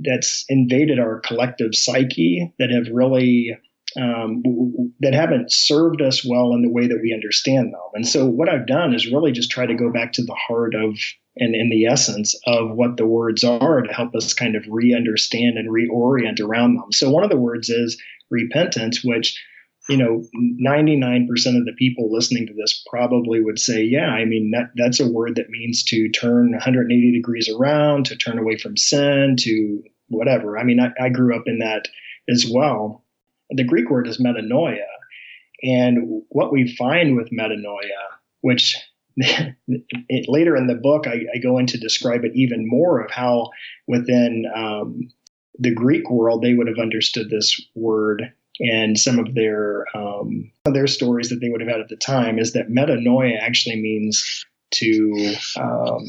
that's 0.00 0.44
invaded 0.48 0.98
our 0.98 1.20
collective 1.20 1.74
psyche 1.74 2.52
that 2.58 2.70
have 2.70 2.86
really 2.92 3.56
um, 3.96 4.42
that 5.00 5.14
haven't 5.14 5.50
served 5.50 6.02
us 6.02 6.24
well 6.24 6.52
in 6.52 6.62
the 6.62 6.70
way 6.70 6.86
that 6.86 7.00
we 7.02 7.14
understand 7.14 7.72
them. 7.72 7.80
And 7.94 8.06
so 8.06 8.26
what 8.26 8.48
I've 8.48 8.66
done 8.66 8.94
is 8.94 9.10
really 9.10 9.32
just 9.32 9.50
try 9.50 9.66
to 9.66 9.74
go 9.74 9.90
back 9.90 10.12
to 10.12 10.24
the 10.24 10.34
heart 10.34 10.74
of 10.74 10.98
and 11.36 11.54
in 11.54 11.70
the 11.70 11.86
essence 11.86 12.34
of 12.46 12.72
what 12.72 12.96
the 12.96 13.06
words 13.06 13.44
are 13.44 13.80
to 13.80 13.92
help 13.92 14.14
us 14.14 14.34
kind 14.34 14.56
of 14.56 14.64
re-understand 14.68 15.56
and 15.56 15.70
reorient 15.70 16.40
around 16.40 16.76
them. 16.76 16.92
So 16.92 17.10
one 17.10 17.24
of 17.24 17.30
the 17.30 17.38
words 17.38 17.70
is 17.70 18.00
repentance, 18.30 19.04
which 19.04 19.40
you 19.88 19.96
know 19.96 20.22
99% 20.36 21.28
of 21.56 21.64
the 21.64 21.74
people 21.76 22.12
listening 22.12 22.46
to 22.46 22.54
this 22.54 22.84
probably 22.88 23.40
would 23.40 23.58
say 23.58 23.82
yeah 23.82 24.08
i 24.08 24.24
mean 24.24 24.50
that 24.52 24.70
that's 24.76 25.00
a 25.00 25.10
word 25.10 25.36
that 25.36 25.50
means 25.50 25.82
to 25.84 26.08
turn 26.10 26.52
180 26.52 27.12
degrees 27.12 27.48
around 27.48 28.06
to 28.06 28.16
turn 28.16 28.38
away 28.38 28.56
from 28.56 28.76
sin 28.76 29.36
to 29.40 29.82
whatever. 30.08 30.58
I 30.58 30.64
mean 30.64 30.80
i, 30.80 30.90
I 31.02 31.08
grew 31.08 31.36
up 31.36 31.44
in 31.46 31.58
that 31.58 31.88
as 32.28 32.46
well. 32.50 33.04
The 33.50 33.64
greek 33.64 33.90
word 33.90 34.06
is 34.06 34.18
metanoia. 34.18 34.84
And 35.62 36.22
what 36.28 36.52
we 36.52 36.76
find 36.76 37.16
with 37.16 37.30
metanoia 37.30 38.18
which 38.40 38.76
later 40.28 40.56
in 40.56 40.66
the 40.66 40.78
book, 40.80 41.06
I, 41.06 41.24
I, 41.34 41.38
go 41.42 41.58
into 41.58 41.76
describe 41.76 42.24
it 42.24 42.32
even 42.34 42.68
more 42.68 43.00
of 43.00 43.10
how 43.10 43.50
within 43.88 44.44
um, 44.54 45.08
the 45.58 45.74
Greek 45.74 46.08
world 46.08 46.42
they 46.42 46.54
would 46.54 46.68
have 46.68 46.78
understood 46.78 47.28
this 47.28 47.60
word 47.74 48.32
and 48.60 48.98
some 48.98 49.18
of 49.18 49.34
their 49.34 49.84
um, 49.96 50.50
their 50.66 50.86
stories 50.86 51.28
that 51.28 51.40
they 51.40 51.48
would 51.48 51.60
have 51.60 51.70
had 51.70 51.80
at 51.80 51.88
the 51.88 51.96
time 51.96 52.38
is 52.38 52.52
that 52.52 52.68
metanoia 52.68 53.38
actually 53.40 53.80
means 53.80 54.44
to 54.72 55.34
um, 55.56 56.04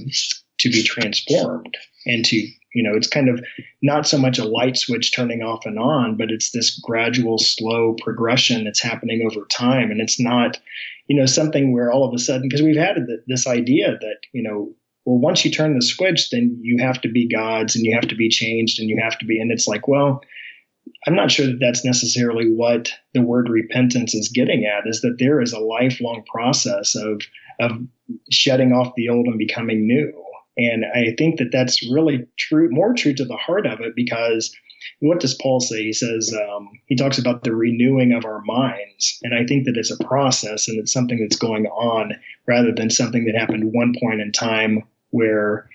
to 0.60 0.70
be 0.70 0.84
transformed 0.84 1.78
and 2.06 2.26
to 2.26 2.36
you 2.74 2.84
know 2.84 2.95
it's 2.95 3.08
kind 3.08 3.30
of 3.30 3.43
not 3.82 4.08
so 4.08 4.18
much 4.18 4.38
a 4.38 4.45
light 4.45 4.78
switch 4.78 5.16
turning 5.16 5.41
off 5.41 5.66
and 5.66 5.80
on 5.80 6.18
but 6.18 6.30
it's 6.32 6.52
this 6.52 6.80
gradual 6.80 7.38
slow 7.38 7.95
progression 8.02 8.64
that's 8.64 8.82
happening 8.82 9.28
over 9.30 9.45
time. 9.47 9.91
And 9.91 10.02
it's 10.02 10.20
not 10.20 10.60
you 11.10 11.20
know, 11.20 11.26
something 11.26 11.74
where 11.74 11.91
all 11.91 12.08
of 12.08 12.14
a 12.14 12.20
sudden, 12.20 12.47
because 12.47 12.62
we've 12.62 12.78
had 12.78 12.97
this 13.28 13.47
idea 13.47 13.97
that, 14.00 14.18
you 14.32 14.43
know, 14.43 14.72
well, 15.06 15.18
once 15.18 15.43
you 15.43 15.50
turn 15.50 15.74
the 15.74 15.82
switch, 15.82 16.30
then 16.30 16.56
you 16.62 16.78
have 16.82 17.02
to 17.02 17.10
be 17.10 17.28
God's 17.28 17.76
and 17.76 17.84
you 17.84 17.95
have 17.95 18.08
to 18.10 18.16
be 18.16 18.30
changed 18.30 18.80
and 18.80 18.89
you 18.89 19.00
have 19.02 19.18
to 19.18 19.26
be, 19.26 19.41
and 19.41 19.52
it's 19.52 19.68
like, 19.68 19.88
well, 19.88 20.22
I'm 21.08 21.16
not 21.16 21.32
sure 21.32 21.45
that 21.45 21.60
that's 21.60 21.86
necessarily 21.86 22.50
what 22.50 22.91
the 23.14 23.22
word 23.22 23.50
repentance 23.50 24.14
is 24.14 24.30
getting 24.30 24.66
at, 24.66 24.88
is 24.88 25.02
that 25.02 25.18
there 25.18 25.41
is 25.41 25.54
a 25.54 25.60
lifelong 25.60 26.24
process 26.32 26.95
of, 26.95 27.22
of 27.60 27.72
shedding 28.30 28.74
off 28.74 28.93
the 28.95 29.10
old 29.10 29.28
and 29.28 29.38
becoming 29.38 29.88
new. 29.88 30.12
And 30.58 30.84
I 30.93 31.16
think 31.18 31.38
that 31.38 31.52
that's 31.52 31.89
really 31.89 32.26
true, 32.38 32.70
more 32.70 32.93
true 32.93 33.14
to 33.14 33.24
the 33.24 33.38
heart 33.38 33.66
of 33.66 33.80
it 33.80 33.95
because 33.95 34.54
what 35.00 35.20
does 35.20 35.36
Paul 35.36 35.60
say? 35.60 35.84
He 35.84 35.93
says 35.93 36.34
um, 36.34 36.70
he 36.88 36.95
talks 36.95 37.18
about 37.18 37.43
the 37.43 37.56
renewing 37.56 38.12
of 38.12 38.26
our 38.26 38.41
minds, 38.41 39.20
and 39.24 39.34
I 39.34 39.45
think 39.45 39.66
that 39.66 39.78
it's 39.78 39.91
a 39.91 40.04
process 40.04 40.68
and 40.68 40.78
it's 40.80 40.91
something 40.91 41.20
that's 41.20 41.38
going 41.38 41.66
on 41.68 42.14
rather 42.47 42.74
than 42.74 42.89
something 42.89 43.26
that 43.26 43.36
happened 43.39 43.74
one 43.74 43.93
point 44.02 44.22
in 44.22 44.32
time 44.32 44.84
where, 45.12 45.70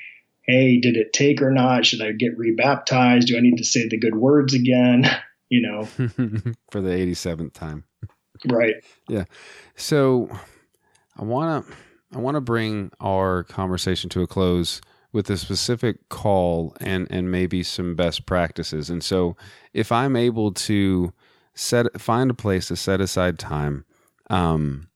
hey, 0.47 0.79
did 0.81 0.97
it 0.97 1.13
take 1.13 1.43
or 1.43 1.51
not? 1.51 1.87
Should 1.87 2.03
I 2.03 2.13
get 2.13 2.37
rebaptized? 2.37 3.29
Do 3.29 3.37
I 3.37 3.41
need 3.41 3.59
to 3.59 3.65
say 3.65 3.89
the 3.89 3.99
good 3.99 4.17
words 4.17 4.55
again? 4.55 5.05
You 5.51 5.61
know, 5.61 5.85
for 6.73 6.81
the 6.81 6.91
eighty 6.91 7.15
seventh 7.15 7.53
time. 7.53 7.85
Right. 8.51 8.75
Yeah. 9.09 9.25
So 9.77 10.29
I 11.17 11.23
want 11.23 11.67
to 11.67 11.75
I 12.17 12.19
want 12.19 12.37
to 12.37 12.41
bring 12.41 12.91
our 12.99 13.45
conversation 13.45 14.11
to 14.11 14.23
a 14.23 14.27
close 14.27 14.81
with 15.13 15.31
a 15.31 15.37
specific 15.37 16.09
call 16.09 16.75
and 16.81 17.07
and 17.11 17.31
maybe 17.31 17.63
some 17.63 17.95
best 17.95 18.27
practices. 18.27 18.91
And 18.91 19.05
so 19.05 19.37
if 19.73 19.93
I'm 19.93 20.17
able 20.17 20.51
to 20.53 21.13
set 21.55 22.01
find 22.01 22.31
a 22.31 22.35
place 22.35 22.69
to 22.69 22.77
set 22.77 23.01
aside 23.01 23.39
time 23.39 23.85
um, 24.31 24.89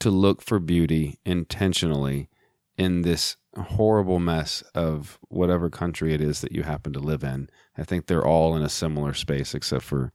to 0.00 0.10
look 0.10 0.42
for 0.42 0.58
beauty 0.58 1.18
intentionally 1.24 2.28
in 2.76 3.02
this 3.02 3.36
horrible 3.56 4.18
mess 4.18 4.62
of 4.74 5.18
whatever 5.28 5.68
country 5.68 6.14
it 6.14 6.20
is 6.20 6.40
that 6.40 6.52
you 6.52 6.62
happen 6.62 6.92
to 6.92 7.00
live 7.00 7.22
in. 7.22 7.48
I 7.76 7.84
think 7.84 8.06
they're 8.06 8.26
all 8.26 8.56
in 8.56 8.62
a 8.62 8.68
similar 8.68 9.14
space 9.14 9.54
except 9.54 9.84
for 9.84 10.12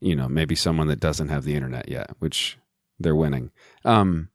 you 0.00 0.14
know 0.14 0.28
maybe 0.28 0.54
someone 0.54 0.88
that 0.88 1.00
doesn't 1.00 1.28
have 1.28 1.44
the 1.44 1.54
internet 1.54 1.88
yet, 1.88 2.10
which 2.18 2.58
they're 2.98 3.16
winning. 3.16 3.50
Um, 3.84 4.28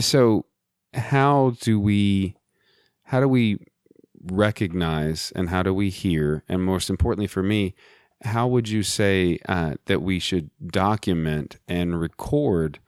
so 0.00 0.46
how 0.94 1.54
do 1.60 1.78
we 1.78 2.36
how 3.04 3.20
do 3.20 3.28
we 3.28 3.58
recognize 4.22 5.32
and 5.34 5.48
how 5.48 5.62
do 5.62 5.72
we 5.72 5.90
hear? 5.90 6.44
And 6.48 6.62
most 6.64 6.90
importantly 6.90 7.26
for 7.26 7.42
me, 7.42 7.74
how 8.22 8.46
would 8.48 8.68
you 8.68 8.82
say 8.82 9.38
uh, 9.48 9.74
that 9.86 10.02
we 10.02 10.18
should 10.18 10.50
document 10.66 11.58
and 11.68 12.00
record 12.00 12.80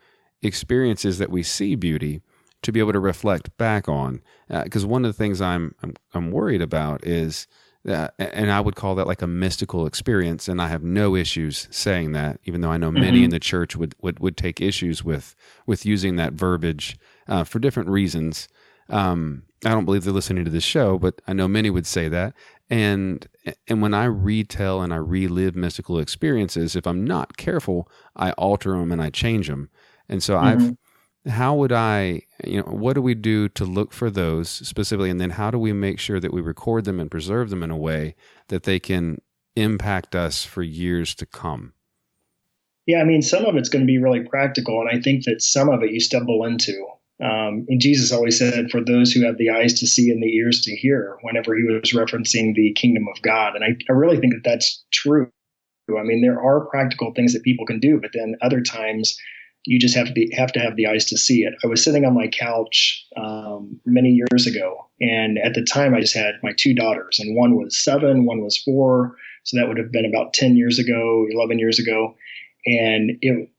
experiences 0.43 1.19
that 1.19 1.31
we 1.31 1.43
see 1.43 1.75
beauty 1.75 2.23
to 2.63 2.73
be 2.73 2.81
able 2.81 2.93
to 2.93 3.01
reflect 3.01 3.57
back 3.57 3.89
on? 3.89 4.23
Because 4.49 4.85
uh, 4.85 4.89
one 4.89 5.05
of 5.05 5.09
the 5.09 5.17
things 5.17 5.41
I'm, 5.41 5.75
I'm, 5.83 5.95
I'm 6.15 6.31
worried 6.31 6.63
about 6.63 7.07
is. 7.07 7.47
Uh, 7.89 8.09
and 8.19 8.53
I 8.53 8.61
would 8.61 8.77
call 8.77 8.95
that 8.97 9.07
like 9.07 9.23
a 9.23 9.27
mystical 9.27 9.87
experience, 9.87 10.49
and 10.49 10.61
I 10.61 10.69
have 10.69 10.83
no 10.83 11.17
issues 11.17 11.67
saying 11.71 12.13
that, 12.13 12.39
even 12.45 12.61
though 12.61 12.71
I 12.71 12.77
know 12.77 12.91
many 12.91 13.19
mm-hmm. 13.19 13.25
in 13.25 13.31
the 13.31 13.41
church 13.41 13.75
would, 13.75 13.95
would 14.03 14.21
would 14.21 14.37
take 14.37 14.61
issues 14.61 15.03
with 15.03 15.35
with 15.65 15.87
using 15.87 16.17
that 16.17 16.35
verbiage 16.35 16.99
uh, 17.27 17.45
for 17.45 17.59
different 17.59 17.89
reasons. 17.89 18.49
Um, 18.91 19.45
I 19.65 19.71
don't 19.71 19.87
believe 19.87 20.05
they're 20.05 20.13
listening 20.13 20.45
to 20.45 20.51
this 20.51 20.63
show, 20.63 20.99
but 20.99 21.23
I 21.27 21.33
know 21.33 21.49
many 21.49 21.71
would 21.71 21.87
say 21.87 22.09
that. 22.09 22.35
And 22.69 23.27
and 23.67 23.81
when 23.81 23.95
I 23.95 24.05
retell 24.05 24.83
and 24.83 24.93
I 24.93 24.97
relive 24.97 25.57
mystical 25.57 25.99
experiences, 25.99 26.77
if 26.77 26.87
I'm 26.87 27.05
not 27.05 27.39
careful, 27.39 27.91
I 28.15 28.33
alter 28.33 28.73
them 28.73 28.93
and 28.93 29.01
I 29.01 29.09
change 29.09 29.49
them. 29.49 29.71
And 30.07 30.23
so 30.23 30.35
mm-hmm. 30.35 30.47
I've 30.47 30.77
how 31.29 31.55
would 31.55 31.73
I, 31.73 32.23
you 32.45 32.59
know, 32.59 32.73
what 32.73 32.95
do 32.95 33.03
we 33.03 33.15
do 33.15 33.49
to 33.51 33.65
look 33.65 33.93
for 33.93 34.11
those 34.11 34.49
specifically? 34.49 35.11
And 35.11 35.21
then 35.21 35.31
how 35.31 35.51
do 35.51 35.59
we 35.59 35.73
make 35.73 35.99
sure 35.99 36.19
that 36.19 36.33
we 36.33 36.41
record 36.41 36.85
them 36.85 36.99
and 36.99 37.11
preserve 37.11 37.51
them 37.51 37.63
in 37.63 37.71
a 37.71 37.77
way 37.77 38.15
that 38.49 38.63
they 38.63 38.79
can 38.79 39.21
impact 39.57 40.15
us 40.15 40.45
for 40.45 40.63
years 40.63 41.15
to 41.17 41.27
come? 41.27 41.75
Yeah, 42.87 43.01
I 43.01 43.05
mean, 43.05 43.23
some 43.23 43.45
of 43.45 43.57
it's 43.57 43.69
going 43.69 43.83
to 43.83 43.87
be 43.87 43.99
really 43.99 44.21
practical. 44.21 44.81
And 44.81 44.89
I 44.89 45.01
think 45.01 45.25
that 45.25 45.43
some 45.43 45.69
of 45.69 45.83
it 45.83 45.93
you 45.93 46.01
stumble 46.01 46.45
into. 46.45 46.87
Um, 47.23 47.67
and 47.69 47.81
Jesus 47.81 48.13
always 48.13 48.39
said, 48.39 48.71
for 48.71 48.83
those 48.83 49.13
who 49.13 49.27
have 49.27 49.37
the 49.37 49.51
eyes 49.51 49.79
to 49.81 49.87
see 49.87 50.11
and 50.11 50.23
the 50.23 50.35
ears 50.35 50.63
to 50.63 50.75
hear, 50.75 51.19
whenever 51.21 51.55
he 51.55 51.65
was 51.65 51.93
referencing 51.93 52.55
the 52.55 52.73
kingdom 52.73 53.07
of 53.15 53.21
God. 53.21 53.55
And 53.55 53.63
I, 53.63 53.77
I 53.91 53.93
really 53.93 54.17
think 54.17 54.33
that 54.33 54.43
that's 54.43 54.83
true. 54.91 55.31
I 55.91 56.03
mean, 56.03 56.23
there 56.23 56.41
are 56.41 56.67
practical 56.67 57.13
things 57.13 57.35
that 57.35 57.43
people 57.43 57.67
can 57.67 57.79
do, 57.79 58.01
but 58.01 58.13
then 58.15 58.37
other 58.41 58.63
times 58.63 59.19
you 59.65 59.79
just 59.79 59.97
have 59.97 60.07
to 60.07 60.13
be, 60.13 60.33
have 60.37 60.53
to 60.53 60.61
have 60.61 60.77
the 60.77 60.87
eyes 60.87 61.05
to 61.07 61.19
see 61.19 61.43
it. 61.43 61.55
I 61.63 61.67
was 61.67 61.85
sitting 61.85 62.05
on 62.05 62.15
my 62.15 62.29
couch 62.29 63.05
um, 63.17 63.81
many 63.85 64.09
years 64.09 64.47
ago, 64.47 64.89
and 65.01 65.39
at 65.39 65.55
the 65.55 65.65
time 65.65 65.95
I 65.95 66.01
just 66.01 66.17
had 66.17 66.35
my 66.43 66.53
two 66.57 66.75
daughters, 66.75 67.19
and 67.19 67.37
one 67.37 67.57
was 67.57 67.83
seven, 67.83 68.25
one 68.25 68.43
was 68.43 68.57
four, 68.57 69.17
so 69.45 69.59
that 69.59 69.69
would 69.69 69.79
have 69.79 69.93
been 69.93 70.07
about 70.07 70.35
ten 70.35 70.57
years 70.57 70.79
ago, 70.79 71.27
eleven 71.31 71.59
years 71.59 71.79
ago, 71.79 72.15
and 72.67 73.13
it 73.21 73.51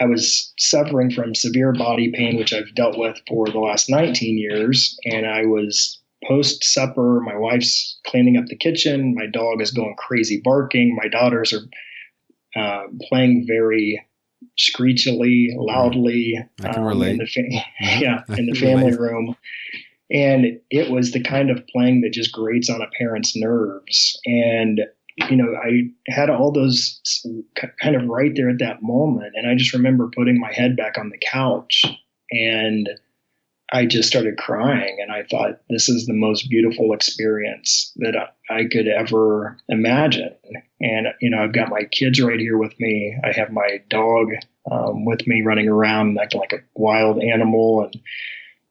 I 0.00 0.04
was 0.04 0.52
suffering 0.58 1.10
from 1.10 1.34
severe 1.34 1.72
body 1.72 2.12
pain, 2.12 2.36
which 2.36 2.52
I've 2.52 2.74
dealt 2.74 2.98
with 2.98 3.18
for 3.26 3.46
the 3.46 3.58
last 3.58 3.88
19 3.88 4.36
years. 4.36 4.98
And 5.06 5.26
I 5.26 5.46
was 5.46 5.98
post 6.26 6.64
supper. 6.64 7.20
My 7.20 7.36
wife's 7.36 7.98
cleaning 8.06 8.36
up 8.36 8.46
the 8.46 8.56
kitchen. 8.56 9.14
My 9.14 9.26
dog 9.26 9.62
is 9.62 9.70
going 9.70 9.94
crazy 9.96 10.40
barking. 10.42 10.94
My 10.94 11.08
daughters 11.08 11.52
are 11.52 12.60
uh, 12.60 12.88
playing 13.08 13.46
very 13.46 14.04
screechily, 14.56 15.54
loudly. 15.56 16.38
I 16.62 16.72
can 16.72 16.82
um, 16.82 16.88
relate. 16.88 17.12
In 17.12 17.18
the 17.18 17.26
fa- 17.26 17.64
yeah, 18.00 18.22
in 18.36 18.46
the 18.46 18.54
family 18.60 18.96
room. 18.96 19.36
And 20.10 20.60
it 20.70 20.90
was 20.90 21.10
the 21.12 21.22
kind 21.22 21.50
of 21.50 21.66
playing 21.66 22.02
that 22.02 22.12
just 22.12 22.32
grates 22.32 22.70
on 22.70 22.80
a 22.80 22.86
parent's 22.96 23.36
nerves. 23.36 24.18
And 24.24 24.80
you 25.30 25.36
know, 25.36 25.54
I 25.56 25.88
had 26.08 26.28
all 26.28 26.52
those 26.52 27.00
kind 27.80 27.96
of 27.96 28.06
right 28.06 28.32
there 28.34 28.50
at 28.50 28.58
that 28.58 28.82
moment. 28.82 29.32
And 29.34 29.48
I 29.48 29.54
just 29.54 29.72
remember 29.72 30.10
putting 30.14 30.38
my 30.38 30.52
head 30.52 30.76
back 30.76 30.98
on 30.98 31.08
the 31.08 31.18
couch 31.18 31.84
and 32.30 32.88
I 33.72 33.84
just 33.84 34.08
started 34.08 34.38
crying 34.38 34.98
and 35.00 35.10
I 35.10 35.24
thought, 35.24 35.60
this 35.68 35.88
is 35.88 36.06
the 36.06 36.12
most 36.12 36.48
beautiful 36.48 36.92
experience 36.92 37.92
that 37.96 38.14
I, 38.48 38.64
could 38.70 38.86
ever 38.86 39.56
imagine. 39.68 40.34
And, 40.80 41.08
you 41.20 41.30
know, 41.30 41.42
I've 41.42 41.52
got 41.52 41.68
my 41.68 41.82
kids 41.90 42.20
right 42.22 42.38
here 42.38 42.58
with 42.58 42.78
me. 42.78 43.18
I 43.24 43.32
have 43.32 43.50
my 43.50 43.82
dog 43.88 44.28
um, 44.70 45.04
with 45.04 45.26
me 45.26 45.42
running 45.42 45.68
around 45.68 46.14
like, 46.14 46.32
like 46.34 46.52
a 46.52 46.62
wild 46.74 47.20
animal. 47.20 47.84
And, 47.84 48.00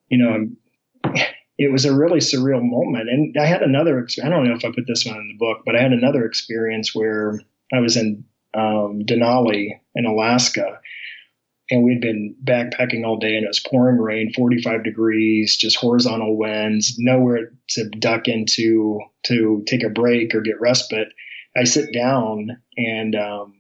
you 0.08 0.18
know, 0.18 1.14
it 1.58 1.72
was 1.74 1.84
a 1.84 1.96
really 1.96 2.20
surreal 2.20 2.64
moment. 2.64 3.10
And 3.10 3.36
I 3.38 3.46
had 3.46 3.64
another, 3.64 4.08
I 4.24 4.30
don't 4.30 4.48
know 4.48 4.56
if 4.56 4.64
I 4.64 4.72
put 4.74 4.88
this 4.88 5.06
one 5.06 5.18
in 5.18 5.28
the 5.28 5.38
book, 5.38 5.64
but 5.66 5.76
I 5.76 5.82
had 5.82 5.92
another 5.92 6.26
experience 6.26 6.96
where 6.96 7.42
I 7.74 7.80
was 7.80 7.98
in 7.98 8.24
um, 8.54 9.02
Denali 9.06 9.78
in 9.96 10.06
Alaska 10.06 10.80
and 11.72 11.84
we'd 11.84 12.02
been 12.02 12.36
backpacking 12.44 13.06
all 13.06 13.18
day 13.18 13.36
and 13.36 13.44
it 13.44 13.48
was 13.48 13.60
pouring 13.60 13.98
rain 13.98 14.32
45 14.34 14.84
degrees 14.84 15.58
just 15.58 15.78
horizontal 15.78 16.38
winds 16.38 16.96
nowhere 17.00 17.52
to 17.70 17.90
duck 17.90 18.28
into 18.28 19.00
to 19.24 19.64
take 19.66 19.84
a 19.84 19.90
break 19.90 20.36
or 20.36 20.42
get 20.42 20.62
respite. 20.62 21.10
I 21.58 21.64
sit 21.64 21.92
down 21.94 22.62
and 22.78 23.16
um, 23.16 23.54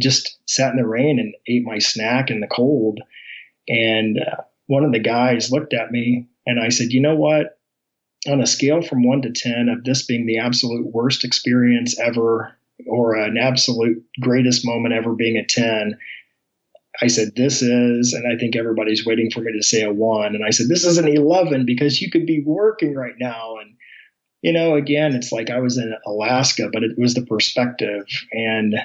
just 0.00 0.38
sat 0.48 0.72
in 0.72 0.78
the 0.78 0.86
rain 0.86 1.20
and 1.20 1.34
ate 1.46 1.64
my 1.64 1.78
snack 1.78 2.30
in 2.30 2.40
the 2.40 2.46
cold. 2.46 3.00
And 3.68 4.18
uh, 4.18 4.42
one 4.66 4.84
of 4.84 4.92
the 4.92 4.98
guys 4.98 5.52
looked 5.52 5.74
at 5.74 5.92
me 5.92 6.26
and 6.46 6.58
i 6.58 6.70
said 6.70 6.92
you 6.92 7.00
know 7.00 7.14
what? 7.14 7.58
On 8.26 8.40
a 8.40 8.46
scale 8.46 8.82
from 8.82 9.04
1 9.04 9.22
to 9.22 9.32
10 9.32 9.68
of 9.68 9.84
this 9.84 10.06
being 10.06 10.26
the 10.26 10.38
absolute 10.38 10.86
worst 10.86 11.24
experience 11.24 11.98
ever 11.98 12.56
or 12.86 13.14
an 13.14 13.36
absolute 13.36 14.02
greatest 14.20 14.64
moment 14.64 14.94
ever 14.94 15.14
being 15.14 15.36
a 15.36 15.44
10 15.44 15.98
I 17.02 17.08
said, 17.08 17.34
this 17.34 17.62
is, 17.62 18.12
and 18.12 18.32
I 18.32 18.38
think 18.38 18.54
everybody's 18.54 19.04
waiting 19.04 19.28
for 19.28 19.40
me 19.40 19.52
to 19.52 19.62
say 19.62 19.82
a 19.82 19.92
one. 19.92 20.36
And 20.36 20.44
I 20.44 20.50
said, 20.50 20.68
this 20.68 20.84
is 20.84 20.98
an 20.98 21.08
11 21.08 21.66
because 21.66 22.00
you 22.00 22.08
could 22.10 22.26
be 22.26 22.44
working 22.46 22.94
right 22.94 23.16
now. 23.18 23.56
And, 23.60 23.74
you 24.40 24.52
know, 24.52 24.76
again, 24.76 25.16
it's 25.16 25.32
like 25.32 25.50
I 25.50 25.58
was 25.58 25.78
in 25.78 25.92
Alaska, 26.06 26.70
but 26.72 26.84
it 26.84 26.96
was 26.96 27.14
the 27.14 27.26
perspective. 27.26 28.06
And 28.30 28.76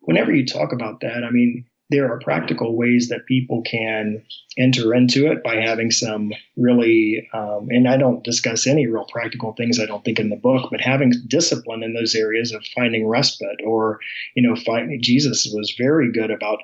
whenever 0.00 0.30
you 0.30 0.44
talk 0.44 0.74
about 0.74 1.00
that, 1.00 1.24
I 1.24 1.30
mean, 1.30 1.64
there 1.88 2.12
are 2.12 2.18
practical 2.18 2.76
ways 2.76 3.08
that 3.08 3.26
people 3.26 3.62
can 3.62 4.22
enter 4.58 4.94
into 4.94 5.30
it 5.30 5.42
by 5.42 5.56
having 5.56 5.90
some 5.90 6.32
really, 6.56 7.28
um, 7.32 7.68
and 7.70 7.88
I 7.88 7.96
don't 7.96 8.24
discuss 8.24 8.66
any 8.66 8.86
real 8.86 9.06
practical 9.10 9.54
things 9.54 9.80
I 9.80 9.86
don't 9.86 10.04
think 10.04 10.18
in 10.18 10.28
the 10.28 10.36
book, 10.36 10.68
but 10.70 10.80
having 10.82 11.12
discipline 11.28 11.82
in 11.82 11.94
those 11.94 12.14
areas 12.14 12.52
of 12.52 12.64
finding 12.74 13.06
respite 13.06 13.60
or, 13.64 14.00
you 14.34 14.46
know, 14.46 14.56
finding 14.56 15.00
Jesus 15.02 15.50
was 15.52 15.74
very 15.78 16.12
good 16.12 16.30
about 16.30 16.58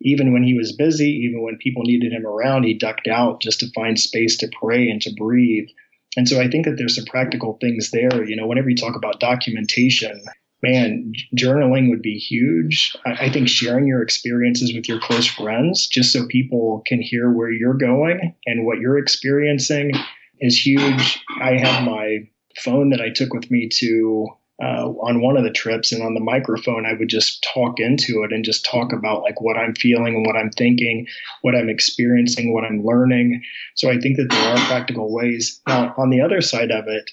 even 0.00 0.32
when 0.32 0.42
he 0.42 0.54
was 0.54 0.72
busy, 0.72 1.10
even 1.24 1.42
when 1.42 1.58
people 1.58 1.82
needed 1.84 2.12
him 2.12 2.26
around, 2.26 2.64
he 2.64 2.74
ducked 2.74 3.08
out 3.08 3.42
just 3.42 3.60
to 3.60 3.70
find 3.72 3.98
space 3.98 4.36
to 4.38 4.50
pray 4.60 4.88
and 4.88 5.00
to 5.02 5.12
breathe. 5.16 5.68
And 6.16 6.28
so 6.28 6.40
I 6.40 6.48
think 6.48 6.64
that 6.64 6.76
there's 6.76 6.96
some 6.96 7.04
practical 7.04 7.58
things 7.60 7.90
there. 7.90 8.24
You 8.24 8.36
know, 8.36 8.46
whenever 8.46 8.70
you 8.70 8.76
talk 8.76 8.96
about 8.96 9.20
documentation, 9.20 10.20
man, 10.62 11.12
journaling 11.36 11.90
would 11.90 12.02
be 12.02 12.18
huge. 12.18 12.96
I, 13.04 13.26
I 13.26 13.30
think 13.30 13.48
sharing 13.48 13.86
your 13.86 14.02
experiences 14.02 14.74
with 14.74 14.88
your 14.88 15.00
close 15.00 15.26
friends, 15.26 15.86
just 15.86 16.12
so 16.12 16.26
people 16.26 16.82
can 16.86 17.00
hear 17.00 17.30
where 17.30 17.50
you're 17.50 17.74
going 17.74 18.34
and 18.46 18.66
what 18.66 18.78
you're 18.78 18.98
experiencing, 18.98 19.92
is 20.40 20.58
huge. 20.58 21.22
I 21.40 21.58
have 21.58 21.84
my 21.84 22.28
phone 22.64 22.90
that 22.90 23.00
I 23.00 23.10
took 23.10 23.32
with 23.32 23.50
me 23.50 23.68
to 23.74 24.26
uh, 24.62 24.88
on 25.02 25.22
one 25.22 25.36
of 25.36 25.44
the 25.44 25.50
trips 25.50 25.90
and 25.92 26.02
on 26.02 26.14
the 26.14 26.20
microphone 26.20 26.86
i 26.86 26.92
would 26.98 27.08
just 27.08 27.46
talk 27.54 27.78
into 27.78 28.22
it 28.22 28.32
and 28.32 28.44
just 28.44 28.64
talk 28.64 28.92
about 28.92 29.22
like 29.22 29.40
what 29.40 29.56
i'm 29.56 29.74
feeling 29.74 30.14
and 30.14 30.26
what 30.26 30.36
i'm 30.36 30.50
thinking 30.50 31.06
what 31.42 31.54
i'm 31.54 31.68
experiencing 31.68 32.52
what 32.52 32.64
i'm 32.64 32.84
learning. 32.84 33.42
So 33.74 33.90
i 33.90 33.98
think 33.98 34.16
that 34.16 34.28
there 34.30 34.52
are 34.52 34.66
practical 34.66 35.12
ways. 35.12 35.60
Now 35.66 35.94
on 35.96 36.10
the 36.10 36.20
other 36.20 36.40
side 36.40 36.70
of 36.70 36.84
it 36.88 37.10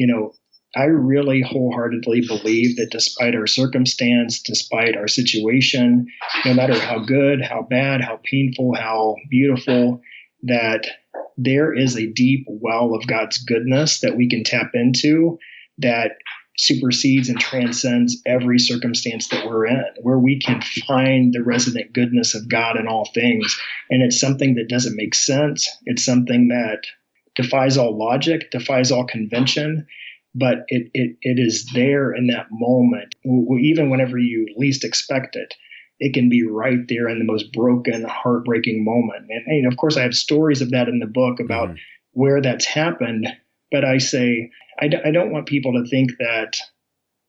you 0.00 0.06
know 0.06 0.32
i 0.76 0.84
really 0.84 1.42
wholeheartedly 1.42 2.22
believe 2.26 2.76
that 2.76 2.90
despite 2.90 3.34
our 3.34 3.46
circumstance 3.46 4.40
despite 4.40 4.96
our 4.96 5.08
situation 5.08 6.06
no 6.44 6.54
matter 6.54 6.78
how 6.78 6.98
good 6.98 7.42
how 7.42 7.62
bad 7.68 8.00
how 8.00 8.18
painful 8.24 8.74
how 8.74 9.14
beautiful 9.28 10.00
that 10.42 10.86
there 11.36 11.74
is 11.74 11.96
a 11.96 12.06
deep 12.06 12.46
well 12.48 12.94
of 12.94 13.06
god's 13.06 13.38
goodness 13.38 14.00
that 14.00 14.16
we 14.16 14.28
can 14.28 14.42
tap 14.42 14.70
into 14.74 15.38
that 15.78 16.12
supersedes 16.60 17.28
and 17.30 17.40
transcends 17.40 18.20
every 18.26 18.58
circumstance 18.58 19.28
that 19.28 19.46
we're 19.46 19.66
in, 19.66 19.84
where 20.02 20.18
we 20.18 20.38
can 20.38 20.60
find 20.86 21.32
the 21.32 21.42
resident 21.42 21.92
goodness 21.92 22.34
of 22.34 22.48
God 22.48 22.76
in 22.76 22.86
all 22.86 23.08
things. 23.14 23.58
And 23.88 24.02
it's 24.02 24.20
something 24.20 24.56
that 24.56 24.68
doesn't 24.68 24.96
make 24.96 25.14
sense. 25.14 25.68
It's 25.86 26.04
something 26.04 26.48
that 26.48 26.82
defies 27.34 27.78
all 27.78 27.96
logic, 27.96 28.50
defies 28.50 28.92
all 28.92 29.06
convention, 29.06 29.86
but 30.34 30.58
it, 30.68 30.90
it, 30.92 31.16
it 31.22 31.38
is 31.38 31.66
there 31.72 32.12
in 32.12 32.26
that 32.26 32.46
moment, 32.50 33.14
even 33.24 33.88
whenever 33.88 34.18
you 34.18 34.46
least 34.56 34.84
expect 34.84 35.36
it. 35.36 35.54
It 35.98 36.12
can 36.12 36.28
be 36.28 36.46
right 36.46 36.86
there 36.88 37.08
in 37.08 37.18
the 37.18 37.24
most 37.24 37.52
broken, 37.52 38.04
heartbreaking 38.04 38.84
moment. 38.84 39.30
And, 39.30 39.46
and 39.46 39.72
of 39.72 39.78
course, 39.78 39.96
I 39.96 40.02
have 40.02 40.14
stories 40.14 40.60
of 40.60 40.70
that 40.70 40.88
in 40.88 40.98
the 40.98 41.06
book 41.06 41.40
about 41.40 41.68
mm-hmm. 41.68 41.76
where 42.12 42.42
that's 42.42 42.66
happened. 42.66 43.28
But 43.72 43.84
I 43.84 43.98
say, 43.98 44.50
I 44.78 44.88
d- 44.88 44.98
I 45.04 45.10
don't 45.10 45.32
want 45.32 45.46
people 45.46 45.72
to 45.72 45.88
think 45.88 46.12
that 46.18 46.56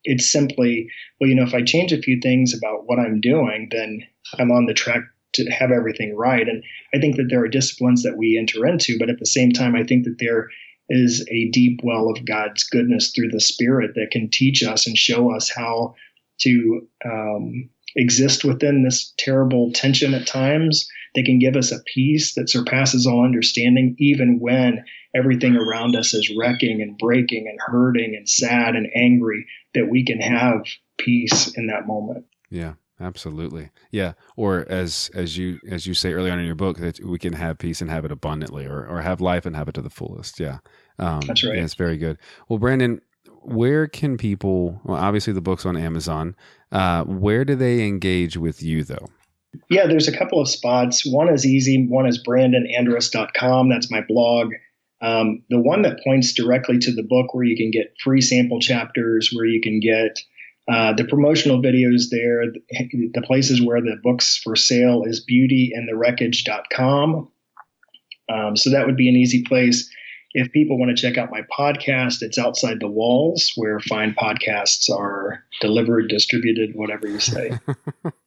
it's 0.04 0.30
simply, 0.30 0.88
well, 1.20 1.28
you 1.30 1.36
know, 1.36 1.44
if 1.44 1.54
I 1.54 1.62
change 1.62 1.92
a 1.92 2.02
few 2.02 2.18
things 2.20 2.54
about 2.54 2.86
what 2.86 2.98
I'm 2.98 3.20
doing, 3.20 3.68
then 3.70 4.00
I'm 4.38 4.50
on 4.50 4.66
the 4.66 4.74
track 4.74 5.02
to 5.34 5.50
have 5.50 5.70
everything 5.70 6.14
right. 6.16 6.48
And 6.48 6.62
I 6.94 6.98
think 6.98 7.16
that 7.16 7.26
there 7.30 7.42
are 7.42 7.48
disciplines 7.48 8.02
that 8.02 8.16
we 8.16 8.36
enter 8.38 8.66
into, 8.66 8.98
but 8.98 9.08
at 9.08 9.18
the 9.18 9.26
same 9.26 9.52
time, 9.52 9.74
I 9.74 9.84
think 9.84 10.04
that 10.04 10.16
there 10.18 10.48
is 10.88 11.26
a 11.30 11.48
deep 11.50 11.80
well 11.82 12.10
of 12.10 12.24
God's 12.24 12.64
goodness 12.64 13.10
through 13.10 13.30
the 13.30 13.40
Spirit 13.40 13.92
that 13.94 14.10
can 14.10 14.28
teach 14.28 14.62
us 14.62 14.86
and 14.86 14.96
show 14.96 15.34
us 15.34 15.50
how 15.50 15.94
to 16.40 16.86
um, 17.04 17.70
exist 17.96 18.44
within 18.44 18.82
this 18.82 19.14
terrible 19.18 19.72
tension 19.72 20.12
at 20.12 20.26
times. 20.26 20.88
They 21.14 21.22
can 21.22 21.38
give 21.38 21.56
us 21.56 21.72
a 21.72 21.82
peace 21.94 22.34
that 22.34 22.50
surpasses 22.50 23.06
all 23.06 23.24
understanding, 23.24 23.94
even 23.98 24.38
when 24.38 24.84
everything 25.14 25.56
around 25.56 25.96
us 25.96 26.14
is 26.14 26.32
wrecking 26.36 26.80
and 26.80 26.96
breaking 26.98 27.46
and 27.48 27.58
hurting 27.60 28.14
and 28.16 28.28
sad 28.28 28.74
and 28.74 28.88
angry, 28.94 29.46
that 29.74 29.88
we 29.88 30.04
can 30.04 30.20
have 30.20 30.64
peace 30.98 31.48
in 31.56 31.66
that 31.68 31.86
moment. 31.86 32.24
Yeah 32.50 32.74
absolutely. 33.02 33.70
Yeah 33.90 34.12
or 34.36 34.64
as 34.68 35.10
as 35.14 35.36
you 35.36 35.58
as 35.68 35.86
you 35.86 35.94
say 35.94 36.12
early 36.12 36.30
on 36.30 36.38
in 36.38 36.46
your 36.46 36.54
book 36.54 36.78
that 36.78 37.04
we 37.04 37.18
can 37.18 37.32
have 37.32 37.58
peace 37.58 37.80
and 37.80 37.90
have 37.90 38.04
it 38.04 38.12
abundantly 38.12 38.64
or 38.64 38.86
or 38.86 39.00
have 39.02 39.20
life 39.20 39.44
and 39.44 39.56
have 39.56 39.68
it 39.68 39.74
to 39.74 39.82
the 39.82 39.90
fullest. 39.90 40.40
Yeah 40.40 40.58
um 40.98 41.20
that's 41.26 41.44
right. 41.44 41.56
yeah, 41.56 41.64
it's 41.64 41.74
very 41.74 41.96
good. 41.96 42.18
Well 42.48 42.58
brandon 42.58 43.00
where 43.42 43.88
can 43.88 44.16
people 44.16 44.80
well 44.84 44.98
obviously 44.98 45.32
the 45.32 45.40
book's 45.40 45.66
on 45.66 45.76
amazon 45.76 46.36
uh 46.70 47.02
where 47.04 47.44
do 47.44 47.56
they 47.56 47.86
engage 47.86 48.36
with 48.36 48.62
you 48.62 48.84
though? 48.84 49.08
Yeah 49.68 49.86
there's 49.86 50.08
a 50.08 50.16
couple 50.16 50.40
of 50.40 50.48
spots. 50.48 51.04
One 51.04 51.28
is 51.28 51.44
easy. 51.44 51.86
One 51.88 52.06
is 52.06 52.22
brandonandress.com 52.22 53.68
that's 53.68 53.90
my 53.90 54.02
blog 54.02 54.52
um, 55.02 55.42
the 55.50 55.58
one 55.58 55.82
that 55.82 55.98
points 56.04 56.32
directly 56.32 56.78
to 56.78 56.94
the 56.94 57.02
book 57.02 57.34
where 57.34 57.44
you 57.44 57.56
can 57.56 57.72
get 57.72 57.94
free 58.02 58.20
sample 58.20 58.60
chapters, 58.60 59.30
where 59.32 59.46
you 59.46 59.60
can 59.60 59.80
get 59.80 60.20
uh, 60.70 60.92
the 60.92 61.04
promotional 61.04 61.60
videos 61.60 62.10
there, 62.10 62.44
the 62.46 63.22
places 63.22 63.60
where 63.60 63.80
the 63.80 63.96
book's 64.02 64.36
for 64.36 64.54
sale 64.54 65.02
is 65.04 65.24
beautyinthewreckage.com. 65.28 67.28
Um, 68.32 68.56
so 68.56 68.70
that 68.70 68.86
would 68.86 68.96
be 68.96 69.08
an 69.08 69.16
easy 69.16 69.42
place. 69.42 69.90
If 70.34 70.52
people 70.52 70.78
want 70.78 70.96
to 70.96 71.02
check 71.02 71.18
out 71.18 71.32
my 71.32 71.42
podcast, 71.42 72.22
it's 72.22 72.38
Outside 72.38 72.78
the 72.80 72.88
Walls, 72.88 73.52
where 73.56 73.80
fine 73.80 74.14
podcasts 74.14 74.88
are 74.88 75.44
delivered, 75.60 76.08
distributed, 76.08 76.74
whatever 76.74 77.08
you 77.08 77.18
say. 77.18 77.58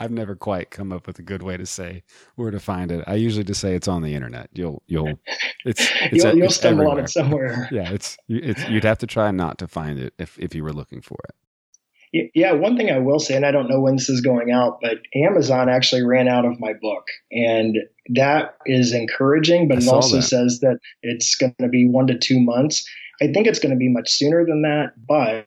I've 0.00 0.10
never 0.10 0.34
quite 0.34 0.70
come 0.70 0.92
up 0.92 1.06
with 1.06 1.18
a 1.18 1.22
good 1.22 1.42
way 1.42 1.58
to 1.58 1.66
say 1.66 2.04
where 2.34 2.50
to 2.50 2.58
find 2.58 2.90
it. 2.90 3.04
I 3.06 3.16
usually 3.16 3.44
just 3.44 3.60
say 3.60 3.74
it's 3.74 3.86
on 3.86 4.00
the 4.00 4.14
internet. 4.14 4.48
You'll 4.54 4.82
you'll 4.86 5.20
it's, 5.66 5.90
it's 6.00 6.24
you'll, 6.24 6.26
a, 6.26 6.34
you'll 6.34 6.50
stumble 6.50 6.84
everywhere. 6.84 6.98
on 6.98 7.04
it 7.04 7.10
somewhere. 7.10 7.68
Yeah, 7.70 7.92
it's 7.92 8.16
it's 8.26 8.66
you'd 8.70 8.84
have 8.84 8.96
to 8.98 9.06
try 9.06 9.30
not 9.30 9.58
to 9.58 9.68
find 9.68 9.98
it 9.98 10.14
if 10.18 10.38
if 10.38 10.54
you 10.54 10.64
were 10.64 10.72
looking 10.72 11.02
for 11.02 11.18
it. 11.28 12.30
Yeah, 12.34 12.52
one 12.52 12.76
thing 12.76 12.90
I 12.90 12.98
will 12.98 13.20
say, 13.20 13.36
and 13.36 13.46
I 13.46 13.52
don't 13.52 13.68
know 13.68 13.78
when 13.78 13.96
this 13.96 14.08
is 14.08 14.20
going 14.20 14.50
out, 14.50 14.78
but 14.80 14.98
Amazon 15.14 15.68
actually 15.68 16.02
ran 16.02 16.26
out 16.26 16.44
of 16.44 16.58
my 16.58 16.72
book, 16.72 17.06
and 17.30 17.76
that 18.14 18.56
is 18.66 18.92
encouraging. 18.92 19.68
But 19.68 19.82
it 19.82 19.88
also 19.88 20.16
that. 20.16 20.22
says 20.22 20.60
that 20.60 20.78
it's 21.02 21.36
going 21.36 21.54
to 21.60 21.68
be 21.68 21.86
one 21.88 22.06
to 22.06 22.18
two 22.18 22.40
months. 22.40 22.84
I 23.22 23.26
think 23.26 23.46
it's 23.46 23.60
going 23.60 23.74
to 23.74 23.78
be 23.78 23.90
much 23.90 24.10
sooner 24.10 24.44
than 24.46 24.62
that, 24.62 24.94
but 25.06 25.46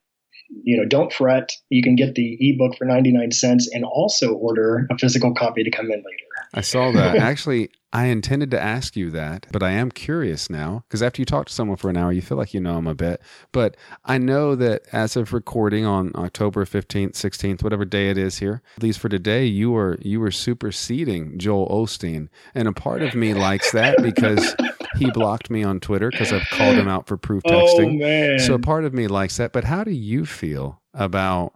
you 0.64 0.78
know, 0.78 0.86
don't 0.86 1.12
fret. 1.12 1.51
You 1.70 1.82
can 1.82 1.95
get 1.95 2.16
the 2.16 2.38
ebook 2.39 2.78
for 2.78 2.86
99 2.86 3.32
cents 3.32 3.70
and 3.74 3.84
also 3.84 4.34
order 4.34 4.88
a 4.91 4.97
physical 4.97 5.34
copy 5.34 5.64
to 5.64 5.72
come 5.72 5.86
in 5.86 5.97
later. 5.97 6.47
I 6.54 6.62
saw 6.62 6.91
that. 6.91 7.16
Actually, 7.18 7.70
I 7.94 8.06
intended 8.06 8.50
to 8.52 8.62
ask 8.62 8.96
you 8.96 9.12
that, 9.12 9.46
but 9.52 9.62
I 9.62 9.70
am 9.70 9.91
curious 9.91 10.50
now 10.50 10.84
because 10.88 11.04
after 11.04 11.22
you 11.22 11.28
talk 11.28 11.46
to 11.46 11.54
someone 11.54 11.78
for 11.78 11.91
an 11.91 11.98
hour, 11.98 12.12
you 12.12 12.24
feel 12.24 12.39
like 12.39 12.52
you 12.52 12.60
know 12.60 12.74
them 12.74 12.88
a 12.88 12.96
bit. 12.96 13.22
But 13.52 13.78
I 14.04 14.18
know 14.18 14.56
that 14.56 14.82
as 14.91 15.16
of 15.16 15.32
recording 15.32 15.86
on 15.86 16.12
October 16.16 16.66
15th, 16.66 17.12
16th, 17.12 17.62
whatever 17.62 17.86
day 17.86 18.10
it 18.10 18.18
is 18.18 18.39
here, 18.39 18.64
at 18.76 18.82
least 18.82 19.00
for 19.00 19.10
today, 19.10 19.46
you 19.46 19.76
are 19.76 20.00
you 20.02 20.20
were 20.20 20.32
superseding 20.32 21.38
Joel 21.38 21.70
Osteen. 21.70 22.30
And 22.56 22.68
a 22.68 22.74
part 22.74 23.04
of 23.04 23.14
me 23.14 23.36
likes 23.36 23.72
that 23.74 24.02
because 24.02 24.56
he 24.98 25.12
blocked 25.12 25.52
me 25.52 25.64
on 25.64 25.80
Twitter 25.80 26.10
because 26.10 26.34
I've 26.34 26.50
called 26.50 26.76
him 26.76 26.88
out 26.88 27.06
for 27.06 27.16
proof 27.16 27.44
oh, 27.46 27.52
texting. 27.52 27.89
Oh 27.89 27.98
man. 28.00 28.39
So 28.39 28.56
a 28.56 28.60
part 28.60 28.86
of 28.86 28.94
me 28.96 29.08
likes 29.08 29.38
that. 29.38 29.54
But 29.54 29.66
how 29.66 29.84
do 29.84 29.91
you 29.91 30.26
feel 30.26 30.82
about 30.96 31.54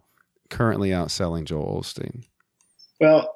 currently 0.50 0.90
outselling 0.90 1.46
Joel 1.46 1.80
Osteen? 1.82 2.26
Well, 3.00 3.34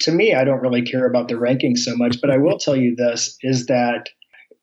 to 0.00 0.12
me, 0.12 0.34
I 0.34 0.44
don't 0.44 0.60
really 0.60 0.82
care 0.82 1.06
about 1.06 1.28
the 1.28 1.34
rankings 1.34 1.78
so 1.78 1.96
much, 1.96 2.20
but 2.20 2.30
I 2.30 2.38
will 2.38 2.58
tell 2.58 2.76
you 2.76 2.94
this 2.94 3.36
is 3.42 3.66
that 3.66 4.08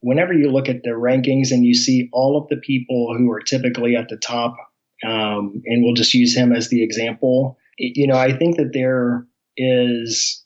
whenever 0.01 0.34
you 0.34 0.51
look 0.51 0.70
at 0.70 0.84
the 0.84 0.91
rankings 0.91 1.51
and 1.51 1.65
you 1.65 1.74
see 1.74 2.09
all 2.13 2.38
of 2.38 2.47
the 2.49 2.57
people 2.57 3.15
who 3.18 3.32
are 3.32 3.39
typically 3.39 3.95
at 3.95 4.09
the 4.09 4.18
top, 4.18 4.55
um, 5.05 5.61
and 5.65 5.84
we'll 5.84 5.93
just 5.93 6.13
use 6.13 6.36
him 6.36 6.53
as 6.53 6.70
the 6.70 6.84
example, 6.84 7.57
you 7.78 8.07
know, 8.07 8.18
I 8.18 8.36
think 8.36 8.57
that 8.57 8.74
there 8.74 9.26
is, 9.55 10.43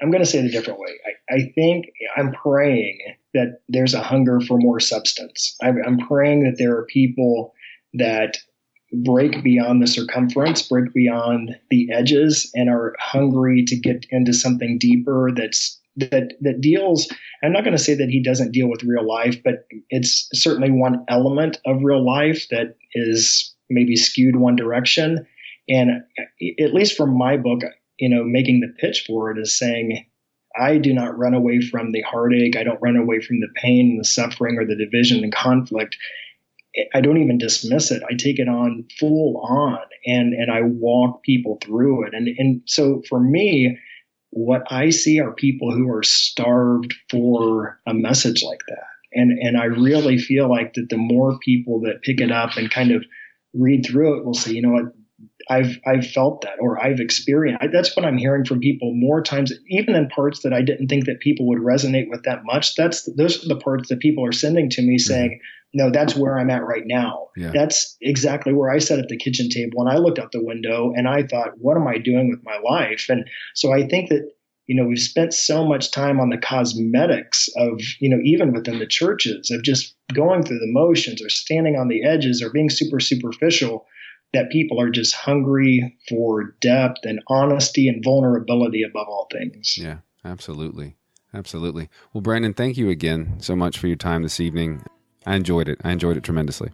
I'm 0.00 0.10
going 0.10 0.22
to 0.22 0.28
say 0.28 0.38
it 0.38 0.44
a 0.44 0.50
different 0.50 0.80
way. 0.80 0.90
I, 1.06 1.34
I 1.34 1.52
think 1.54 1.86
I'm 2.16 2.32
praying 2.32 2.98
that 3.34 3.60
there's 3.68 3.94
a 3.94 4.02
hunger 4.02 4.40
for 4.40 4.58
more 4.58 4.80
substance. 4.80 5.56
I'm, 5.62 5.78
I'm 5.86 5.98
praying 5.98 6.44
that 6.44 6.56
there 6.58 6.76
are 6.76 6.84
people 6.86 7.54
that 7.94 8.38
break 8.92 9.42
beyond 9.42 9.82
the 9.82 9.86
circumference, 9.86 10.62
break 10.62 10.92
beyond 10.92 11.56
the 11.70 11.90
edges, 11.92 12.50
and 12.54 12.68
are 12.68 12.94
hungry 13.00 13.64
to 13.66 13.76
get 13.76 14.06
into 14.10 14.32
something 14.32 14.78
deeper 14.78 15.30
that's 15.34 15.78
that 15.96 16.34
that 16.40 16.60
deals. 16.60 17.12
I'm 17.42 17.52
not 17.52 17.64
going 17.64 17.76
to 17.76 17.82
say 17.82 17.94
that 17.94 18.08
he 18.08 18.22
doesn't 18.22 18.52
deal 18.52 18.68
with 18.68 18.84
real 18.84 19.06
life, 19.06 19.42
but 19.42 19.66
it's 19.90 20.28
certainly 20.32 20.70
one 20.70 21.04
element 21.08 21.58
of 21.66 21.82
real 21.82 22.04
life 22.04 22.46
that 22.50 22.76
is 22.94 23.54
maybe 23.68 23.96
skewed 23.96 24.36
one 24.36 24.56
direction. 24.56 25.26
And 25.68 26.02
at 26.60 26.74
least 26.74 26.96
from 26.96 27.16
my 27.16 27.36
book, 27.36 27.60
you 27.98 28.08
know, 28.08 28.24
making 28.24 28.60
the 28.60 28.74
pitch 28.80 29.04
for 29.06 29.30
it 29.30 29.38
is 29.38 29.56
saying, 29.56 30.04
I 30.60 30.78
do 30.78 30.92
not 30.92 31.16
run 31.16 31.34
away 31.34 31.60
from 31.60 31.92
the 31.92 32.02
heartache. 32.02 32.56
I 32.56 32.64
don't 32.64 32.82
run 32.82 32.96
away 32.96 33.20
from 33.20 33.40
the 33.40 33.48
pain 33.54 33.90
and 33.92 34.00
the 34.00 34.04
suffering 34.04 34.58
or 34.58 34.66
the 34.66 34.76
division 34.76 35.22
and 35.22 35.32
conflict. 35.32 35.96
I 36.94 37.00
don't 37.00 37.18
even 37.18 37.38
dismiss 37.38 37.90
it. 37.90 38.02
I 38.08 38.14
take 38.14 38.38
it 38.38 38.48
on 38.48 38.86
full 38.98 39.38
on 39.38 39.78
and, 40.06 40.32
and 40.32 40.50
I 40.50 40.62
walk 40.62 41.22
people 41.22 41.58
through 41.62 42.06
it. 42.06 42.14
And, 42.14 42.28
and 42.38 42.62
so 42.66 43.02
for 43.08 43.20
me, 43.20 43.78
what 44.30 44.62
I 44.70 44.90
see 44.90 45.20
are 45.20 45.32
people 45.32 45.72
who 45.72 45.90
are 45.90 46.02
starved 46.02 46.94
for 47.10 47.78
a 47.86 47.92
message 47.92 48.42
like 48.42 48.62
that. 48.68 48.86
And, 49.12 49.38
and 49.38 49.58
I 49.58 49.64
really 49.64 50.16
feel 50.16 50.48
like 50.48 50.72
that 50.74 50.88
the 50.88 50.96
more 50.96 51.38
people 51.40 51.80
that 51.82 52.00
pick 52.02 52.20
it 52.20 52.32
up 52.32 52.56
and 52.56 52.70
kind 52.70 52.92
of 52.92 53.04
read 53.52 53.84
through 53.84 54.18
it 54.18 54.24
will 54.24 54.32
say, 54.32 54.52
you 54.52 54.62
know 54.62 54.70
what, 54.70 54.94
I've 55.50 55.78
I've 55.86 56.06
felt 56.06 56.42
that 56.42 56.56
or 56.60 56.82
I've 56.82 57.00
experienced. 57.00 57.64
That's 57.72 57.96
what 57.96 58.04
I'm 58.04 58.16
hearing 58.16 58.44
from 58.44 58.60
people 58.60 58.92
more 58.94 59.22
times, 59.22 59.52
even 59.68 59.94
in 59.94 60.08
parts 60.08 60.40
that 60.42 60.52
I 60.52 60.62
didn't 60.62 60.88
think 60.88 61.06
that 61.06 61.20
people 61.20 61.46
would 61.48 61.58
resonate 61.58 62.08
with 62.08 62.22
that 62.24 62.44
much. 62.44 62.74
That's 62.74 63.08
those 63.16 63.44
are 63.44 63.48
the 63.48 63.60
parts 63.60 63.88
that 63.88 64.00
people 64.00 64.24
are 64.24 64.32
sending 64.32 64.70
to 64.70 64.82
me 64.82 64.96
mm-hmm. 64.96 65.12
saying, 65.12 65.40
"No, 65.74 65.90
that's 65.90 66.14
where 66.14 66.38
I'm 66.38 66.50
at 66.50 66.66
right 66.66 66.86
now. 66.86 67.28
Yeah. 67.36 67.50
That's 67.52 67.96
exactly 68.00 68.52
where 68.52 68.70
I 68.70 68.78
sat 68.78 68.98
at 68.98 69.08
the 69.08 69.16
kitchen 69.16 69.48
table 69.48 69.80
and 69.80 69.88
I 69.88 69.96
looked 69.96 70.18
out 70.18 70.32
the 70.32 70.44
window 70.44 70.92
and 70.94 71.08
I 71.08 71.22
thought, 71.22 71.58
what 71.58 71.76
am 71.76 71.86
I 71.86 71.98
doing 71.98 72.30
with 72.30 72.44
my 72.44 72.58
life?" 72.58 73.06
And 73.08 73.24
so 73.54 73.72
I 73.72 73.86
think 73.86 74.10
that 74.10 74.30
you 74.66 74.76
know 74.76 74.86
we've 74.86 74.98
spent 74.98 75.34
so 75.34 75.66
much 75.66 75.90
time 75.90 76.20
on 76.20 76.30
the 76.30 76.38
cosmetics 76.38 77.48
of 77.56 77.80
you 78.00 78.08
know 78.08 78.20
even 78.24 78.52
within 78.52 78.78
the 78.78 78.86
churches 78.86 79.50
of 79.50 79.62
just 79.62 79.94
going 80.12 80.44
through 80.44 80.58
the 80.58 80.72
motions 80.72 81.22
or 81.22 81.28
standing 81.28 81.76
on 81.76 81.88
the 81.88 82.04
edges 82.04 82.42
or 82.42 82.50
being 82.50 82.70
super 82.70 83.00
superficial 83.00 83.86
that 84.32 84.50
people 84.50 84.80
are 84.80 84.90
just 84.90 85.14
hungry 85.14 85.98
for 86.08 86.54
depth 86.60 87.04
and 87.04 87.20
honesty 87.28 87.88
and 87.88 88.02
vulnerability 88.02 88.82
above 88.82 89.06
all 89.08 89.28
things. 89.30 89.76
Yeah, 89.78 89.98
absolutely. 90.24 90.96
Absolutely. 91.34 91.88
Well, 92.12 92.20
Brandon, 92.20 92.52
thank 92.52 92.76
you 92.76 92.90
again 92.90 93.36
so 93.38 93.56
much 93.56 93.78
for 93.78 93.86
your 93.86 93.96
time 93.96 94.22
this 94.22 94.40
evening. 94.40 94.84
I 95.26 95.36
enjoyed 95.36 95.68
it. 95.68 95.80
I 95.84 95.92
enjoyed 95.92 96.16
it 96.16 96.24
tremendously. 96.24 96.70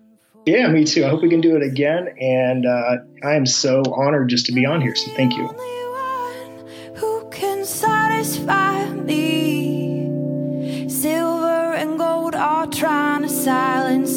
Yeah, 0.46 0.68
me 0.68 0.84
too. 0.84 1.04
I 1.04 1.08
hope 1.08 1.22
we 1.22 1.28
can 1.28 1.40
do 1.40 1.56
it 1.56 1.62
again. 1.62 2.08
And 2.18 2.64
uh, 2.64 2.96
I 3.22 3.34
am 3.34 3.44
so 3.44 3.82
honored 3.92 4.28
just 4.28 4.46
to 4.46 4.52
be 4.52 4.64
on 4.64 4.80
here. 4.80 4.94
So 4.96 5.10
thank 5.12 5.36
you. 5.36 5.46
Who 6.96 7.28
can 7.30 7.64
satisfy 7.64 8.88
me? 8.92 10.08
Silver 10.88 11.74
and 11.74 11.98
gold 11.98 12.34
are 12.34 12.66
trying 12.66 13.22
to 13.22 13.28
silence 13.28 14.07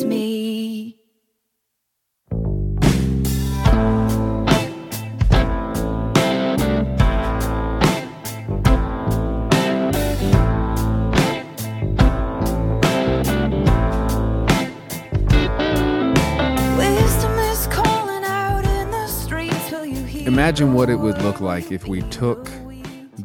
Imagine 20.32 20.73
what 20.73 20.89
it 20.89 20.95
would 20.95 21.21
look 21.23 21.41
like 21.41 21.73
if 21.73 21.89
we 21.89 22.03
took 22.03 22.49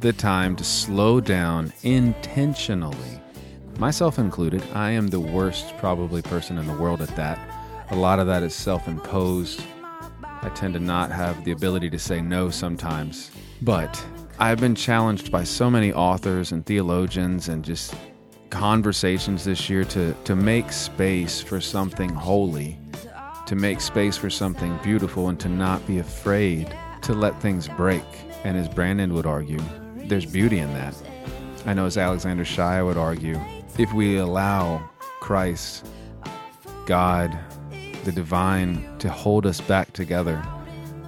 the 0.01 0.13
time 0.13 0.57
to 0.57 0.65
slow 0.65 1.21
down 1.21 1.73
intentionally. 1.85 3.23
Myself 3.79 4.19
included, 4.19 4.61
I 4.75 4.91
am 4.91 5.07
the 5.07 5.21
worst, 5.21 5.79
probably, 5.79 6.21
person 6.21 6.59
in 6.59 6.67
the 6.67 6.75
world 6.75 7.01
at 7.01 7.15
that. 7.15 7.39
A 7.93 7.95
lot 7.95 8.19
of 8.19 8.27
that 8.27 8.43
is 8.43 8.57
self 8.57 8.89
imposed. 8.89 9.63
I 10.25 10.49
tend 10.57 10.75
to 10.75 10.81
not 10.81 11.13
have 11.13 11.45
the 11.45 11.53
ability 11.53 11.91
to 11.91 11.99
say 11.99 12.21
no 12.21 12.51
sometimes. 12.51 13.31
But 13.63 14.05
I've 14.41 14.59
been 14.59 14.75
challenged 14.75 15.31
by 15.31 15.45
so 15.45 15.71
many 15.71 15.93
authors 15.93 16.51
and 16.51 16.67
theologians 16.67 17.49
and 17.49 17.65
just 17.65 17.95
conversations 18.51 19.45
this 19.45 19.71
year 19.71 19.85
to, 19.85 20.13
to 20.25 20.35
make 20.35 20.73
space 20.73 21.41
for 21.41 21.61
something 21.61 22.11
holy, 22.11 22.81
to 23.47 23.55
make 23.55 23.81
space 23.81 24.17
for 24.17 24.29
something 24.29 24.77
beautiful, 24.83 25.29
and 25.29 25.39
to 25.39 25.49
not 25.49 25.87
be 25.87 26.01
afraid 26.01 26.77
to 27.03 27.15
let 27.15 27.41
things 27.41 27.69
break. 27.69 28.05
And 28.45 28.57
as 28.57 28.69
Brandon 28.69 29.15
would 29.15 29.27
argue, 29.27 29.61
there's 29.97 30.27
beauty 30.27 30.59
in 30.59 30.73
that. 30.75 30.95
I 31.67 31.75
know 31.75 31.87
as 31.87 31.97
Alexander 31.97 32.45
Shaia 32.45 32.85
would 32.85 32.97
argue, 32.97 33.41
if 33.79 33.93
we 33.93 34.19
allow 34.19 34.89
Christ, 35.21 35.87
God, 36.87 37.37
the 38.05 38.13
divine, 38.13 38.99
to 38.99 39.11
hold 39.11 39.47
us 39.47 39.61
back 39.61 39.93
together, 39.93 40.43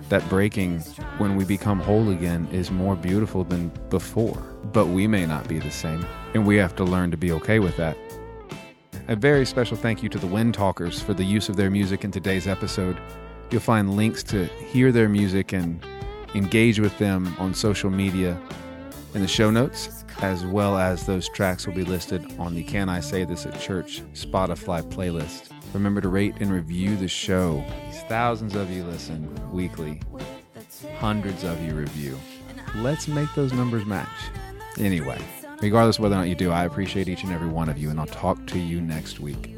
that 0.08 0.26
breaking 0.28 0.80
when 1.18 1.36
we 1.36 1.44
become 1.44 1.80
whole 1.80 2.10
again 2.10 2.48
is 2.50 2.70
more 2.70 2.96
beautiful 2.96 3.44
than 3.44 3.70
before. 3.90 4.36
But 4.72 4.86
we 4.86 5.06
may 5.06 5.26
not 5.26 5.46
be 5.46 5.58
the 5.58 5.70
same, 5.70 6.04
and 6.34 6.46
we 6.46 6.56
have 6.56 6.74
to 6.76 6.84
learn 6.84 7.10
to 7.10 7.16
be 7.16 7.30
okay 7.32 7.58
with 7.58 7.76
that. 7.76 7.96
A 9.06 9.16
very 9.16 9.46
special 9.46 9.76
thank 9.76 10.02
you 10.02 10.08
to 10.08 10.18
the 10.18 10.26
Wind 10.26 10.54
Talkers 10.54 11.00
for 11.00 11.14
the 11.14 11.24
use 11.24 11.48
of 11.48 11.56
their 11.56 11.70
music 11.70 12.04
in 12.04 12.10
today's 12.10 12.46
episode. 12.46 13.00
You'll 13.50 13.60
find 13.62 13.96
links 13.96 14.22
to 14.24 14.44
hear 14.44 14.92
their 14.92 15.08
music 15.08 15.52
and 15.52 15.82
engage 16.34 16.78
with 16.80 16.96
them 16.98 17.34
on 17.38 17.54
social 17.54 17.90
media 17.90 18.38
in 19.14 19.22
the 19.22 19.28
show 19.28 19.50
notes, 19.50 20.04
as 20.20 20.44
well 20.44 20.76
as 20.76 21.06
those 21.06 21.28
tracks 21.30 21.66
will 21.66 21.74
be 21.74 21.84
listed 21.84 22.24
on 22.38 22.54
the 22.54 22.62
Can 22.62 22.90
I 22.90 23.00
Say 23.00 23.24
This 23.24 23.46
at 23.46 23.58
Church 23.58 24.02
Spotify 24.12 24.82
playlist. 24.82 25.50
Remember 25.72 26.00
to 26.02 26.08
rate 26.08 26.34
and 26.40 26.50
review 26.50 26.96
the 26.96 27.08
show. 27.08 27.64
Thousands 28.08 28.54
of 28.54 28.70
you 28.70 28.84
listen 28.84 29.28
weekly, 29.50 30.00
hundreds 30.98 31.42
of 31.44 31.60
you 31.62 31.72
review. 31.74 32.18
Let's 32.76 33.08
make 33.08 33.34
those 33.34 33.52
numbers 33.52 33.86
match. 33.86 34.08
Anyway, 34.78 35.18
regardless 35.62 35.98
whether 35.98 36.14
or 36.14 36.18
not 36.18 36.28
you 36.28 36.34
do, 36.34 36.50
I 36.50 36.64
appreciate 36.64 37.08
each 37.08 37.24
and 37.24 37.32
every 37.32 37.48
one 37.48 37.70
of 37.70 37.78
you, 37.78 37.88
and 37.88 37.98
I'll 37.98 38.06
talk 38.06 38.46
to 38.48 38.58
you 38.58 38.82
next 38.82 39.20
week. 39.20 39.57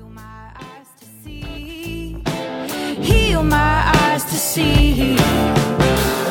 Heal 3.11 3.43
my 3.43 3.93
eyes 4.03 4.25
to 4.25 4.39
see. 4.51 5.17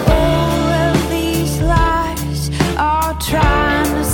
All 0.07 0.67
of 0.87 0.97
these 1.09 1.61
lies 1.61 2.41
are 2.77 3.13
trying 3.19 3.91
to 3.99 4.05